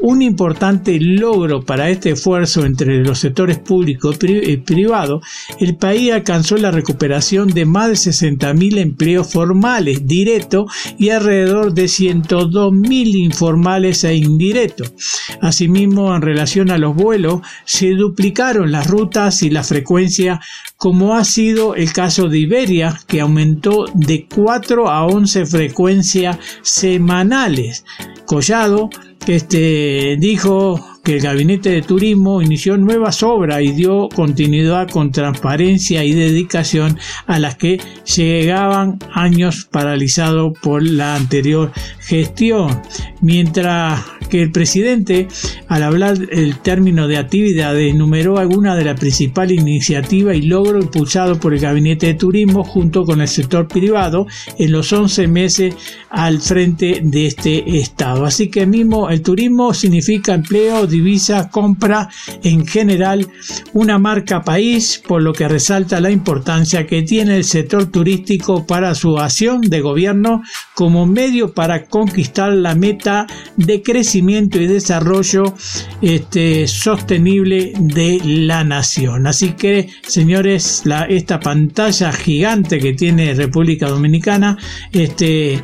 un 0.00 0.22
importante 0.22 0.98
logro 1.00 1.64
para 1.64 1.90
este 1.90 2.10
esfuerzo 2.10 2.64
entre 2.64 3.02
los 3.04 3.18
sectores 3.18 3.58
público 3.58 4.12
y 4.22 4.56
privado, 4.58 5.20
el 5.60 5.76
país 5.76 6.12
alcanzó 6.12 6.56
la 6.56 6.70
recuperación 6.70 7.48
de 7.48 7.64
más 7.64 7.88
de 7.88 7.94
60.000 7.94 8.78
empleos 8.78 9.32
formales 9.32 10.06
directos 10.06 10.70
y 10.98 11.10
alrededor 11.10 11.74
de 11.74 11.84
102.000 11.84 13.14
informales 13.16 14.04
e 14.04 14.14
indirectos. 14.14 14.92
Asimismo, 15.40 16.14
en 16.14 16.22
relación 16.22 16.70
a 16.70 16.78
los 16.78 16.94
vuelos, 16.94 17.40
se 17.64 17.90
duplicaron 17.90 18.72
las 18.72 18.88
rutas 18.88 19.42
y 19.42 19.50
la 19.50 19.62
frecuencia, 19.62 20.40
como 20.76 21.14
ha 21.14 21.24
sido 21.24 21.74
el 21.74 21.92
caso 21.92 22.28
de 22.28 22.38
Iberia, 22.38 23.00
que 23.06 23.20
aumentó 23.20 23.86
de 23.94 24.26
4 24.34 24.88
a 24.90 25.06
11 25.06 25.46
frecuencias 25.46 26.38
semanales. 26.62 27.84
Collado 28.26 28.90
este, 29.26 30.16
dijo 30.18 30.80
que 31.04 31.16
el 31.16 31.20
Gabinete 31.20 31.70
de 31.70 31.82
Turismo 31.82 32.40
inició 32.40 32.78
nuevas 32.78 33.22
obras 33.22 33.60
y 33.60 33.72
dio 33.72 34.08
continuidad 34.08 34.88
con 34.88 35.12
transparencia 35.12 36.02
y 36.02 36.12
dedicación 36.12 36.98
a 37.26 37.38
las 37.38 37.56
que 37.56 37.78
llegaban 38.16 38.98
años 39.12 39.68
paralizados 39.70 40.58
por 40.62 40.82
la 40.82 41.14
anterior 41.14 41.72
gestión. 42.00 42.80
Mientras 43.20 44.02
que 44.34 44.42
el 44.42 44.50
presidente, 44.50 45.28
al 45.68 45.84
hablar 45.84 46.18
el 46.32 46.58
término 46.58 47.06
de 47.06 47.18
actividad, 47.18 47.78
enumeró 47.78 48.38
algunas 48.38 48.76
de 48.76 48.84
las 48.84 48.98
principales 48.98 49.60
iniciativas 49.60 50.34
y 50.34 50.42
logros 50.42 50.86
impulsados 50.86 51.38
por 51.38 51.54
el 51.54 51.60
Gabinete 51.60 52.08
de 52.08 52.14
Turismo 52.14 52.64
junto 52.64 53.04
con 53.04 53.20
el 53.20 53.28
sector 53.28 53.68
privado 53.68 54.26
en 54.58 54.72
los 54.72 54.92
11 54.92 55.28
meses 55.28 55.76
al 56.10 56.40
frente 56.40 57.00
de 57.04 57.26
este 57.26 57.78
Estado. 57.78 58.24
Así 58.24 58.48
que 58.48 58.66
mismo 58.66 59.08
el 59.08 59.22
turismo 59.22 59.72
significa 59.72 60.34
empleo, 60.34 60.88
divisa, 60.88 61.48
compra 61.48 62.08
en 62.42 62.66
general, 62.66 63.28
una 63.72 64.00
marca 64.00 64.42
país, 64.42 65.00
por 65.06 65.22
lo 65.22 65.32
que 65.32 65.46
resalta 65.46 66.00
la 66.00 66.10
importancia 66.10 66.88
que 66.88 67.02
tiene 67.02 67.36
el 67.36 67.44
sector 67.44 67.86
turístico 67.86 68.66
para 68.66 68.96
su 68.96 69.16
acción 69.16 69.60
de 69.60 69.80
gobierno 69.80 70.42
como 70.74 71.06
medio 71.06 71.52
para 71.54 71.84
conquistar 71.84 72.52
la 72.52 72.74
meta 72.74 73.28
de 73.56 73.80
crecimiento 73.80 74.23
y 74.30 74.66
desarrollo 74.66 75.54
este, 76.00 76.66
sostenible 76.66 77.72
de 77.78 78.20
la 78.24 78.64
nación. 78.64 79.26
Así 79.26 79.52
que, 79.52 79.88
señores, 80.06 80.82
la, 80.84 81.04
esta 81.04 81.40
pantalla 81.40 82.12
gigante 82.12 82.78
que 82.78 82.94
tiene 82.94 83.34
República 83.34 83.88
Dominicana 83.88 84.56
este, 84.92 85.62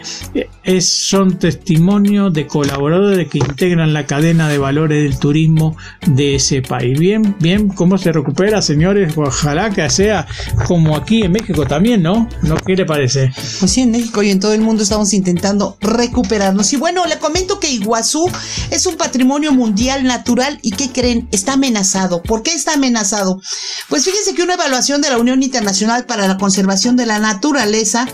es, 0.62 0.88
son 0.88 1.38
testimonios 1.38 2.32
de 2.32 2.46
colaboradores 2.46 3.28
que 3.28 3.38
integran 3.38 3.92
la 3.92 4.06
cadena 4.06 4.48
de 4.48 4.58
valores 4.58 5.02
del 5.02 5.18
turismo 5.18 5.76
de 6.06 6.36
ese 6.36 6.62
país. 6.62 6.98
Bien, 6.98 7.36
bien, 7.40 7.68
¿cómo 7.68 7.98
se 7.98 8.12
recupera, 8.12 8.62
señores? 8.62 9.14
Ojalá 9.16 9.70
que 9.70 9.88
sea 9.90 10.26
como 10.66 10.96
aquí 10.96 11.22
en 11.22 11.32
México 11.32 11.66
también, 11.66 12.02
¿no? 12.02 12.28
¿No 12.42 12.56
qué 12.56 12.76
le 12.76 12.84
parece? 12.84 13.32
Pues 13.58 13.72
sí, 13.72 13.82
en 13.82 13.90
México 13.90 14.22
y 14.22 14.30
en 14.30 14.40
todo 14.40 14.52
el 14.52 14.60
mundo 14.60 14.82
estamos 14.82 15.12
intentando 15.14 15.76
recuperarnos. 15.80 16.72
Y 16.72 16.76
bueno, 16.76 17.06
le 17.06 17.18
comento 17.18 17.58
que 17.58 17.70
Iguazú 17.70 18.30
es 18.70 18.86
un 18.86 18.96
patrimonio 18.96 19.52
mundial 19.52 20.04
natural 20.04 20.58
y 20.62 20.72
¿qué 20.72 20.90
creen? 20.90 21.28
Está 21.32 21.54
amenazado. 21.54 22.22
¿Por 22.22 22.42
qué 22.42 22.52
está 22.52 22.74
amenazado? 22.74 23.40
Pues 23.88 24.04
fíjense 24.04 24.34
que 24.34 24.42
una 24.42 24.54
evaluación 24.54 25.00
de 25.00 25.10
la 25.10 25.18
Unión 25.18 25.42
Internacional 25.42 26.06
para 26.06 26.26
la 26.28 26.38
Conservación 26.38 26.96
de 26.96 27.06
la 27.06 27.18
Naturaleza 27.18 28.06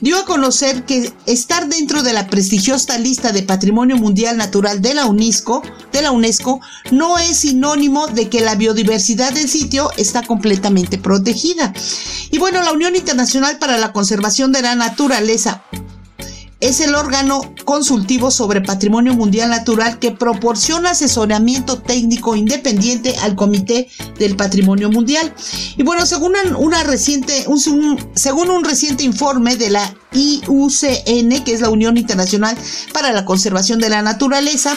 dio 0.00 0.18
a 0.18 0.24
conocer 0.24 0.84
que 0.84 1.12
estar 1.26 1.68
dentro 1.68 2.02
de 2.02 2.12
la 2.12 2.28
prestigiosa 2.28 2.98
lista 2.98 3.32
de 3.32 3.42
Patrimonio 3.42 3.96
Mundial 3.96 4.36
Natural 4.36 4.80
de 4.80 4.94
la 4.94 5.06
UNESCO, 5.06 5.62
de 5.92 6.02
la 6.02 6.10
UNESCO 6.10 6.60
no 6.90 7.18
es 7.18 7.38
sinónimo 7.38 8.06
de 8.08 8.28
que 8.28 8.40
la 8.40 8.54
biodiversidad 8.54 9.32
del 9.32 9.48
sitio 9.48 9.90
está 9.96 10.22
completamente 10.22 10.98
protegida. 10.98 11.72
Y 12.30 12.38
bueno, 12.38 12.62
la 12.62 12.72
Unión 12.72 12.96
Internacional 12.96 13.58
para 13.58 13.78
la 13.78 13.92
Conservación 13.92 14.52
de 14.52 14.62
la 14.62 14.74
Naturaleza 14.74 15.64
es 16.64 16.80
el 16.80 16.94
órgano 16.94 17.42
consultivo 17.66 18.30
sobre 18.30 18.62
patrimonio 18.62 19.12
mundial 19.12 19.50
natural 19.50 19.98
que 19.98 20.12
proporciona 20.12 20.92
asesoramiento 20.92 21.82
técnico 21.82 22.36
independiente 22.36 23.14
al 23.18 23.36
Comité 23.36 23.88
del 24.18 24.34
Patrimonio 24.34 24.88
Mundial. 24.88 25.34
Y 25.76 25.82
bueno, 25.82 26.06
según 26.06 26.32
reciente, 26.86 27.44
un, 27.48 27.98
según 28.14 28.48
un 28.48 28.64
reciente 28.64 29.04
informe 29.04 29.56
de 29.56 29.68
la 29.68 29.94
IUCN, 30.12 31.44
que 31.44 31.52
es 31.52 31.60
la 31.60 31.68
Unión 31.68 31.98
Internacional 31.98 32.56
para 32.94 33.12
la 33.12 33.26
Conservación 33.26 33.78
de 33.78 33.90
la 33.90 34.00
Naturaleza, 34.00 34.74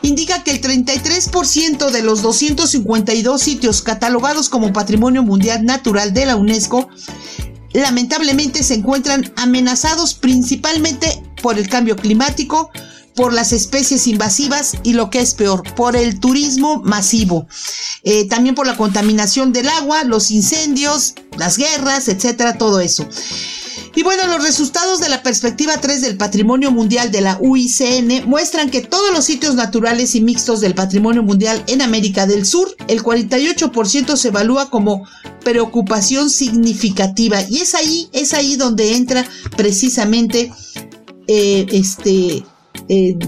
indica 0.00 0.42
que 0.42 0.52
el 0.52 0.62
33% 0.62 1.90
de 1.90 2.02
los 2.02 2.22
252 2.22 3.42
sitios 3.42 3.82
catalogados 3.82 4.48
como 4.48 4.72
Patrimonio 4.72 5.22
Mundial 5.22 5.66
Natural 5.66 6.14
de 6.14 6.24
la 6.24 6.36
UNESCO 6.36 6.88
lamentablemente 7.72 8.62
se 8.62 8.74
encuentran 8.74 9.32
amenazados 9.36 10.14
principalmente 10.14 11.22
por 11.42 11.58
el 11.58 11.68
cambio 11.68 11.96
climático, 11.96 12.70
por 13.14 13.32
las 13.32 13.52
especies 13.52 14.06
invasivas 14.06 14.74
y 14.82 14.92
lo 14.92 15.10
que 15.10 15.20
es 15.20 15.34
peor, 15.34 15.62
por 15.74 15.96
el 15.96 16.20
turismo 16.20 16.82
masivo. 16.82 17.48
Eh, 18.04 18.28
también 18.28 18.54
por 18.54 18.66
la 18.66 18.76
contaminación 18.76 19.52
del 19.52 19.68
agua, 19.68 20.04
los 20.04 20.30
incendios, 20.30 21.14
las 21.38 21.56
guerras, 21.56 22.08
etcétera, 22.08 22.58
todo 22.58 22.80
eso. 22.80 23.08
Y 23.96 24.02
bueno, 24.02 24.26
los 24.26 24.42
resultados 24.42 25.00
de 25.00 25.08
la 25.08 25.22
perspectiva 25.22 25.80
3 25.80 26.02
del 26.02 26.18
Patrimonio 26.18 26.70
Mundial 26.70 27.10
de 27.10 27.22
la 27.22 27.38
UICN 27.40 28.28
muestran 28.28 28.70
que 28.70 28.82
todos 28.82 29.10
los 29.10 29.24
sitios 29.24 29.54
naturales 29.54 30.14
y 30.14 30.20
mixtos 30.20 30.60
del 30.60 30.74
Patrimonio 30.74 31.22
Mundial 31.22 31.64
en 31.66 31.80
América 31.80 32.26
del 32.26 32.44
Sur, 32.44 32.76
el 32.88 33.02
48% 33.02 34.16
se 34.16 34.28
evalúa 34.28 34.68
como 34.68 35.08
preocupación 35.42 36.28
significativa. 36.28 37.40
Y 37.48 37.60
es 37.60 37.74
ahí, 37.74 38.10
es 38.12 38.34
ahí 38.34 38.56
donde 38.56 38.96
entra 38.96 39.26
precisamente 39.56 40.52
eh, 41.28 41.66
este 41.72 42.44
eh, 42.88 43.18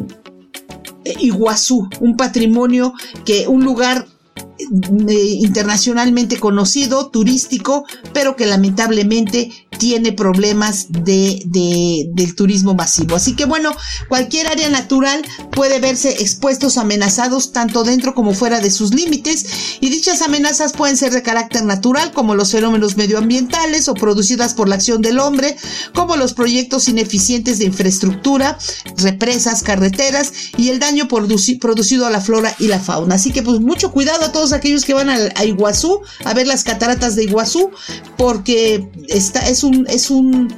Iguazú, 1.20 1.88
un 2.00 2.16
patrimonio 2.16 2.92
que 3.24 3.48
un 3.48 3.64
lugar 3.64 4.06
eh, 4.06 4.17
internacionalmente 4.58 6.38
conocido, 6.38 7.08
turístico, 7.10 7.84
pero 8.12 8.36
que 8.36 8.46
lamentablemente 8.46 9.50
tiene 9.78 10.12
problemas 10.12 10.86
de, 10.90 11.42
del 11.44 12.34
turismo 12.34 12.74
masivo. 12.74 13.16
Así 13.16 13.34
que 13.36 13.44
bueno, 13.44 13.70
cualquier 14.08 14.48
área 14.48 14.68
natural 14.68 15.22
puede 15.52 15.80
verse 15.80 16.20
expuestos 16.20 16.78
amenazados 16.78 17.52
tanto 17.52 17.84
dentro 17.84 18.14
como 18.14 18.34
fuera 18.34 18.60
de 18.60 18.70
sus 18.70 18.94
límites 18.94 19.78
y 19.80 19.88
dichas 19.90 20.22
amenazas 20.22 20.72
pueden 20.72 20.96
ser 20.96 21.12
de 21.12 21.22
carácter 21.22 21.64
natural 21.64 22.12
como 22.12 22.34
los 22.34 22.52
fenómenos 22.52 22.96
medioambientales 22.96 23.88
o 23.88 23.94
producidas 23.94 24.54
por 24.54 24.68
la 24.68 24.74
acción 24.74 25.02
del 25.02 25.18
hombre, 25.18 25.56
como 25.94 26.16
los 26.16 26.34
proyectos 26.34 26.88
ineficientes 26.88 27.58
de 27.58 27.66
infraestructura, 27.66 28.58
represas, 28.96 29.62
carreteras 29.62 30.32
y 30.56 30.70
el 30.70 30.78
daño 30.78 31.08
producido 31.08 32.06
a 32.06 32.10
la 32.10 32.20
flora 32.20 32.54
y 32.58 32.66
la 32.66 32.80
fauna. 32.80 33.14
Así 33.14 33.30
que 33.30 33.42
pues 33.42 33.60
mucho 33.60 33.92
cuidado 33.92 34.24
a 34.24 34.32
todos 34.32 34.47
aquellos 34.52 34.84
que 34.84 34.94
van 34.94 35.08
a, 35.08 35.44
Iguazú 35.44 36.00
a 36.24 36.34
ver 36.34 36.46
las 36.46 36.64
cataratas 36.64 37.16
de 37.16 37.24
Iguazú, 37.24 37.70
porque 38.16 38.86
está, 39.08 39.48
es 39.48 39.62
un, 39.62 39.86
es 39.88 40.10
un, 40.10 40.54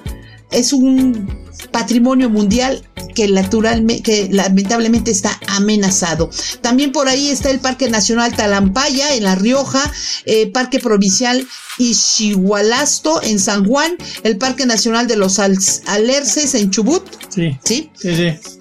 es 0.51 0.73
un 0.73 1.29
patrimonio 1.71 2.31
mundial 2.31 2.83
que, 3.15 3.29
naturalmente, 3.29 4.03
que 4.03 4.29
lamentablemente 4.31 5.11
está 5.11 5.39
amenazado. 5.49 6.31
También 6.61 6.93
por 6.93 7.09
ahí 7.09 7.29
está 7.29 7.51
el 7.51 7.61
Parque 7.61 7.89
Nacional 7.91 8.35
Talampaya 8.35 9.15
en 9.15 9.25
La 9.25 9.35
Rioja, 9.35 9.93
eh, 10.25 10.51
Parque 10.51 10.81
Provincial 10.81 11.47
Ixigualasto 11.79 13.23
en 13.23 13.39
San 13.39 13.65
Juan, 13.65 13.97
el 14.23 14.37
Parque 14.37 14.67
Nacional 14.67 15.07
de 15.07 15.17
los 15.17 15.39
Alerces 15.39 16.55
en 16.55 16.71
Chubut. 16.71 17.05
Sí. 17.29 17.59
¿Sí? 17.65 17.91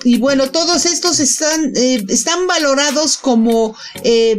Y 0.04 0.18
bueno, 0.20 0.52
todos 0.52 0.86
estos 0.86 1.20
están, 1.20 1.74
eh, 1.76 2.04
están 2.08 2.48
valorados 2.48 3.18
como 3.18 3.76
eh, 4.04 4.38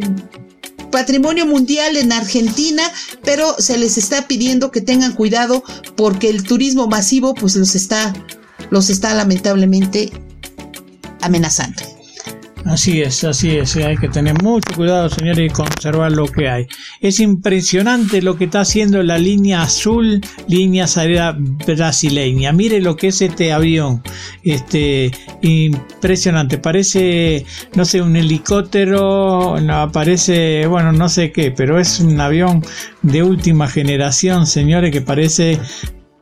patrimonio 0.91 1.47
mundial 1.47 1.97
en 1.97 2.13
Argentina, 2.13 2.83
pero 3.25 3.55
se 3.59 3.79
les 3.79 3.99
está 3.99 4.27
pidiendo 4.27 4.71
que 4.71 4.81
tengan 4.81 5.13
cuidado 5.13 5.63
porque 5.97 6.29
el 6.29 6.43
turismo 6.43 6.87
masivo 6.87 7.35
pues 7.35 7.57
los 7.57 7.75
está 7.75 8.13
los 8.71 8.91
está 8.91 9.15
lamentablemente 9.15 10.13
amenazando. 11.21 12.00
Así 12.65 13.01
es, 13.01 13.25
así 13.25 13.57
es. 13.57 13.77
Hay 13.77 13.97
que 13.97 14.09
tener 14.09 14.41
mucho 14.43 14.75
cuidado, 14.75 15.09
señores, 15.09 15.51
y 15.51 15.53
conservar 15.53 16.13
lo 16.13 16.27
que 16.27 16.49
hay. 16.49 16.67
Es 17.01 17.19
impresionante 17.19 18.23
lo 18.23 18.37
que 18.37 18.45
está 18.45 18.61
haciendo 18.61 19.03
la 19.03 19.19
línea 19.19 19.63
azul, 19.63 20.21
línea 20.47 20.87
aérea 20.95 21.37
brasileña. 21.67 22.53
Mire 22.53 22.81
lo 22.81 22.97
que 22.97 23.09
es 23.09 23.23
este 23.23 23.53
avión. 23.53 24.03
Este, 24.43 25.11
impresionante. 25.43 26.59
Parece, 26.59 27.47
no 27.75 27.85
sé, 27.85 28.03
un 28.03 28.15
helicóptero, 28.17 29.59
no, 29.61 29.91
parece, 29.91 30.67
bueno, 30.67 30.93
no 30.93 31.09
sé 31.09 31.33
qué, 31.33 31.51
pero 31.51 31.79
es 31.79 32.01
un 32.01 32.21
avión 32.21 32.63
de 33.03 33.23
última 33.23 33.69
generación, 33.69 34.47
señores, 34.47 34.93
que 34.93 35.01
parece 35.01 35.59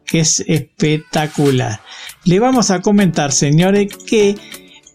que 0.07 0.21
es 0.21 0.41
espectacular. 0.47 1.81
Le 2.25 2.41
vamos 2.41 2.71
a 2.71 2.81
comentar, 2.81 3.33
señores, 3.33 3.89
que 4.07 4.37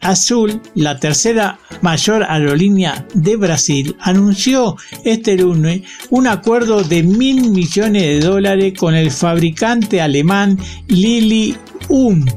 Azul, 0.04 0.62
la 0.76 1.00
tercera 1.00 1.60
mayor 1.82 2.24
aerolínea 2.24 3.08
de 3.14 3.36
Brasil, 3.36 3.96
anunció 4.00 4.76
este 5.04 5.38
lunes 5.38 5.82
un 6.10 6.28
acuerdo 6.28 6.84
de 6.84 7.04
mil 7.04 7.50
millones 7.50 8.04
de 8.04 8.20
dólares 8.20 8.74
con 8.78 8.96
el 8.96 9.12
fabricante 9.12 10.02
alemán 10.02 10.58
Lili 10.88 11.56
Un 11.90 12.30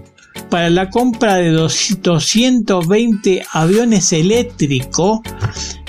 para 0.50 0.70
la 0.70 0.90
compra 0.90 1.36
de 1.36 1.50
220 1.50 3.44
aviones 3.52 4.12
eléctricos 4.12 5.20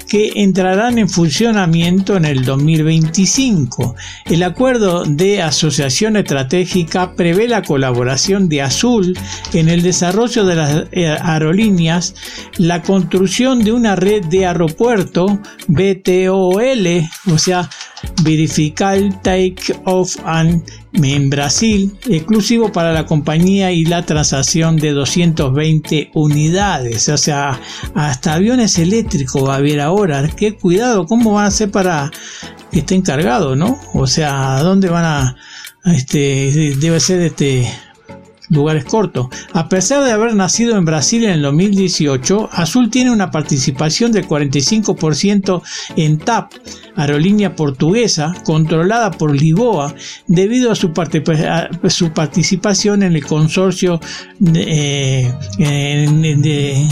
que 0.07 0.31
entrarán 0.35 0.97
en 0.97 1.09
funcionamiento 1.09 2.15
en 2.15 2.25
el 2.25 2.43
2025. 2.43 3.95
El 4.25 4.43
acuerdo 4.43 5.03
de 5.03 5.41
asociación 5.41 6.15
estratégica 6.15 7.13
prevé 7.13 7.47
la 7.47 7.61
colaboración 7.61 8.49
de 8.49 8.61
Azul 8.61 9.17
en 9.53 9.69
el 9.69 9.81
desarrollo 9.81 10.45
de 10.45 10.55
las 10.55 10.83
eh, 10.91 11.07
aerolíneas, 11.07 12.15
la 12.57 12.81
construcción 12.81 13.63
de 13.63 13.71
una 13.71 13.95
red 13.95 14.25
de 14.25 14.45
aeropuerto 14.45 15.39
BTOL, 15.67 17.09
o 17.31 17.37
sea, 17.37 17.69
Verificar 18.23 18.99
Take 19.21 19.75
Off 19.85 20.17
and 20.25 20.63
en 20.93 21.29
Brasil, 21.29 21.95
exclusivo 22.09 22.71
para 22.71 22.91
la 22.91 23.05
compañía 23.05 23.71
y 23.71 23.85
la 23.85 24.05
transacción 24.05 24.77
de 24.77 24.91
220 24.91 26.11
unidades. 26.13 27.09
O 27.09 27.17
sea, 27.17 27.59
hasta 27.93 28.33
aviones 28.33 28.77
eléctricos 28.79 29.47
va 29.47 29.55
a 29.55 29.57
haber 29.57 29.79
ahora. 29.79 30.27
Qué 30.35 30.55
cuidado, 30.55 31.05
¿cómo 31.05 31.33
van 31.33 31.45
a 31.45 31.47
hacer 31.47 31.71
para 31.71 32.11
que 32.71 32.79
estén 32.79 33.01
cargados, 33.01 33.57
no? 33.57 33.79
O 33.93 34.07
sea, 34.07 34.59
¿dónde 34.61 34.89
van 34.89 35.05
a, 35.05 35.35
este, 35.85 36.75
debe 36.79 36.99
ser 36.99 37.21
este, 37.21 37.71
lugares 38.49 38.85
cortos. 38.85 39.27
A 39.53 39.69
pesar 39.69 40.03
de 40.03 40.11
haber 40.11 40.35
nacido 40.35 40.77
en 40.77 40.85
Brasil 40.85 41.23
en 41.23 41.31
el 41.31 41.41
2018, 41.41 42.49
Azul 42.51 42.89
tiene 42.89 43.11
una 43.11 43.31
participación 43.31 44.11
del 44.11 44.27
45% 44.27 45.61
en 45.95 46.17
TAP, 46.17 46.53
aerolínea 46.95 47.55
portuguesa 47.55 48.33
controlada 48.43 49.11
por 49.11 49.35
Lisboa, 49.35 49.93
debido 50.27 50.71
a 50.71 50.75
su, 50.75 50.91
participación 52.13 53.03
en 53.03 53.15
el 53.15 53.25
consorcio 53.25 53.99
de, 54.39 55.31
eh, 55.59 56.87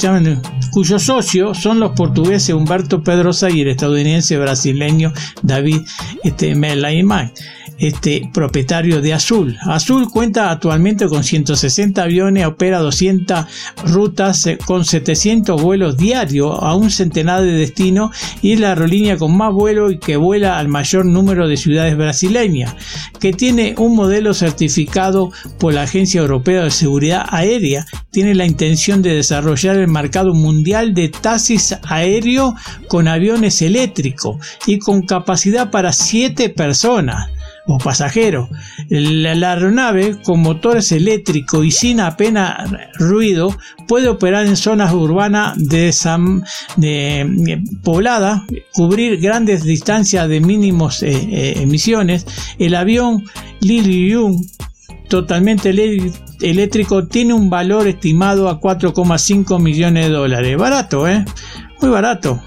llaman, 0.00 0.42
cuyos 0.70 1.02
socios 1.02 1.58
son 1.58 1.80
los 1.80 1.92
portugueses 1.92 2.54
Humberto 2.54 3.02
Pedrosa 3.02 3.50
y 3.50 3.60
el 3.60 3.68
estadounidense 3.68 4.38
brasileño 4.38 5.12
David 5.42 5.80
este, 6.22 6.54
este, 7.82 8.30
propietario 8.32 9.02
de 9.02 9.12
Azul. 9.12 9.58
Azul 9.62 10.08
cuenta 10.08 10.52
actualmente 10.52 11.08
con 11.08 11.24
160 11.24 12.00
aviones, 12.00 12.46
opera 12.46 12.78
200 12.78 13.44
rutas 13.86 14.46
eh, 14.46 14.56
con 14.64 14.84
700 14.84 15.60
vuelos 15.60 15.96
diarios 15.96 16.56
a 16.60 16.76
un 16.76 16.92
centenar 16.92 17.42
de 17.42 17.50
destinos 17.50 18.16
y 18.40 18.52
es 18.52 18.60
la 18.60 18.68
aerolínea 18.68 19.16
con 19.16 19.36
más 19.36 19.52
vuelo 19.52 19.90
y 19.90 19.98
que 19.98 20.16
vuela 20.16 20.58
al 20.58 20.68
mayor 20.68 21.04
número 21.06 21.48
de 21.48 21.56
ciudades 21.56 21.96
brasileñas, 21.96 22.72
que 23.18 23.32
tiene 23.32 23.74
un 23.76 23.96
modelo 23.96 24.32
certificado 24.32 25.32
por 25.58 25.74
la 25.74 25.82
Agencia 25.82 26.20
Europea 26.20 26.62
de 26.62 26.70
Seguridad 26.70 27.26
Aérea. 27.30 27.84
Tiene 28.12 28.36
la 28.36 28.46
intención 28.46 29.02
de 29.02 29.16
desarrollar 29.16 29.76
el 29.76 29.88
mercado 29.88 30.34
mundial 30.34 30.94
de 30.94 31.08
taxis 31.08 31.74
aéreo 31.82 32.54
con 32.86 33.08
aviones 33.08 33.60
eléctricos 33.60 34.36
y 34.68 34.78
con 34.78 35.02
capacidad 35.02 35.72
para 35.72 35.92
7 35.92 36.48
personas 36.50 37.28
o 37.66 37.78
pasajero. 37.78 38.48
La, 38.88 39.52
aeronave 39.52 40.20
con 40.22 40.40
motores 40.40 40.92
eléctricos 40.92 41.64
y 41.64 41.70
sin 41.70 42.00
apenas 42.00 42.70
ruido 42.94 43.56
puede 43.86 44.08
operar 44.08 44.46
en 44.46 44.56
zonas 44.56 44.92
urbanas 44.92 45.56
de, 45.56 45.94
de, 46.76 47.62
poblada, 47.82 48.44
cubrir 48.72 49.20
grandes 49.20 49.64
distancias 49.64 50.28
de 50.28 50.40
mínimos 50.40 51.02
eh, 51.02 51.10
eh, 51.12 51.54
emisiones. 51.58 52.26
El 52.58 52.74
avión 52.74 53.24
Lilium 53.60 54.42
totalmente 55.08 55.70
eléctrico 56.40 57.06
tiene 57.06 57.34
un 57.34 57.50
valor 57.50 57.86
estimado 57.86 58.48
a 58.48 58.60
4,5 58.60 59.60
millones 59.60 60.06
de 60.06 60.10
dólares. 60.10 60.56
Barato, 60.56 61.06
¿eh? 61.06 61.24
Muy 61.80 61.90
barato. 61.90 62.40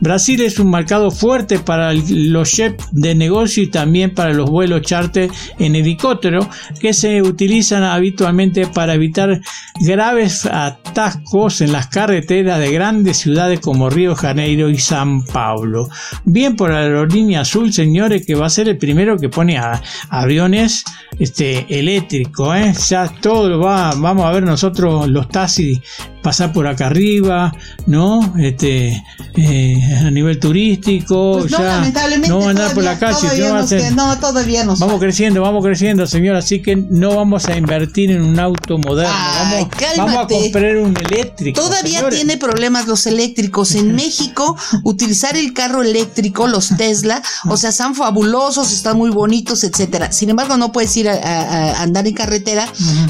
Brasil 0.00 0.40
es 0.40 0.58
un 0.58 0.70
mercado 0.70 1.10
fuerte 1.10 1.58
para 1.58 1.92
los 1.92 2.56
jets 2.56 2.88
de 2.92 3.14
negocio 3.14 3.62
y 3.62 3.66
también 3.66 4.14
para 4.14 4.32
los 4.32 4.48
vuelos 4.48 4.82
charter 4.82 5.30
en 5.58 5.76
helicóptero 5.76 6.48
que 6.80 6.94
se 6.94 7.20
utilizan 7.22 7.82
habitualmente 7.82 8.66
para 8.66 8.94
evitar 8.94 9.40
graves 9.80 10.46
atascos 10.46 11.60
en 11.60 11.72
las 11.72 11.88
carreteras 11.88 12.58
de 12.58 12.72
grandes 12.72 13.18
ciudades 13.18 13.60
como 13.60 13.90
Río 13.90 14.14
Janeiro 14.14 14.70
y 14.70 14.78
San 14.78 15.22
Paulo. 15.24 15.88
Bien 16.24 16.56
por 16.56 16.70
la 16.70 16.80
aerolínea 16.80 17.42
azul, 17.42 17.72
señores, 17.72 18.24
que 18.26 18.34
va 18.34 18.46
a 18.46 18.50
ser 18.50 18.68
el 18.68 18.78
primero 18.78 19.18
que 19.18 19.28
pone 19.28 19.60
aviones 20.08 20.84
este, 21.18 21.66
eléctricos. 21.68 22.56
¿eh? 22.56 22.74
Ya 22.88 23.08
todo 23.20 23.60
va, 23.60 23.94
vamos 23.96 24.24
a 24.24 24.30
ver 24.30 24.42
nosotros 24.42 25.08
los 25.08 25.28
taxis 25.28 25.80
pasar 26.22 26.52
por 26.52 26.66
acá 26.66 26.88
arriba, 26.88 27.52
¿no? 27.86 28.34
Este, 28.38 29.02
eh, 29.36 29.89
a 30.06 30.10
nivel 30.10 30.38
turístico, 30.38 31.38
Pues 31.40 31.50
no, 31.52 31.58
ya 31.58 31.64
lamentablemente 31.76 32.28
no 32.28 32.48
andar 32.48 32.74
por 32.74 32.84
la 32.84 32.98
todavía- 32.98 33.30
calle, 33.30 33.92
no 33.94 34.06
a 34.06 34.14
no, 34.14 34.18
todavía 34.20 34.64
nos 34.64 34.78
Vamos 34.78 35.00
creciendo, 35.00 35.42
vamos 35.42 35.64
creciendo, 35.64 36.06
señor, 36.06 36.36
así 36.36 36.62
que 36.62 36.76
no 36.76 37.16
vamos 37.16 37.46
a 37.48 37.56
invertir 37.56 38.10
en 38.10 38.22
un 38.22 38.38
auto 38.38 38.78
moderno, 38.78 39.12
Ay, 39.14 39.66
vamos, 39.96 39.96
vamos 40.14 40.24
a 40.24 40.26
comprar 40.28 40.76
un 40.76 40.96
eléctrico. 40.96 41.60
Todavía 41.60 41.98
señores. 41.98 42.18
tiene 42.18 42.36
problemas 42.36 42.86
los 42.86 43.06
eléctricos. 43.06 43.74
En 43.74 43.94
México, 43.96 44.56
utilizar 44.84 45.36
el 45.36 45.52
carro 45.52 45.82
eléctrico, 45.82 46.46
los 46.46 46.68
Tesla, 46.76 47.22
o 47.48 47.56
sea, 47.56 47.72
son 47.72 47.94
fabulosos, 47.94 48.72
están 48.72 48.96
muy 48.96 49.10
bonitos, 49.10 49.64
etcétera. 49.64 50.12
Sin 50.12 50.30
embargo, 50.30 50.56
no 50.56 50.72
puedes 50.72 50.96
ir 50.96 51.08
a, 51.08 51.14
a- 51.14 51.72
a 51.78 51.82
andar 51.82 52.06
en 52.06 52.14
carretera 52.14 52.66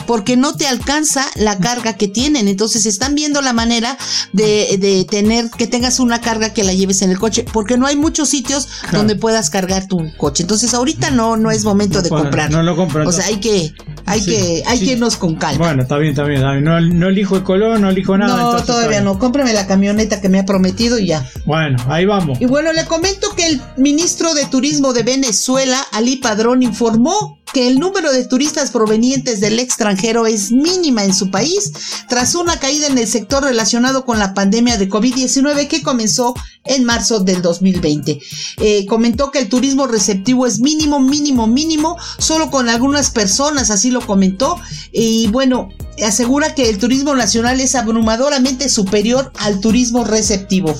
porque 0.06 0.36
no 0.36 0.56
te 0.56 0.66
alcanza 0.66 1.24
la 1.36 1.58
carga 1.58 1.94
que 1.94 2.08
tienen. 2.08 2.48
Entonces, 2.48 2.86
están 2.86 3.14
viendo 3.14 3.42
la 3.42 3.52
manera 3.52 3.96
de, 4.32 4.76
de 4.78 5.04
tener 5.04 5.50
que 5.50 5.66
tengas 5.66 6.00
una 6.00 6.20
carga 6.20 6.52
que 6.52 6.64
la 6.64 6.69
lleves 6.72 7.02
en 7.02 7.10
el 7.10 7.18
coche, 7.18 7.44
porque 7.52 7.76
no 7.76 7.86
hay 7.86 7.96
muchos 7.96 8.28
sitios 8.28 8.68
Claro. 8.82 8.98
donde 8.98 9.16
puedas 9.16 9.50
cargar 9.50 9.86
tu 9.86 9.98
coche. 10.16 10.42
Entonces, 10.42 10.74
ahorita 10.74 11.10
no, 11.10 11.36
no 11.36 11.50
es 11.50 11.64
momento 11.64 11.98
No 11.98 12.02
de 12.02 12.08
comprar. 12.10 12.50
no 12.50 12.62
lo 12.62 12.76
compro, 12.76 13.08
O 13.08 13.12
sea, 13.12 13.26
hay 13.26 13.36
que, 13.40 13.72
hay 14.06 14.20
Sí, 14.20 14.30
que, 14.30 14.62
hay 14.66 14.78
sí. 14.78 14.84
que 14.86 14.92
irnos 14.92 15.16
con 15.16 15.34
calma. 15.36 15.58
Bueno, 15.66 15.82
está 15.82 15.96
bien, 15.98 16.10
está 16.12 16.24
bien. 16.24 16.38
está 16.38 16.52
bien. 16.52 16.64
No, 16.64 16.80
no 16.80 17.08
elijo 17.08 17.36
el 17.36 17.42
color, 17.42 17.78
no 17.80 17.90
elijo 17.90 18.16
nada. 18.18 18.36
no, 18.36 18.62
todavía 18.64 19.00
no. 19.00 19.18
Cómprame 19.18 19.52
la 19.52 19.66
camioneta 19.66 20.20
que 20.20 20.28
me 20.28 20.38
ha 20.38 20.44
prometido 20.44 20.98
y 20.98 21.06
ya. 21.08 21.28
Bueno, 21.46 21.76
ahí 21.88 22.06
vamos. 22.06 22.40
Y 22.40 22.46
bueno, 22.46 22.72
le 22.72 22.84
comento 22.86 23.34
que 23.36 23.46
el 23.46 23.60
ministro 23.76 24.34
de 24.34 24.44
Turismo 24.46 24.92
de 24.92 25.02
Venezuela, 25.02 25.84
Ali 25.92 26.16
Padrón, 26.16 26.62
informó 26.62 27.38
que 27.52 27.66
el 27.66 27.80
número 27.80 28.12
de 28.12 28.24
turistas 28.26 28.70
provenientes 28.70 29.40
del 29.40 29.58
extranjero 29.58 30.26
es 30.26 30.52
mínima 30.52 31.02
en 31.04 31.12
su 31.12 31.32
país 31.32 31.72
tras 32.08 32.36
una 32.36 32.60
caída 32.60 32.86
en 32.86 32.96
el 32.96 33.08
sector 33.08 33.42
relacionado 33.42 34.04
con 34.04 34.20
la 34.20 34.34
pandemia 34.34 34.76
de 34.78 34.88
COVID-19 34.88 35.66
que 35.66 35.82
comenzó 35.82 36.32
en 36.64 36.84
marzo 36.84 37.20
del 37.20 37.42
2020. 37.42 38.20
Eh, 38.58 38.86
comentó 38.86 39.30
que 39.30 39.38
el 39.38 39.48
turismo 39.48 39.86
receptivo 39.86 40.46
es 40.46 40.60
mínimo, 40.60 41.00
mínimo, 41.00 41.46
mínimo, 41.46 41.96
solo 42.18 42.50
con 42.50 42.68
algunas 42.68 43.10
personas, 43.10 43.70
así 43.70 43.90
lo 43.90 44.06
comentó. 44.06 44.58
Y 44.92 45.28
bueno, 45.28 45.70
asegura 46.04 46.54
que 46.54 46.68
el 46.68 46.78
turismo 46.78 47.14
nacional 47.14 47.60
es 47.60 47.74
abrumadoramente 47.74 48.68
superior 48.68 49.32
al 49.38 49.60
turismo 49.60 50.04
receptivo. 50.04 50.74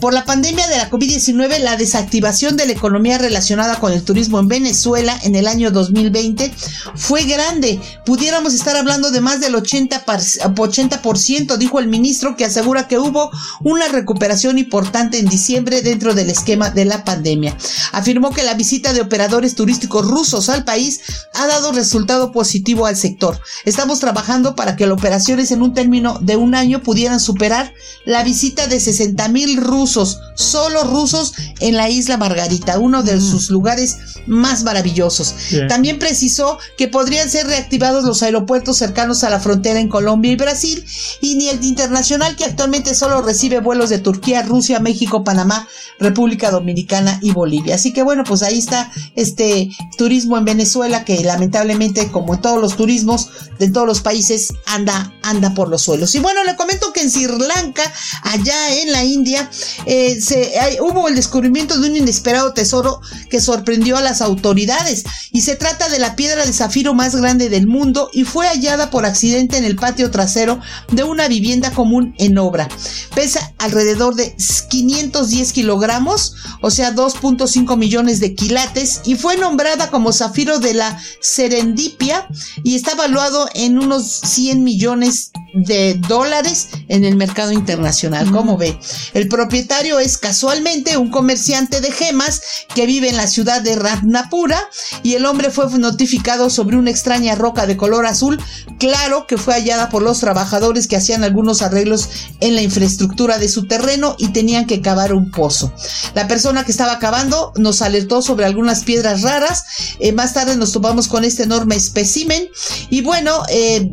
Por 0.00 0.14
la 0.14 0.24
pandemia 0.24 0.66
de 0.66 0.76
la 0.78 0.90
COVID-19, 0.90 1.58
la 1.60 1.76
desactivación 1.76 2.56
de 2.56 2.66
la 2.66 2.72
economía 2.72 3.18
relacionada 3.18 3.76
con 3.76 3.92
el 3.92 4.02
turismo 4.02 4.40
en 4.40 4.48
Venezuela 4.48 5.16
en 5.22 5.36
el 5.36 5.46
año 5.46 5.70
2020 5.70 6.52
fue 6.96 7.24
grande. 7.24 7.80
Pudiéramos 8.04 8.52
estar 8.54 8.76
hablando 8.76 9.10
de 9.12 9.20
más 9.20 9.40
del 9.40 9.54
80%, 9.54 10.04
par- 10.04 10.20
80% 10.20 11.56
dijo 11.56 11.78
el 11.78 11.86
ministro, 11.88 12.36
que 12.36 12.44
asegura 12.44 12.88
que 12.88 12.98
hubo 12.98 13.30
una 13.62 13.88
recuperación 13.88 14.58
importante 14.58 15.18
en 15.18 15.26
diciembre 15.28 15.82
dentro 15.82 16.14
del 16.14 16.30
esquema 16.30 16.70
de 16.70 16.84
la 16.84 17.04
pandemia. 17.04 17.56
Afirmó 17.92 18.30
que 18.30 18.42
la 18.42 18.54
visita 18.54 18.92
de 18.92 19.00
operadores 19.02 19.54
turísticos 19.54 20.06
rusos 20.06 20.48
al 20.48 20.64
país 20.64 21.00
ha 21.34 21.46
dado 21.46 21.70
resultado 21.72 22.32
positivo 22.32 22.86
al 22.86 22.96
sector. 22.96 23.40
Estamos 23.64 24.00
trabajando 24.00 24.51
para 24.54 24.76
que 24.76 24.86
las 24.86 24.98
operaciones 24.98 25.50
en 25.50 25.62
un 25.62 25.74
término 25.74 26.18
de 26.20 26.36
un 26.36 26.54
año 26.54 26.82
pudieran 26.82 27.20
superar 27.20 27.72
la 28.04 28.22
visita 28.24 28.66
de 28.66 28.80
60 28.80 29.28
mil 29.28 29.56
rusos, 29.56 30.20
solo 30.34 30.84
rusos, 30.84 31.34
en 31.60 31.76
la 31.76 31.88
isla 31.88 32.16
Margarita, 32.16 32.78
uno 32.78 33.02
de 33.02 33.20
sus 33.20 33.50
lugares 33.50 33.98
más 34.26 34.64
maravillosos. 34.64 35.34
Bien. 35.50 35.68
También 35.68 35.98
precisó 35.98 36.58
que 36.76 36.88
podrían 36.88 37.28
ser 37.28 37.46
reactivados 37.46 38.04
los 38.04 38.22
aeropuertos 38.22 38.76
cercanos 38.76 39.24
a 39.24 39.30
la 39.30 39.40
frontera 39.40 39.80
en 39.80 39.88
Colombia 39.88 40.32
y 40.32 40.36
Brasil 40.36 40.84
y 41.20 41.36
ni 41.36 41.48
el 41.48 41.62
internacional 41.64 42.36
que 42.36 42.44
actualmente 42.44 42.94
solo 42.94 43.22
recibe 43.22 43.60
vuelos 43.60 43.90
de 43.90 43.98
Turquía, 43.98 44.42
Rusia, 44.42 44.80
México, 44.80 45.24
Panamá, 45.24 45.68
República 45.98 46.50
Dominicana 46.50 47.18
y 47.22 47.32
Bolivia. 47.32 47.76
Así 47.76 47.92
que 47.92 48.02
bueno, 48.02 48.24
pues 48.24 48.42
ahí 48.42 48.58
está 48.58 48.90
este 49.16 49.70
turismo 49.96 50.36
en 50.38 50.44
Venezuela 50.44 51.04
que 51.04 51.22
lamentablemente 51.22 52.10
como 52.10 52.34
en 52.34 52.40
todos 52.40 52.60
los 52.60 52.76
turismos 52.76 53.30
de 53.58 53.70
todos 53.70 53.86
los 53.86 54.00
países 54.00 54.41
anda 54.66 55.12
anda 55.22 55.54
por 55.54 55.68
los 55.68 55.82
suelos. 55.82 56.14
Y 56.14 56.20
bueno, 56.20 56.44
le 56.44 56.56
comento 56.56 56.92
que 56.92 57.00
en 57.00 57.10
Sri 57.10 57.26
Lanka, 57.26 57.82
allá 58.22 58.74
en 58.80 58.92
la 58.92 59.04
India, 59.04 59.48
eh, 59.86 60.20
se, 60.20 60.52
hubo 60.80 61.08
el 61.08 61.14
descubrimiento 61.14 61.78
de 61.78 61.90
un 61.90 61.96
inesperado 61.96 62.52
tesoro 62.52 63.00
que 63.30 63.40
sorprendió 63.40 63.96
a 63.96 64.02
las 64.02 64.20
autoridades 64.20 65.04
y 65.30 65.42
se 65.42 65.56
trata 65.56 65.88
de 65.88 65.98
la 65.98 66.16
piedra 66.16 66.44
de 66.44 66.52
zafiro 66.52 66.94
más 66.94 67.16
grande 67.16 67.48
del 67.48 67.66
mundo 67.66 68.10
y 68.12 68.24
fue 68.24 68.46
hallada 68.46 68.90
por 68.90 69.06
accidente 69.06 69.56
en 69.56 69.64
el 69.64 69.76
patio 69.76 70.10
trasero 70.10 70.60
de 70.90 71.04
una 71.04 71.28
vivienda 71.28 71.70
común 71.70 72.14
en 72.18 72.38
obra. 72.38 72.68
Pesa 73.14 73.52
alrededor 73.58 74.14
de 74.14 74.36
510 74.68 75.52
kilogramos, 75.52 76.34
o 76.60 76.70
sea 76.70 76.94
2.5 76.94 77.76
millones 77.76 78.20
de 78.20 78.34
quilates 78.34 79.02
y 79.04 79.14
fue 79.14 79.36
nombrada 79.36 79.90
como 79.90 80.12
zafiro 80.12 80.58
de 80.58 80.74
la 80.74 81.00
serendipia 81.20 82.26
y 82.62 82.74
está 82.74 82.94
valuado 82.94 83.48
en 83.54 83.78
unos 83.78 84.21
100 84.22 84.62
millones 84.62 85.32
de 85.54 85.94
dólares 86.08 86.68
en 86.88 87.04
el 87.04 87.16
mercado 87.16 87.52
internacional. 87.52 88.30
¿Cómo 88.30 88.56
ve? 88.56 88.78
El 89.12 89.28
propietario 89.28 89.98
es 89.98 90.16
casualmente 90.16 90.96
un 90.96 91.10
comerciante 91.10 91.80
de 91.80 91.92
gemas 91.92 92.40
que 92.74 92.86
vive 92.86 93.08
en 93.08 93.16
la 93.16 93.26
ciudad 93.26 93.60
de 93.60 93.76
Ratnapura 93.76 94.60
y 95.02 95.14
el 95.14 95.26
hombre 95.26 95.50
fue 95.50 95.68
notificado 95.78 96.50
sobre 96.50 96.76
una 96.76 96.90
extraña 96.90 97.34
roca 97.34 97.66
de 97.66 97.76
color 97.76 98.06
azul 98.06 98.40
claro 98.78 99.26
que 99.26 99.38
fue 99.38 99.54
hallada 99.54 99.90
por 99.90 100.02
los 100.02 100.20
trabajadores 100.20 100.88
que 100.88 100.96
hacían 100.96 101.22
algunos 101.22 101.62
arreglos 101.62 102.08
en 102.40 102.54
la 102.54 102.62
infraestructura 102.62 103.38
de 103.38 103.48
su 103.48 103.66
terreno 103.66 104.16
y 104.18 104.28
tenían 104.28 104.66
que 104.66 104.80
cavar 104.80 105.12
un 105.12 105.30
pozo. 105.30 105.72
La 106.14 106.28
persona 106.28 106.64
que 106.64 106.72
estaba 106.72 106.98
cavando 106.98 107.52
nos 107.56 107.82
alertó 107.82 108.22
sobre 108.22 108.44
algunas 108.44 108.84
piedras 108.84 109.22
raras. 109.22 109.64
Eh, 110.00 110.12
más 110.12 110.34
tarde 110.34 110.56
nos 110.56 110.72
topamos 110.72 111.08
con 111.08 111.24
este 111.24 111.44
enorme 111.44 111.76
espécimen 111.76 112.48
y 112.90 113.02
bueno, 113.02 113.42
eh, 113.48 113.90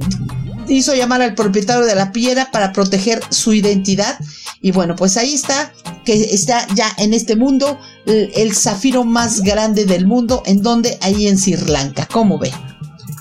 hizo 0.68 0.96
llamar 0.96 1.22
al 1.22 1.36
propietario 1.36 1.86
de 1.86 1.96
la 1.96 2.12
piedra 2.12 2.50
para 2.52 2.72
proteger 2.72 3.22
su 3.30 3.54
identidad. 3.54 4.18
Y 4.62 4.72
bueno, 4.72 4.96
pues 4.96 5.18
ahí 5.18 5.34
está, 5.34 5.72
que 6.06 6.34
está 6.34 6.68
ya 6.76 6.88
en 6.98 7.14
este 7.14 7.36
mundo 7.36 7.80
el, 8.06 8.54
zafiro 8.56 9.04
más 9.04 9.42
grande 9.42 9.86
del 9.86 10.06
mundo, 10.06 10.44
en 10.46 10.62
donde 10.62 10.98
ahí 11.02 11.28
en 11.28 11.38
Sri 11.38 11.56
Lanka. 11.68 12.08
¿Cómo 12.12 12.38
ve? 12.38 12.52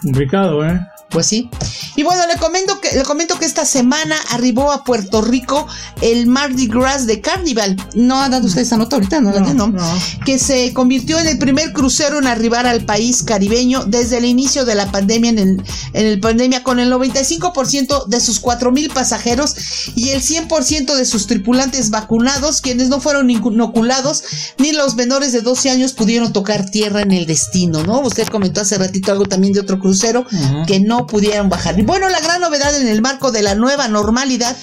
Complicado, 0.02 0.66
¿eh? 0.66 0.80
Pues 1.10 1.26
sí. 1.26 1.48
Y 1.96 2.02
bueno, 2.02 2.26
le 2.26 2.36
comento 2.36 2.80
que 2.80 2.92
le 2.92 3.02
comento 3.02 3.38
que 3.38 3.46
esta 3.46 3.64
semana 3.64 4.14
arribó 4.30 4.70
a 4.72 4.84
Puerto 4.84 5.22
Rico 5.22 5.66
el 6.02 6.26
Mardi 6.26 6.66
Gras 6.66 7.06
de 7.06 7.20
Carnival. 7.20 7.76
No 7.94 8.20
ha 8.20 8.28
dado 8.28 8.46
usted 8.46 8.60
esa 8.62 8.76
nota 8.76 8.96
ahorita, 8.96 9.20
no, 9.20 9.32
No, 9.32 9.54
no. 9.54 9.66
no. 9.68 9.98
Que 10.26 10.38
se 10.38 10.72
convirtió 10.74 11.18
en 11.18 11.26
el 11.26 11.38
primer 11.38 11.72
crucero 11.72 12.18
en 12.18 12.26
arribar 12.26 12.66
al 12.66 12.84
país 12.84 13.22
caribeño 13.22 13.84
desde 13.86 14.18
el 14.18 14.26
inicio 14.26 14.66
de 14.66 14.74
la 14.74 14.92
pandemia 14.92 15.30
en 15.30 15.38
el, 15.38 15.62
en 15.94 16.06
el 16.06 16.20
pandemia 16.20 16.62
con 16.62 16.78
el 16.78 16.92
95% 16.92 18.06
de 18.06 18.20
sus 18.20 18.38
4000 18.40 18.90
pasajeros 18.90 19.54
y 19.94 20.10
el 20.10 20.20
100% 20.22 20.94
de 20.94 21.04
sus 21.06 21.26
tripulantes 21.26 21.90
vacunados, 21.90 22.60
quienes 22.60 22.88
no 22.88 23.00
fueron 23.00 23.30
inoculados 23.30 24.24
ni 24.58 24.72
los 24.72 24.94
menores 24.94 25.32
de 25.32 25.40
12 25.40 25.70
años 25.70 25.92
pudieron 25.94 26.32
tocar 26.32 26.70
tierra 26.70 27.02
en 27.02 27.12
el 27.12 27.26
destino, 27.26 27.82
¿no? 27.82 28.00
Usted 28.00 28.28
comentó 28.28 28.60
hace 28.60 28.76
ratito 28.76 29.12
algo 29.12 29.24
también 29.24 29.52
de 29.54 29.60
otro 29.60 29.78
crucero 29.78 30.26
que 30.66 30.80
no 30.80 30.97
pudieron 31.06 31.48
bajar. 31.48 31.78
Y 31.78 31.82
bueno, 31.82 32.08
la 32.08 32.20
gran 32.20 32.40
novedad 32.40 32.74
en 32.78 32.88
el 32.88 33.02
marco 33.02 33.30
de 33.32 33.42
la 33.42 33.54
nueva 33.54 33.88
normalidad 33.88 34.56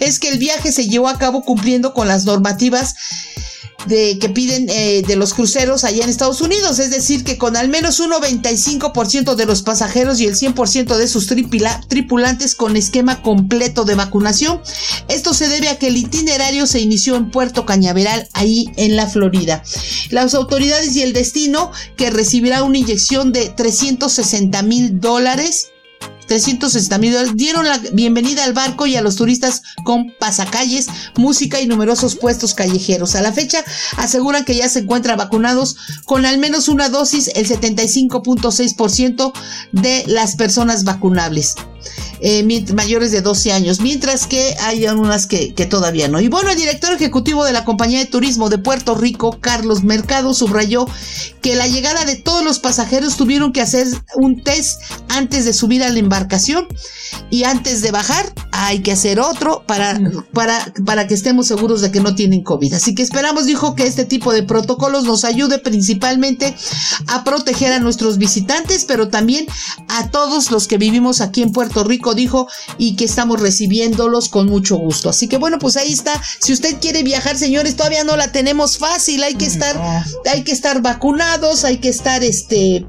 es 0.00 0.18
que 0.18 0.28
el 0.28 0.38
viaje 0.38 0.72
se 0.72 0.88
llevó 0.88 1.08
a 1.08 1.18
cabo 1.18 1.42
cumpliendo 1.42 1.94
con 1.94 2.08
las 2.08 2.24
normativas 2.24 2.94
que 3.88 4.28
piden 4.28 4.68
eh, 4.68 5.02
de 5.06 5.16
los 5.16 5.34
cruceros 5.34 5.84
allá 5.84 6.04
en 6.04 6.10
Estados 6.10 6.40
Unidos, 6.40 6.78
es 6.78 6.90
decir, 6.90 7.24
que 7.24 7.38
con 7.38 7.56
al 7.56 7.68
menos 7.68 8.00
un 8.00 8.10
95% 8.10 9.34
de 9.34 9.46
los 9.46 9.62
pasajeros 9.62 10.20
y 10.20 10.26
el 10.26 10.34
100% 10.34 10.96
de 10.96 11.08
sus 11.08 11.26
tripulantes 11.26 12.54
con 12.54 12.76
esquema 12.76 13.22
completo 13.22 13.84
de 13.84 13.94
vacunación. 13.94 14.60
Esto 15.08 15.32
se 15.32 15.48
debe 15.48 15.68
a 15.68 15.78
que 15.78 15.88
el 15.88 15.96
itinerario 15.96 16.66
se 16.66 16.80
inició 16.80 17.16
en 17.16 17.30
Puerto 17.30 17.64
Cañaveral, 17.64 18.28
ahí 18.34 18.72
en 18.76 18.96
la 18.96 19.06
Florida. 19.06 19.62
Las 20.10 20.34
autoridades 20.34 20.94
y 20.96 21.02
el 21.02 21.12
destino 21.12 21.72
que 21.96 22.10
recibirá 22.10 22.64
una 22.64 22.78
inyección 22.78 23.32
de 23.32 23.48
360 23.48 24.62
mil 24.62 25.00
dólares 25.00 25.68
360 26.28 26.98
mil 26.98 27.12
dólares, 27.12 27.32
dieron 27.34 27.66
la 27.66 27.78
bienvenida 27.92 28.44
al 28.44 28.52
barco 28.52 28.86
y 28.86 28.94
a 28.94 29.02
los 29.02 29.16
turistas 29.16 29.62
con 29.82 30.12
pasacalles, 30.20 30.86
música 31.16 31.60
y 31.60 31.66
numerosos 31.66 32.14
puestos 32.14 32.54
callejeros. 32.54 33.16
A 33.16 33.22
la 33.22 33.32
fecha 33.32 33.64
aseguran 33.96 34.44
que 34.44 34.54
ya 34.54 34.68
se 34.68 34.80
encuentran 34.80 35.18
vacunados 35.18 35.76
con 36.04 36.26
al 36.26 36.38
menos 36.38 36.68
una 36.68 36.88
dosis 36.88 37.32
el 37.34 37.48
75.6% 37.48 39.32
de 39.72 40.04
las 40.06 40.36
personas 40.36 40.84
vacunables. 40.84 41.56
Eh, 42.20 42.64
mayores 42.74 43.12
de 43.12 43.22
12 43.22 43.52
años, 43.52 43.80
mientras 43.80 44.26
que 44.26 44.54
hay 44.60 44.86
unas 44.86 45.26
que, 45.26 45.54
que 45.54 45.66
todavía 45.66 46.08
no. 46.08 46.20
Y 46.20 46.28
bueno, 46.28 46.50
el 46.50 46.56
director 46.56 46.92
ejecutivo 46.92 47.44
de 47.44 47.52
la 47.52 47.64
compañía 47.64 47.98
de 47.98 48.06
turismo 48.06 48.48
de 48.48 48.58
Puerto 48.58 48.94
Rico, 48.94 49.38
Carlos 49.40 49.84
Mercado, 49.84 50.34
subrayó 50.34 50.86
que 51.40 51.54
la 51.54 51.66
llegada 51.66 52.04
de 52.04 52.16
todos 52.16 52.44
los 52.44 52.58
pasajeros 52.58 53.16
tuvieron 53.16 53.52
que 53.52 53.60
hacer 53.60 53.86
un 54.16 54.42
test 54.42 54.80
antes 55.08 55.44
de 55.44 55.52
subir 55.52 55.82
a 55.82 55.88
la 55.88 55.98
embarcación 55.98 56.66
y 57.30 57.44
antes 57.44 57.82
de 57.82 57.90
bajar 57.90 58.32
hay 58.52 58.80
que 58.80 58.92
hacer 58.92 59.20
otro 59.20 59.62
para, 59.66 60.00
para, 60.32 60.72
para 60.84 61.06
que 61.06 61.14
estemos 61.14 61.46
seguros 61.46 61.80
de 61.80 61.90
que 61.90 62.00
no 62.00 62.14
tienen 62.14 62.42
COVID. 62.42 62.74
Así 62.74 62.94
que 62.94 63.02
esperamos, 63.02 63.46
dijo, 63.46 63.74
que 63.74 63.86
este 63.86 64.04
tipo 64.04 64.32
de 64.32 64.42
protocolos 64.42 65.04
nos 65.04 65.24
ayude 65.24 65.58
principalmente 65.58 66.54
a 67.06 67.24
proteger 67.24 67.72
a 67.72 67.78
nuestros 67.78 68.18
visitantes, 68.18 68.84
pero 68.84 69.08
también 69.08 69.46
a 69.88 70.10
todos 70.10 70.50
los 70.50 70.66
que 70.66 70.78
vivimos 70.78 71.20
aquí 71.20 71.42
en 71.42 71.52
Puerto 71.52 71.84
Rico, 71.84 72.07
dijo, 72.14 72.48
y 72.76 72.96
que 72.96 73.04
estamos 73.04 73.40
recibiéndolos 73.40 74.28
con 74.28 74.46
mucho 74.46 74.76
gusto. 74.76 75.10
Así 75.10 75.28
que 75.28 75.38
bueno, 75.38 75.58
pues 75.58 75.76
ahí 75.76 75.92
está. 75.92 76.20
Si 76.40 76.52
usted 76.52 76.76
quiere 76.80 77.02
viajar, 77.02 77.36
señores, 77.36 77.76
todavía 77.76 78.04
no 78.04 78.16
la 78.16 78.32
tenemos 78.32 78.78
fácil. 78.78 79.22
Hay 79.22 79.34
que 79.34 79.46
estar, 79.46 79.76
hay 80.30 80.42
que 80.42 80.52
estar 80.52 80.82
vacunados, 80.82 81.64
hay 81.64 81.78
que 81.78 81.88
estar, 81.88 82.22
este, 82.22 82.86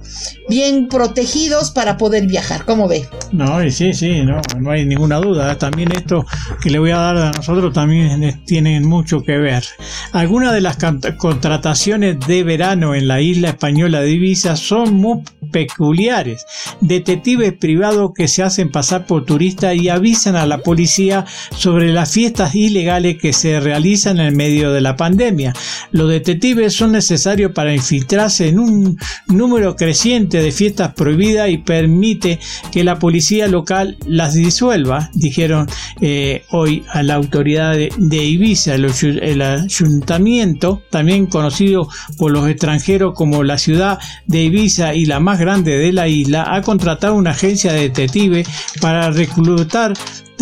bien 0.49 0.87
protegidos 0.87 1.71
para 1.71 1.97
poder 1.97 2.27
viajar. 2.27 2.65
¿Cómo 2.65 2.87
ve? 2.87 3.07
No, 3.31 3.59
sí, 3.69 3.93
sí, 3.93 4.23
no, 4.23 4.41
no 4.59 4.71
hay 4.71 4.85
ninguna 4.85 5.17
duda. 5.17 5.57
También 5.57 5.91
esto 5.91 6.25
que 6.61 6.69
le 6.69 6.79
voy 6.79 6.91
a 6.91 6.97
dar 6.97 7.17
a 7.17 7.31
nosotros 7.31 7.71
también 7.73 8.43
tienen 8.45 8.87
mucho 8.87 9.23
que 9.23 9.37
ver. 9.37 9.63
Algunas 10.11 10.53
de 10.53 10.61
las 10.61 10.77
contrataciones 11.17 12.17
de 12.27 12.43
verano 12.43 12.95
en 12.95 13.07
la 13.07 13.21
isla 13.21 13.49
española 13.49 14.01
de 14.01 14.11
Ibiza 14.11 14.55
son 14.55 14.95
muy 14.95 15.21
peculiares. 15.51 16.45
Detectives 16.81 17.53
privados 17.53 18.11
que 18.15 18.27
se 18.27 18.43
hacen 18.43 18.71
pasar 18.71 19.05
por 19.09 19.25
turistas 19.25 19.75
y 19.75 19.89
avisan 19.89 20.35
a 20.35 20.45
la 20.45 20.59
policía 20.59 21.25
sobre 21.57 21.91
las 21.91 22.11
fiestas 22.11 22.53
ilegales 22.53 23.17
que 23.17 23.33
se 23.33 23.59
realizan 23.59 24.19
en 24.19 24.37
medio 24.37 24.71
de 24.71 24.81
la 24.81 24.95
pandemia. 24.95 25.51
Los 25.91 26.09
detectives 26.09 26.75
son 26.75 26.91
necesarios 26.91 27.51
para 27.51 27.73
infiltrarse 27.73 28.49
en 28.49 28.59
un 28.59 28.99
número 29.25 29.75
creciente 29.75 30.43
de 30.43 30.51
fiestas 30.51 30.93
prohibidas 30.93 31.49
y 31.49 31.57
permite 31.57 32.39
que 32.71 32.83
la 32.83 32.99
policía 32.99 33.47
local 33.47 33.97
las 34.05 34.35
disuelva, 34.35 35.09
dijeron 35.15 35.67
eh, 36.01 36.43
hoy 36.51 36.83
a 36.93 37.01
la 37.01 37.15
autoridad 37.15 37.73
de, 37.75 38.23
Ibiza, 38.23 38.75
el, 38.75 38.85
el 39.23 39.41
ayuntamiento, 39.41 40.83
también 40.91 41.25
conocido 41.25 41.89
por 42.19 42.31
los 42.31 42.47
extranjeros 42.47 43.15
como 43.15 43.43
la 43.43 43.57
ciudad 43.57 43.97
de 44.27 44.43
Ibiza 44.43 44.93
y 44.93 45.05
la 45.05 45.19
más 45.19 45.39
grande 45.39 45.79
de 45.79 45.91
la 45.93 46.07
isla, 46.07 46.45
ha 46.53 46.61
contratado 46.61 47.15
una 47.15 47.31
agencia 47.31 47.73
de 47.73 47.81
detectives 47.81 48.47
para 48.81 48.98
reclutar 49.07 49.93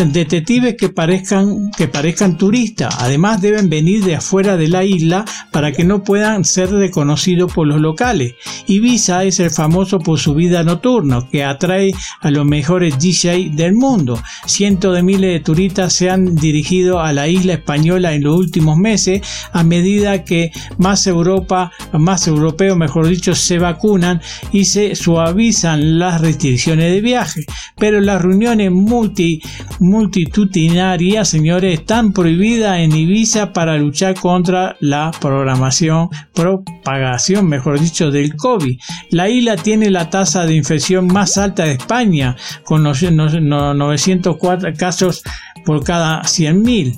detectives 0.05 0.75
que 0.75 0.89
parezcan, 0.89 1.71
que 1.75 1.87
parezcan 1.87 2.37
turistas. 2.37 2.95
Además 2.99 3.41
deben 3.41 3.69
venir 3.69 4.03
de 4.03 4.15
afuera 4.15 4.57
de 4.57 4.67
la 4.67 4.83
isla 4.83 5.25
para 5.51 5.71
que 5.71 5.83
no 5.83 6.03
puedan 6.03 6.45
ser 6.45 6.71
reconocidos 6.71 7.51
por 7.51 7.67
los 7.67 7.81
locales. 7.81 8.35
Ibiza 8.67 9.23
es 9.23 9.39
el 9.39 9.49
famoso 9.49 9.99
por 9.99 10.19
su 10.19 10.35
vida 10.35 10.63
nocturna 10.63 11.27
que 11.31 11.43
atrae 11.43 11.91
a 12.21 12.31
los 12.31 12.45
mejores 12.45 12.99
DJ 12.99 13.51
del 13.53 13.73
mundo. 13.73 14.21
Cientos 14.45 14.95
de 14.95 15.03
miles 15.03 15.33
de 15.33 15.39
turistas 15.39 15.93
se 15.93 16.09
han 16.09 16.35
dirigido 16.35 16.99
a 16.99 17.13
la 17.13 17.27
isla 17.27 17.53
española 17.53 18.13
en 18.13 18.23
los 18.23 18.37
últimos 18.37 18.77
meses 18.77 19.21
a 19.51 19.63
medida 19.63 20.23
que 20.23 20.51
más 20.77 21.07
Europa, 21.07 21.71
más 21.93 22.27
europeos 22.27 22.77
mejor 22.77 23.07
dicho, 23.07 23.33
se 23.35 23.57
vacunan 23.57 24.21
y 24.51 24.65
se 24.65 24.95
suavizan 24.95 25.99
las 25.99 26.21
restricciones 26.21 26.91
de 26.91 27.01
viaje. 27.01 27.41
Pero 27.77 27.99
las 28.01 28.21
reuniones 28.21 28.71
multi 28.71 29.41
multitudinaria, 29.87 31.23
señores, 31.25 31.79
están 31.79 32.11
prohibida 32.11 32.81
en 32.81 32.95
Ibiza 32.95 33.53
para 33.53 33.77
luchar 33.77 34.15
contra 34.15 34.75
la 34.79 35.11
programación, 35.19 36.09
propagación, 36.33 37.47
mejor 37.47 37.79
dicho, 37.79 38.11
del 38.11 38.35
COVID. 38.35 38.77
La 39.11 39.29
isla 39.29 39.55
tiene 39.55 39.89
la 39.89 40.09
tasa 40.09 40.45
de 40.45 40.55
infección 40.55 41.07
más 41.07 41.37
alta 41.37 41.63
de 41.63 41.73
España, 41.73 42.35
con 42.63 42.83
904 42.83 44.73
casos 44.77 45.23
por 45.67 45.83
cada 45.83 46.21
100.000. 46.21 46.97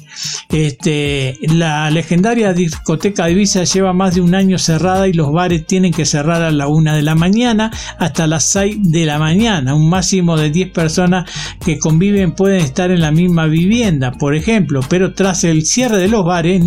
Este, 0.52 1.40
la 1.42 1.90
legendaria 1.90 2.54
discoteca 2.54 3.26
de 3.26 3.32
Ibiza 3.32 3.64
lleva 3.64 3.94
más 3.94 4.14
de 4.14 4.22
un 4.22 4.36
año 4.36 4.60
cerrada 4.60 5.08
y 5.08 5.14
los 5.14 5.32
bares 5.32 5.66
tienen 5.66 5.92
que 5.92 6.06
cerrar 6.06 6.44
a 6.44 6.52
la 6.52 6.68
una 6.68 6.96
de 6.96 7.02
la 7.02 7.16
mañana 7.16 7.72
hasta 7.98 8.28
las 8.28 8.44
6 8.44 8.92
de 8.92 9.06
la 9.08 9.18
mañana. 9.18 9.74
Un 9.74 9.90
máximo 9.90 10.38
de 10.38 10.52
10 10.52 10.70
personas 10.72 11.28
que 11.66 11.80
conviven 11.80 12.34
pueden 12.34 12.62
estar 12.62 12.79
en 12.86 13.02
la 13.02 13.12
misma 13.12 13.46
vivienda, 13.46 14.12
por 14.12 14.36
ejemplo, 14.36 14.82
pero 14.90 15.14
tras 15.14 15.44
el 15.44 15.66
cierre 15.66 15.98
de 15.98 16.08
los 16.08 16.26
bares, 16.26 16.64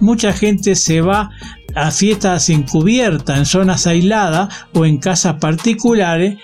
mucha 0.00 0.32
gente 0.32 0.74
se 0.74 1.00
va 1.00 1.30
a 1.74 1.90
fiestas 1.90 2.48
encubiertas 2.50 3.38
en 3.38 3.46
zonas 3.46 3.86
aisladas 3.86 4.48
o 4.74 4.84
en 4.84 4.98
casas 4.98 5.36
particulares 5.40 6.38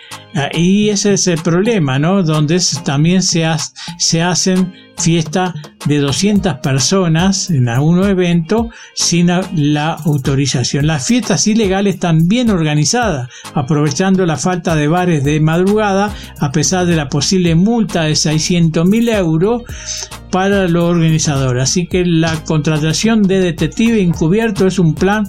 y 0.52 0.90
ese 0.90 1.14
es 1.14 1.26
el 1.26 1.40
problema, 1.42 1.98
¿no? 1.98 2.22
Donde 2.22 2.60
también 2.84 3.22
se, 3.22 3.44
hacen 3.44 4.72
fiesta 4.96 5.54
de 5.86 5.98
200 5.98 6.58
personas 6.58 7.50
en 7.50 7.68
algún 7.68 8.04
evento 8.04 8.68
sin 8.94 9.28
la 9.28 9.92
autorización. 9.94 10.86
Las 10.86 11.06
fiestas 11.06 11.46
ilegales 11.46 11.94
están 11.94 12.28
bien 12.28 12.50
organizadas, 12.50 13.28
aprovechando 13.54 14.24
la 14.26 14.36
falta 14.36 14.76
de 14.76 14.88
bares 14.88 15.24
de 15.24 15.40
madrugada, 15.40 16.14
a 16.38 16.52
pesar 16.52 16.86
de 16.86 16.96
la 16.96 17.08
posible 17.08 17.54
multa 17.54 18.02
de 18.02 18.14
600 18.14 18.86
mil 18.86 19.08
euros 19.08 19.62
para 20.30 20.68
los 20.68 20.84
organizadores. 20.84 21.62
Así 21.62 21.86
que 21.86 22.04
la 22.04 22.44
contratación 22.44 23.22
de 23.22 23.40
detective 23.40 24.00
encubierto 24.00 24.66
es 24.66 24.78
un 24.78 24.94
plan 24.94 25.28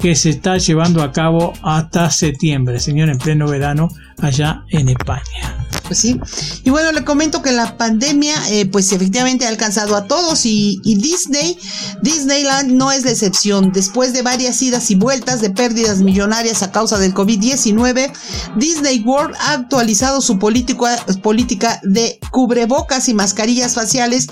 que 0.00 0.14
se 0.14 0.30
está 0.30 0.56
llevando 0.56 1.02
a 1.02 1.12
cabo 1.12 1.52
hasta 1.62 2.10
septiembre, 2.10 2.80
señor, 2.80 3.10
en 3.10 3.18
pleno 3.18 3.46
verano 3.46 3.90
allá 4.22 4.64
en 4.70 4.88
España. 4.88 5.66
Pues 5.90 5.98
sí. 5.98 6.20
Y 6.62 6.70
bueno, 6.70 6.92
le 6.92 7.04
comento 7.04 7.42
que 7.42 7.50
la 7.50 7.76
pandemia, 7.76 8.48
eh, 8.50 8.64
pues 8.66 8.92
efectivamente 8.92 9.44
ha 9.44 9.48
alcanzado 9.48 9.96
a 9.96 10.04
todos 10.04 10.46
y, 10.46 10.80
Disney, 10.84 11.58
Disneyland 12.00 12.70
no 12.70 12.92
es 12.92 13.04
la 13.04 13.10
excepción. 13.10 13.72
Después 13.72 14.12
de 14.12 14.22
varias 14.22 14.62
idas 14.62 14.88
y 14.92 14.94
vueltas 14.94 15.40
de 15.40 15.50
pérdidas 15.50 15.98
millonarias 15.98 16.62
a 16.62 16.70
causa 16.70 16.98
del 16.98 17.12
COVID-19, 17.12 18.12
Disney 18.54 19.02
World 19.04 19.34
ha 19.40 19.54
actualizado 19.54 20.20
su 20.20 20.38
política, 20.38 21.04
política 21.22 21.80
de 21.82 22.20
cubrebocas 22.30 23.08
y 23.08 23.14
mascarillas 23.14 23.74
faciales 23.74 24.28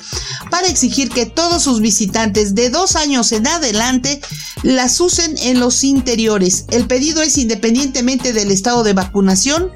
para 0.52 0.68
exigir 0.68 1.08
que 1.10 1.26
todos 1.26 1.64
sus 1.64 1.80
visitantes 1.80 2.54
de 2.54 2.70
dos 2.70 2.94
años 2.94 3.32
en 3.32 3.48
adelante 3.48 4.20
las 4.62 5.00
usen 5.00 5.36
en 5.38 5.58
los 5.58 5.82
interiores. 5.82 6.66
El 6.70 6.86
pedido 6.86 7.20
es 7.20 7.36
independientemente 7.36 8.32
del 8.32 8.52
estado 8.52 8.84
de 8.84 8.92
vacunación 8.92 9.72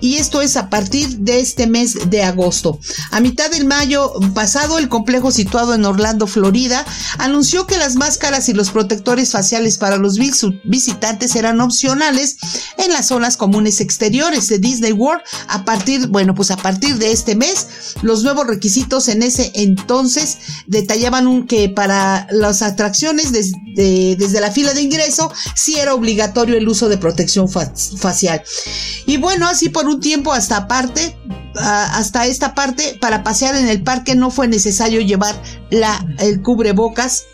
y 0.00 0.16
esto 0.16 0.42
es 0.42 0.56
a 0.56 0.70
partir 0.70 1.18
de 1.18 1.40
este 1.40 1.66
mes 1.66 2.10
de 2.10 2.22
agosto. 2.22 2.78
A 3.10 3.20
mitad 3.20 3.50
del 3.50 3.64
mayo 3.64 4.12
pasado, 4.34 4.78
el 4.78 4.88
complejo 4.88 5.30
situado 5.30 5.74
en 5.74 5.84
Orlando, 5.84 6.26
Florida, 6.26 6.84
anunció 7.18 7.66
que 7.66 7.78
las 7.78 7.96
máscaras 7.96 8.48
y 8.48 8.52
los 8.52 8.70
protectores 8.70 9.30
faciales 9.30 9.78
para 9.78 9.96
los 9.96 10.18
visitantes 10.64 11.32
serán 11.32 11.60
opcionales 11.60 12.36
en 12.78 12.92
las 12.92 13.08
zonas 13.08 13.36
comunes 13.36 13.80
exteriores 13.80 14.48
de 14.48 14.58
Disney 14.58 14.92
World 14.92 15.22
a 15.48 15.64
partir, 15.64 16.08
bueno, 16.08 16.34
pues 16.34 16.50
a 16.50 16.56
partir 16.56 16.96
de 16.98 17.12
este 17.12 17.34
mes, 17.34 17.66
los 18.02 18.22
nuevos 18.22 18.46
requisitos 18.46 19.08
en 19.08 19.22
ese 19.22 19.50
entonces 19.54 20.38
detallaban 20.66 21.46
que 21.46 21.68
para 21.68 22.26
las 22.30 22.62
atracciones 22.62 23.32
desde 23.32 24.40
la 24.40 24.50
fila 24.50 24.74
de 24.74 24.82
ingreso 24.82 25.32
sí 25.54 25.76
era 25.78 25.94
obligatorio 25.94 26.56
el 26.56 26.68
uso 26.68 26.88
de 26.88 26.98
protección 26.98 27.48
facial. 27.48 28.42
Y 29.06 29.16
bueno, 29.16 29.48
así 29.48 29.68
por 29.68 29.85
un 29.88 30.00
tiempo 30.00 30.32
hasta 30.32 30.56
aparte, 30.56 31.16
hasta 31.54 32.26
esta 32.26 32.54
parte, 32.54 32.98
para 33.00 33.22
pasear 33.22 33.56
en 33.56 33.68
el 33.68 33.82
parque 33.82 34.14
no 34.14 34.30
fue 34.30 34.48
necesario 34.48 35.00
llevar 35.00 35.34
la, 35.70 36.04
el 36.18 36.42
cubrebocas 36.42 37.24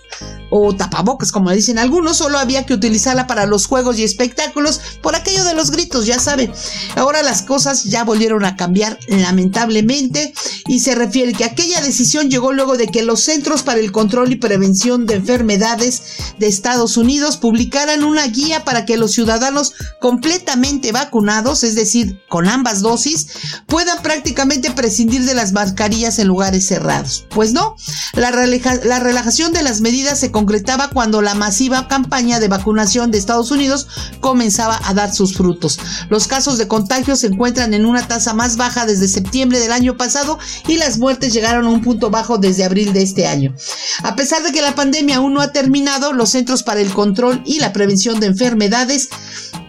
o 0.54 0.76
tapabocas, 0.76 1.32
como 1.32 1.50
dicen 1.50 1.78
algunos, 1.78 2.18
solo 2.18 2.38
había 2.38 2.66
que 2.66 2.74
utilizarla 2.74 3.26
para 3.26 3.46
los 3.46 3.66
juegos 3.66 3.98
y 3.98 4.04
espectáculos 4.04 4.80
por 5.00 5.16
aquello 5.16 5.44
de 5.44 5.54
los 5.54 5.70
gritos, 5.70 6.04
ya 6.04 6.18
saben. 6.18 6.52
Ahora 6.94 7.22
las 7.22 7.40
cosas 7.40 7.84
ya 7.84 8.04
volvieron 8.04 8.44
a 8.44 8.54
cambiar 8.54 8.98
lamentablemente 9.08 10.34
y 10.66 10.80
se 10.80 10.94
refiere 10.94 11.32
que 11.32 11.44
aquella 11.44 11.80
decisión 11.80 12.30
llegó 12.30 12.52
luego 12.52 12.76
de 12.76 12.88
que 12.88 13.02
los 13.02 13.20
Centros 13.20 13.62
para 13.62 13.80
el 13.80 13.92
Control 13.92 14.30
y 14.30 14.36
Prevención 14.36 15.06
de 15.06 15.14
Enfermedades 15.14 16.02
de 16.38 16.48
Estados 16.48 16.98
Unidos 16.98 17.38
publicaran 17.38 18.04
una 18.04 18.26
guía 18.26 18.62
para 18.62 18.84
que 18.84 18.98
los 18.98 19.12
ciudadanos 19.12 19.72
completamente 20.00 20.92
vacunados, 20.92 21.64
es 21.64 21.74
decir, 21.74 22.20
con 22.28 22.46
ambas 22.46 22.82
dosis, 22.82 23.28
puedan 23.66 24.02
prácticamente 24.02 24.70
prescindir 24.70 25.24
de 25.24 25.34
las 25.34 25.52
mascarillas 25.52 26.18
en 26.18 26.28
lugares 26.28 26.66
cerrados. 26.66 27.24
Pues 27.30 27.54
no, 27.54 27.76
la, 28.12 28.30
la 28.30 29.00
relajación 29.00 29.52
de 29.52 29.62
las 29.62 29.80
medidas 29.80 30.01
se 30.14 30.30
concretaba 30.30 30.90
cuando 30.90 31.22
la 31.22 31.34
masiva 31.34 31.88
campaña 31.88 32.40
de 32.40 32.48
vacunación 32.48 33.10
de 33.10 33.18
Estados 33.18 33.50
Unidos 33.50 33.86
comenzaba 34.20 34.80
a 34.84 34.94
dar 34.94 35.14
sus 35.14 35.34
frutos. 35.34 35.78
Los 36.10 36.26
casos 36.26 36.58
de 36.58 36.68
contagio 36.68 37.16
se 37.16 37.28
encuentran 37.28 37.74
en 37.74 37.86
una 37.86 38.06
tasa 38.06 38.34
más 38.34 38.56
baja 38.56 38.86
desde 38.86 39.08
septiembre 39.08 39.60
del 39.60 39.72
año 39.72 39.96
pasado 39.96 40.38
y 40.66 40.76
las 40.76 40.98
muertes 40.98 41.32
llegaron 41.32 41.66
a 41.66 41.70
un 41.70 41.82
punto 41.82 42.10
bajo 42.10 42.38
desde 42.38 42.64
abril 42.64 42.92
de 42.92 43.02
este 43.02 43.26
año. 43.26 43.54
A 44.02 44.16
pesar 44.16 44.42
de 44.42 44.52
que 44.52 44.62
la 44.62 44.74
pandemia 44.74 45.16
aún 45.16 45.34
no 45.34 45.40
ha 45.40 45.52
terminado, 45.52 46.12
los 46.12 46.30
Centros 46.30 46.62
para 46.62 46.80
el 46.80 46.92
Control 46.92 47.42
y 47.44 47.60
la 47.60 47.72
Prevención 47.72 48.20
de 48.20 48.26
Enfermedades 48.26 49.08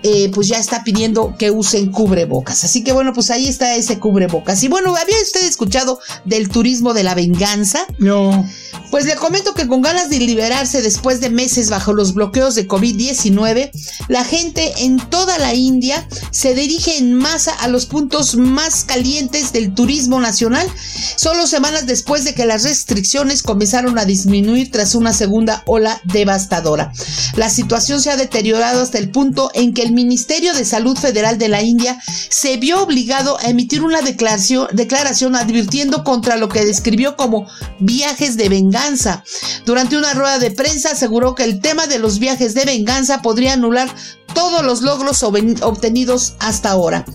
eh, 0.05 0.29
pues 0.34 0.49
ya 0.49 0.57
está 0.57 0.84
pidiendo 0.84 1.36
que 1.38 1.49
usen 1.49 1.89
cubrebocas. 1.89 2.65
Así 2.65 2.84
que 2.84 2.91
bueno, 2.91 3.13
pues 3.13 3.31
ahí 3.31 3.47
está 3.47 3.75
ese 3.75 3.99
cubrebocas. 3.99 4.61
Y 4.61 4.67
bueno, 4.67 4.93
¿había 4.97 5.15
usted 5.21 5.45
escuchado 5.45 5.99
del 6.25 6.49
turismo 6.49 6.93
de 6.93 7.03
la 7.03 7.15
venganza? 7.15 7.88
No. 7.99 8.45
Pues 8.91 9.05
le 9.05 9.15
comento 9.15 9.53
que 9.53 9.65
con 9.65 9.81
ganas 9.81 10.09
de 10.09 10.17
liberarse 10.24 10.82
después 10.82 11.19
de 11.19 11.30
meses 11.30 11.69
bajo 11.69 11.93
los 11.93 12.13
bloqueos 12.13 12.55
de 12.55 12.67
COVID-19, 12.67 13.71
la 14.07 14.24
gente 14.24 14.74
en 14.80 14.97
toda 14.97 15.38
la 15.38 15.53
India 15.53 16.07
se 16.32 16.53
dirige 16.53 16.97
en 16.97 17.13
masa 17.13 17.53
a 17.53 17.67
los 17.67 17.86
puntos 17.86 18.36
más 18.36 18.84
calientes 18.84 19.53
del 19.53 19.74
turismo 19.74 20.19
nacional, 20.19 20.67
solo 21.15 21.47
semanas 21.47 21.86
después 21.86 22.24
de 22.24 22.34
que 22.34 22.45
las 22.45 22.63
restricciones 22.63 23.43
comenzaron 23.43 23.97
a 23.97 24.05
disminuir 24.05 24.71
tras 24.71 24.95
una 24.95 25.13
segunda 25.13 25.63
ola 25.65 26.01
devastadora. 26.05 26.91
La 27.36 27.49
situación 27.49 28.01
se 28.01 28.11
ha 28.11 28.17
deteriorado 28.17 28.82
hasta 28.82 28.97
el 28.97 29.09
punto 29.09 29.51
en 29.53 29.74
que 29.74 29.84
el 29.84 29.91
Ministerio 29.91 30.53
de 30.53 30.65
Salud 30.65 30.97
Federal 30.97 31.38
de 31.38 31.49
la 31.49 31.61
India 31.61 32.01
se 32.30 32.57
vio 32.57 32.82
obligado 32.84 33.38
a 33.39 33.49
emitir 33.49 33.84
una 33.84 34.01
declaración, 34.01 34.67
declaración 34.74 35.36
advirtiendo 35.36 36.03
contra 36.03 36.38
lo 36.38 36.49
que 36.49 36.65
describió 36.65 37.15
como 37.15 37.47
viajes 37.80 38.38
de 38.38 38.49
venganza 38.49 39.24
durante 39.65 39.97
una 39.97 40.12
rueda 40.14 40.39
de 40.39 40.51
prensa 40.51 40.91
aseguró 40.91 41.36
que 41.36 41.43
el 41.43 41.59
tema 41.59 41.88
de 41.88 41.99
los 41.99 42.20
viajes 42.20 42.53
de 42.53 42.66
venganza 42.66 43.22
podría 43.22 43.53
anular 43.53 43.89
todos 44.34 44.64
los 44.64 44.82
logros 44.82 45.24
obtenidos 45.24 46.36
hasta 46.39 46.72
ahora. 46.72 47.05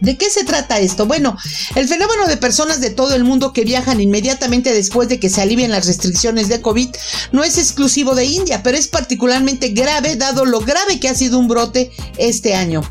¿De 0.00 0.16
qué 0.16 0.30
se 0.30 0.44
trata 0.44 0.78
esto? 0.78 1.06
Bueno, 1.06 1.36
el 1.74 1.88
fenómeno 1.88 2.26
de 2.26 2.36
personas 2.36 2.80
de 2.80 2.90
todo 2.90 3.14
el 3.14 3.24
mundo 3.24 3.52
que 3.52 3.64
viajan 3.64 4.00
inmediatamente 4.00 4.72
después 4.72 5.08
de 5.08 5.18
que 5.18 5.28
se 5.28 5.42
alivien 5.42 5.70
las 5.70 5.86
restricciones 5.86 6.48
de 6.48 6.60
COVID 6.60 6.88
no 7.32 7.42
es 7.42 7.58
exclusivo 7.58 8.14
de 8.14 8.24
India, 8.24 8.62
pero 8.62 8.76
es 8.76 8.86
particularmente 8.88 9.70
grave 9.70 10.16
dado 10.16 10.44
lo 10.44 10.60
grave 10.60 11.00
que 11.00 11.08
ha 11.08 11.14
sido 11.14 11.38
un 11.38 11.48
brote 11.48 11.90
este 12.16 12.54
año. 12.54 12.82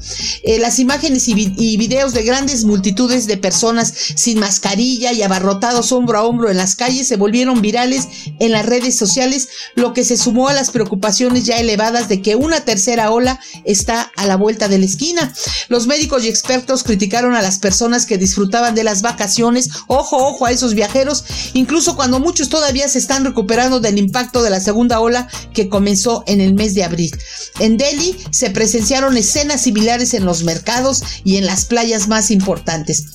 Eh, 0.44 0.60
las 0.60 0.80
imágenes 0.80 1.28
y, 1.28 1.54
y, 1.58 1.78
videos 1.78 2.14
de 2.14 2.24
grandes 2.24 2.66
multitudes 2.66 3.28
de 3.28 3.38
personas 3.38 3.94
sin 4.16 4.40
mascarilla 4.40 5.14
y 5.14 5.22
abarrotados 5.22 5.92
hombro 5.92 6.18
a 6.18 6.24
hombro 6.24 6.50
en 6.50 6.58
las 6.58 6.76
calles 6.76 7.08
se 7.08 7.16
volvieron 7.16 7.62
virales 7.62 8.08
en 8.40 8.52
las 8.52 8.66
redes 8.66 8.98
sociales, 8.98 9.48
lo 9.76 9.94
que 9.94 10.04
se 10.04 10.18
sumó 10.18 10.50
a 10.50 10.54
las 10.54 10.72
preocupaciones 10.72 11.46
ya 11.46 11.58
elevadas 11.58 12.10
de 12.10 12.22
que 12.22 12.36
una 12.36 12.62
tercera 12.62 13.12
ola 13.12 13.40
está 13.64 14.12
a 14.16 14.26
la 14.26 14.36
vuelta 14.36 14.68
de 14.68 14.80
la 14.80 14.86
esquina. 14.86 15.34
Los 15.70 15.88
médicos 15.88 16.24
y 16.24 16.28
expertos 16.28 16.84
criticaron 16.84 16.97
a 17.36 17.42
las 17.42 17.60
personas 17.60 18.06
que 18.06 18.18
disfrutaban 18.18 18.76
de 18.76 18.84
las 18.84 19.02
vacaciones, 19.02 19.70
ojo, 19.88 20.18
ojo 20.18 20.46
a 20.46 20.52
esos 20.52 20.74
viajeros, 20.74 21.24
incluso 21.54 21.96
cuando 21.96 22.20
muchos 22.20 22.50
todavía 22.50 22.88
se 22.88 23.00
están 23.00 23.26
recuperando 23.26 23.80
del 23.80 23.98
impacto 23.98 24.44
de 24.44 24.50
la 24.50 24.60
segunda 24.60 25.00
ola 25.00 25.28
que 25.54 25.70
comenzó 25.70 26.24
en 26.28 26.42
el 26.42 26.54
mes 26.54 26.74
de 26.74 26.84
abril. 26.84 27.12
En 27.60 27.78
Delhi 27.78 28.18
se 28.32 28.50
presenciaron 28.50 29.18
escenas 29.18 29.62
similares 29.62 30.14
en 30.14 30.26
los 30.26 30.44
mercados 30.44 31.04
y 31.24 31.38
en 31.38 31.46
las 31.46 31.66
playas 31.66 32.08
más 32.08 32.32
importantes. 32.32 33.06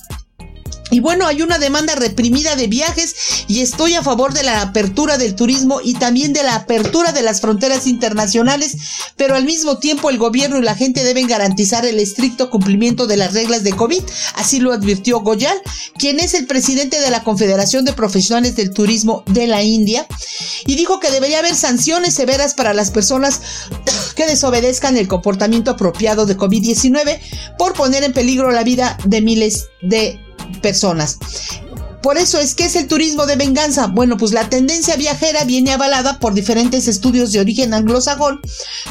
Y 0.93 0.99
bueno, 0.99 1.25
hay 1.25 1.41
una 1.41 1.57
demanda 1.57 1.95
reprimida 1.95 2.55
de 2.55 2.67
viajes 2.67 3.15
y 3.47 3.61
estoy 3.61 3.95
a 3.95 4.03
favor 4.03 4.31
de 4.31 4.43
la 4.43 4.61
apertura 4.61 5.17
del 5.17 5.33
turismo 5.33 5.81
y 5.83 5.95
también 5.95 6.33
de 6.33 6.43
la 6.43 6.53
apertura 6.53 7.11
de 7.11 7.23
las 7.23 7.41
fronteras 7.41 7.87
internacionales, 7.87 8.77
pero 9.17 9.33
al 9.33 9.43
mismo 9.43 9.79
tiempo 9.79 10.11
el 10.11 10.19
gobierno 10.19 10.59
y 10.59 10.61
la 10.61 10.75
gente 10.75 11.03
deben 11.03 11.25
garantizar 11.25 11.83
el 11.83 11.99
estricto 11.99 12.51
cumplimiento 12.51 13.07
de 13.07 13.17
las 13.17 13.33
reglas 13.33 13.63
de 13.63 13.73
COVID, 13.73 14.03
así 14.35 14.59
lo 14.59 14.71
advirtió 14.71 15.21
Goyal, 15.21 15.59
quien 15.97 16.19
es 16.19 16.35
el 16.35 16.45
presidente 16.45 17.01
de 17.01 17.09
la 17.09 17.23
Confederación 17.23 17.85
de 17.85 17.93
Profesionales 17.93 18.55
del 18.55 18.69
Turismo 18.69 19.23
de 19.25 19.47
la 19.47 19.63
India, 19.63 20.05
y 20.67 20.75
dijo 20.75 20.99
que 20.99 21.09
debería 21.09 21.39
haber 21.39 21.55
sanciones 21.55 22.13
severas 22.13 22.53
para 22.53 22.75
las 22.75 22.91
personas 22.91 23.41
que 24.15 24.27
desobedezcan 24.27 24.95
el 24.97 25.07
comportamiento 25.07 25.71
apropiado 25.71 26.27
de 26.27 26.37
COVID-19 26.37 27.19
por 27.57 27.73
poner 27.73 28.03
en 28.03 28.13
peligro 28.13 28.51
la 28.51 28.63
vida 28.63 28.95
de 29.05 29.21
miles 29.21 29.69
de 29.81 30.19
personas. 30.61 31.19
Por 32.03 32.17
eso 32.17 32.37
es 32.37 32.53
que 32.53 32.65
es 32.65 32.75
el 32.75 32.89
turismo 32.89 33.25
de 33.25 33.37
venganza. 33.37 33.87
Bueno, 33.87 34.17
pues 34.17 34.33
la 34.33 34.49
tendencia 34.49 34.97
viajera 34.97 35.45
viene 35.45 35.71
avalada 35.71 36.19
por 36.19 36.33
diferentes 36.33 36.89
estudios 36.89 37.31
de 37.31 37.39
origen 37.39 37.73
anglosajón, 37.73 38.41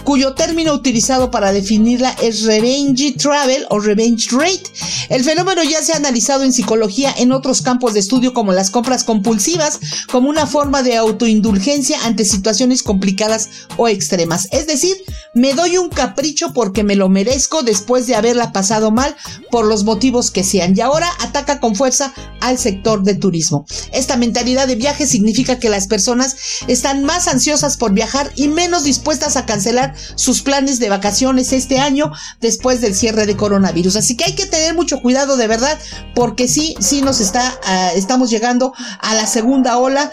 cuyo 0.03 0.33
término 0.33 0.73
utilizado 0.73 1.31
para 1.31 1.53
definirla 1.53 2.17
es 2.23 2.45
revenge 2.45 3.13
travel 3.13 3.67
o 3.69 3.81
revenge 3.81 4.31
rate. 4.31 4.63
El 5.11 5.25
fenómeno 5.25 5.63
ya 5.63 5.83
se 5.83 5.93
ha 5.93 5.97
analizado 5.97 6.43
en 6.43 6.55
psicología 6.55 7.15
en 7.19 7.33
otros 7.33 7.61
campos 7.61 7.93
de 7.93 8.01
estudio 8.01 8.33
como 8.33 8.53
las 8.53 8.71
compras 8.71 9.05
compulsivas, 9.05 9.79
como 10.11 10.31
una 10.31 10.47
forma 10.47 10.83
de 10.83 10.97
autoindulgencia 10.97 11.99
ante 12.05 12.25
situaciones 12.25 12.83
complicadas 12.83 13.51
o 13.77 13.89
extremas. 13.89 14.49
Es 14.53 14.67
decir, 14.67 14.97
me 15.35 15.53
doy 15.53 15.77
un 15.77 15.91
capricho 15.91 16.55
porque 16.55 16.83
me 16.83 16.97
lo 16.97 17.11
merezco 17.11 17.63
después 17.63 18.07
de 18.07 18.15
haberla 18.15 18.53
pasado 18.53 18.91
mal 18.91 19.15
por 19.51 19.67
los 19.67 19.85
motivos 19.85 20.31
que 20.31 20.45
sean. 20.45 20.75
Y 20.75 20.81
ahora 20.81 21.09
ataca 21.21 21.61
con 21.61 21.75
fuerza 21.75 22.15
al 22.41 22.57
sector 22.57 23.02
de 23.03 23.15
turismo. 23.15 23.67
Esta 23.93 24.17
mentalidad 24.17 24.67
de 24.67 24.77
viaje 24.77 25.07
significa 25.07 25.59
que 25.59 25.69
las 25.69 25.87
personas 25.87 26.37
están 26.69 27.05
más 27.05 27.29
ansiosas 27.29 27.77
por 27.77 27.93
viajar 27.93 28.33
y 28.37 28.49
menos 28.49 28.85
dispuestas 28.85 29.37
a 29.37 29.47
cancelar 29.47 29.95
sus 30.15 30.43
planes 30.43 30.79
de 30.79 30.89
vacaciones 30.89 31.53
este 31.53 31.79
año 31.79 32.13
después 32.41 32.81
del 32.81 32.95
cierre 32.95 33.27
de 33.27 33.37
coronavirus. 33.37 33.97
Así 33.97 34.17
que 34.17 34.25
hay 34.25 34.35
que 34.35 34.47
tener 34.47 34.75
mucho 34.75 35.01
cuidado 35.01 35.37
de 35.37 35.47
verdad 35.47 35.79
porque 36.15 36.49
sí, 36.49 36.75
sí 36.81 37.03
nos 37.03 37.21
está, 37.21 37.59
ah, 37.65 37.93
estamos 37.95 38.31
llegando 38.31 38.73
a 39.01 39.15
la 39.15 39.27
segunda 39.27 39.79
ola, 39.79 40.11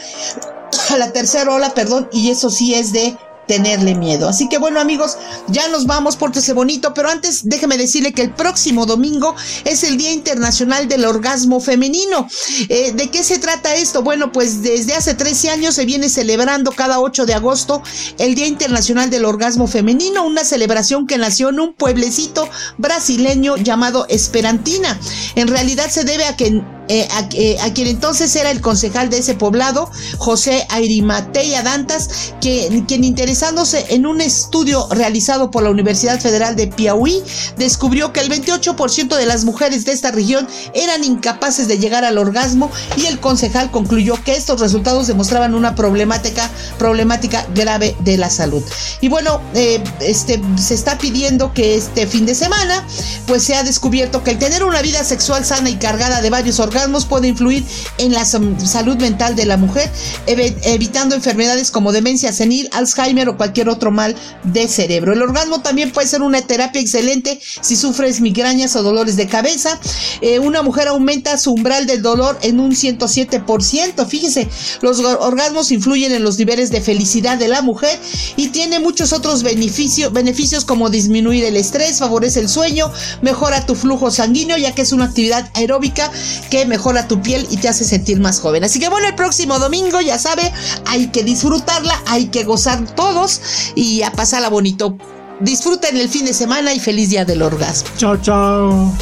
a 0.89 0.97
la 0.97 1.11
tercera 1.11 1.53
ola, 1.53 1.73
perdón, 1.73 2.09
y 2.11 2.29
eso 2.29 2.49
sí 2.49 2.73
es 2.73 2.91
de 2.91 3.17
tenerle 3.49 3.95
miedo. 3.95 4.29
Así 4.29 4.47
que 4.47 4.59
bueno 4.59 4.79
amigos, 4.79 5.17
ya 5.47 5.67
nos 5.69 5.87
vamos, 5.87 6.15
pórtese 6.17 6.53
bonito, 6.53 6.93
pero 6.93 7.09
antes 7.09 7.49
déjeme 7.49 7.79
decirle 7.79 8.13
que 8.13 8.21
el 8.21 8.31
próximo 8.31 8.85
domingo 8.85 9.35
es 9.65 9.83
el 9.83 9.97
Día 9.97 10.11
Internacional 10.11 10.87
del 10.87 11.03
Orgasmo 11.03 11.59
Femenino. 11.59 12.27
Eh, 12.69 12.91
¿De 12.93 13.09
qué 13.09 13.23
se 13.23 13.39
trata 13.39 13.73
esto? 13.73 14.03
Bueno, 14.03 14.31
pues 14.31 14.61
desde 14.61 14.93
hace 14.93 15.15
13 15.15 15.49
años 15.49 15.73
se 15.73 15.85
viene 15.85 16.09
celebrando 16.09 16.71
cada 16.71 16.99
8 16.99 17.25
de 17.25 17.33
agosto 17.33 17.81
el 18.19 18.35
Día 18.35 18.45
Internacional 18.45 19.09
del 19.09 19.25
Orgasmo 19.25 19.65
Femenino, 19.65 20.27
una 20.27 20.43
celebración 20.43 21.07
que 21.07 21.17
nació 21.17 21.49
en 21.49 21.59
un 21.59 21.73
pueblecito 21.73 22.47
brasileño 22.77 23.57
llamado 23.57 24.05
Esperantina. 24.09 24.99
En 25.33 25.47
realidad 25.47 25.89
se 25.89 26.03
debe 26.03 26.25
a 26.25 26.37
que 26.37 26.61
eh, 26.89 27.07
eh, 27.33 27.57
a, 27.61 27.71
quien 27.71 27.87
entonces 27.87 28.35
era 28.35 28.49
el 28.49 28.61
concejal 28.61 29.11
de 29.11 29.19
ese 29.19 29.35
poblado, 29.35 29.91
José 30.17 30.65
Airimateya 30.69 31.61
Dantas, 31.61 32.33
quien 32.41 33.03
interesándose 33.03 33.85
en 33.89 34.07
un 34.07 34.21
estudio 34.21 34.87
realizado 34.89 35.51
por 35.51 35.61
la 35.61 35.69
Universidad 35.69 36.19
Federal 36.19 36.55
de 36.55 36.65
Piauí, 36.65 37.23
descubrió 37.57 38.11
que 38.11 38.21
el 38.21 38.31
28% 38.31 39.15
de 39.15 39.25
las 39.27 39.45
mujeres 39.45 39.85
de 39.85 39.91
esta 39.91 40.09
región 40.09 40.47
eran 40.73 41.03
incapaces 41.03 41.67
de 41.67 41.77
llegar 41.77 42.03
al 42.05 42.17
orgasmo 42.17 42.71
y 42.97 43.05
el 43.05 43.19
concejal 43.19 43.69
concluyó 43.69 44.15
que 44.23 44.35
estos 44.35 44.59
resultados 44.59 45.05
demostraban 45.05 45.53
una 45.53 45.75
problemática, 45.75 46.49
problemática 46.79 47.45
grave 47.53 47.95
de 47.99 48.17
la 48.17 48.31
salud. 48.31 48.63
Y 48.99 49.09
bueno, 49.09 49.41
eh, 49.53 49.83
este, 49.99 50.41
se 50.57 50.73
está 50.73 50.97
pidiendo 50.97 51.53
que 51.53 51.75
este 51.75 52.07
fin 52.07 52.25
de 52.25 52.33
semana, 52.33 52.83
pues 53.27 53.43
se 53.43 53.53
ha 53.53 53.61
descubierto 53.61 54.23
que 54.23 54.31
el 54.31 54.39
tener 54.39 54.63
una 54.63 54.81
vida 54.81 55.03
sexual 55.03 55.45
sana 55.45 55.69
y 55.69 55.75
cargada 55.75 56.21
de 56.21 56.31
varios 56.31 56.59
orgasmos 56.59 56.78
puede 57.09 57.27
influir 57.27 57.63
en 57.97 58.13
la 58.13 58.25
salud 58.25 58.95
mental 58.97 59.35
de 59.35 59.45
la 59.45 59.57
mujer, 59.57 59.89
evitando 60.27 61.15
enfermedades 61.15 61.71
como 61.71 61.91
demencia 61.91 62.31
senil, 62.31 62.69
Alzheimer 62.71 63.29
o 63.29 63.37
cualquier 63.37 63.69
otro 63.69 63.91
mal 63.91 64.15
de 64.43 64.67
cerebro. 64.67 65.13
El 65.13 65.21
orgasmo 65.21 65.61
también 65.61 65.91
puede 65.91 66.07
ser 66.07 66.21
una 66.21 66.41
terapia 66.41 66.81
excelente 66.81 67.39
si 67.61 67.75
sufres 67.75 68.21
migrañas 68.21 68.75
o 68.75 68.83
dolores 68.83 69.15
de 69.17 69.27
cabeza. 69.27 69.79
Eh, 70.21 70.39
una 70.39 70.61
mujer 70.61 70.87
aumenta 70.87 71.37
su 71.37 71.51
umbral 71.51 71.85
del 71.85 72.01
dolor 72.01 72.37
en 72.41 72.59
un 72.59 72.71
107%. 72.71 74.07
Fíjese, 74.07 74.47
los 74.81 74.99
orgasmos 74.99 75.71
influyen 75.71 76.13
en 76.13 76.23
los 76.23 76.37
niveles 76.37 76.71
de 76.71 76.81
felicidad 76.81 77.37
de 77.37 77.47
la 77.47 77.61
mujer 77.61 77.99
y 78.37 78.49
tiene 78.49 78.79
muchos 78.79 79.13
otros 79.13 79.43
beneficios, 79.43 80.13
beneficios 80.13 80.65
como 80.65 80.89
disminuir 80.89 81.43
el 81.43 81.57
estrés, 81.57 81.99
favorece 81.99 82.39
el 82.39 82.49
sueño, 82.49 82.91
mejora 83.21 83.65
tu 83.65 83.75
flujo 83.75 84.11
sanguíneo 84.11 84.57
ya 84.57 84.73
que 84.73 84.81
es 84.81 84.91
una 84.91 85.05
actividad 85.05 85.49
aeróbica 85.53 86.11
que 86.49 86.65
mejora 86.69 87.07
tu 87.07 87.21
piel 87.21 87.45
y 87.51 87.57
te 87.57 87.67
hace 87.67 87.83
sentir 87.83 88.21
más 88.21 88.39
joven. 88.39 88.63
Así 88.63 88.79
que 88.79 88.87
bueno, 88.87 89.07
el 89.07 89.15
próximo 89.15 89.59
domingo, 89.59 89.99
ya 89.99 90.17
sabe, 90.17 90.51
hay 90.85 91.07
que 91.07 91.23
disfrutarla, 91.23 92.01
hay 92.07 92.27
que 92.27 92.45
gozar 92.45 92.95
todos 92.95 93.41
y 93.75 94.03
a 94.03 94.11
pasarla 94.11 94.49
bonito. 94.49 94.97
Disfruten 95.41 95.97
el 95.97 96.09
fin 96.09 96.25
de 96.25 96.33
semana 96.33 96.73
y 96.73 96.79
feliz 96.79 97.09
día 97.09 97.25
del 97.25 97.41
orgasmo. 97.41 97.89
Chao, 97.97 98.17
chao. 98.17 98.93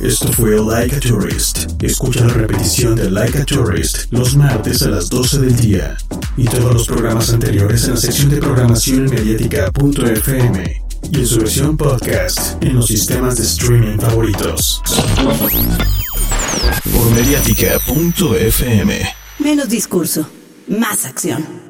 Esto 0.00 0.32
fue 0.32 0.56
Like 0.60 0.96
a 0.96 1.00
Tourist. 1.00 1.82
Escucha 1.82 2.24
la 2.24 2.32
repetición 2.32 2.96
de 2.96 3.10
Like 3.10 3.38
a 3.38 3.44
Tourist 3.44 4.06
los 4.10 4.34
martes 4.36 4.82
a 4.82 4.88
las 4.88 5.08
12 5.08 5.40
del 5.40 5.56
día 5.56 5.96
y 6.36 6.44
todos 6.44 6.74
los 6.74 6.86
programas 6.86 7.30
anteriores 7.30 7.84
en 7.84 7.90
la 7.92 7.96
sección 7.96 8.30
de 8.30 8.38
programación 8.38 9.04
mediática.fm 9.04 10.83
y 11.10 11.18
en 11.18 11.26
su 11.26 11.38
versión 11.38 11.76
podcast 11.76 12.62
en 12.62 12.76
los 12.76 12.86
sistemas 12.86 13.36
de 13.36 13.42
streaming 13.44 13.98
favoritos. 13.98 14.82
por 16.92 17.10
mediática.fm. 17.12 19.08
Menos 19.38 19.68
discurso, 19.68 20.28
más 20.68 21.04
acción. 21.04 21.63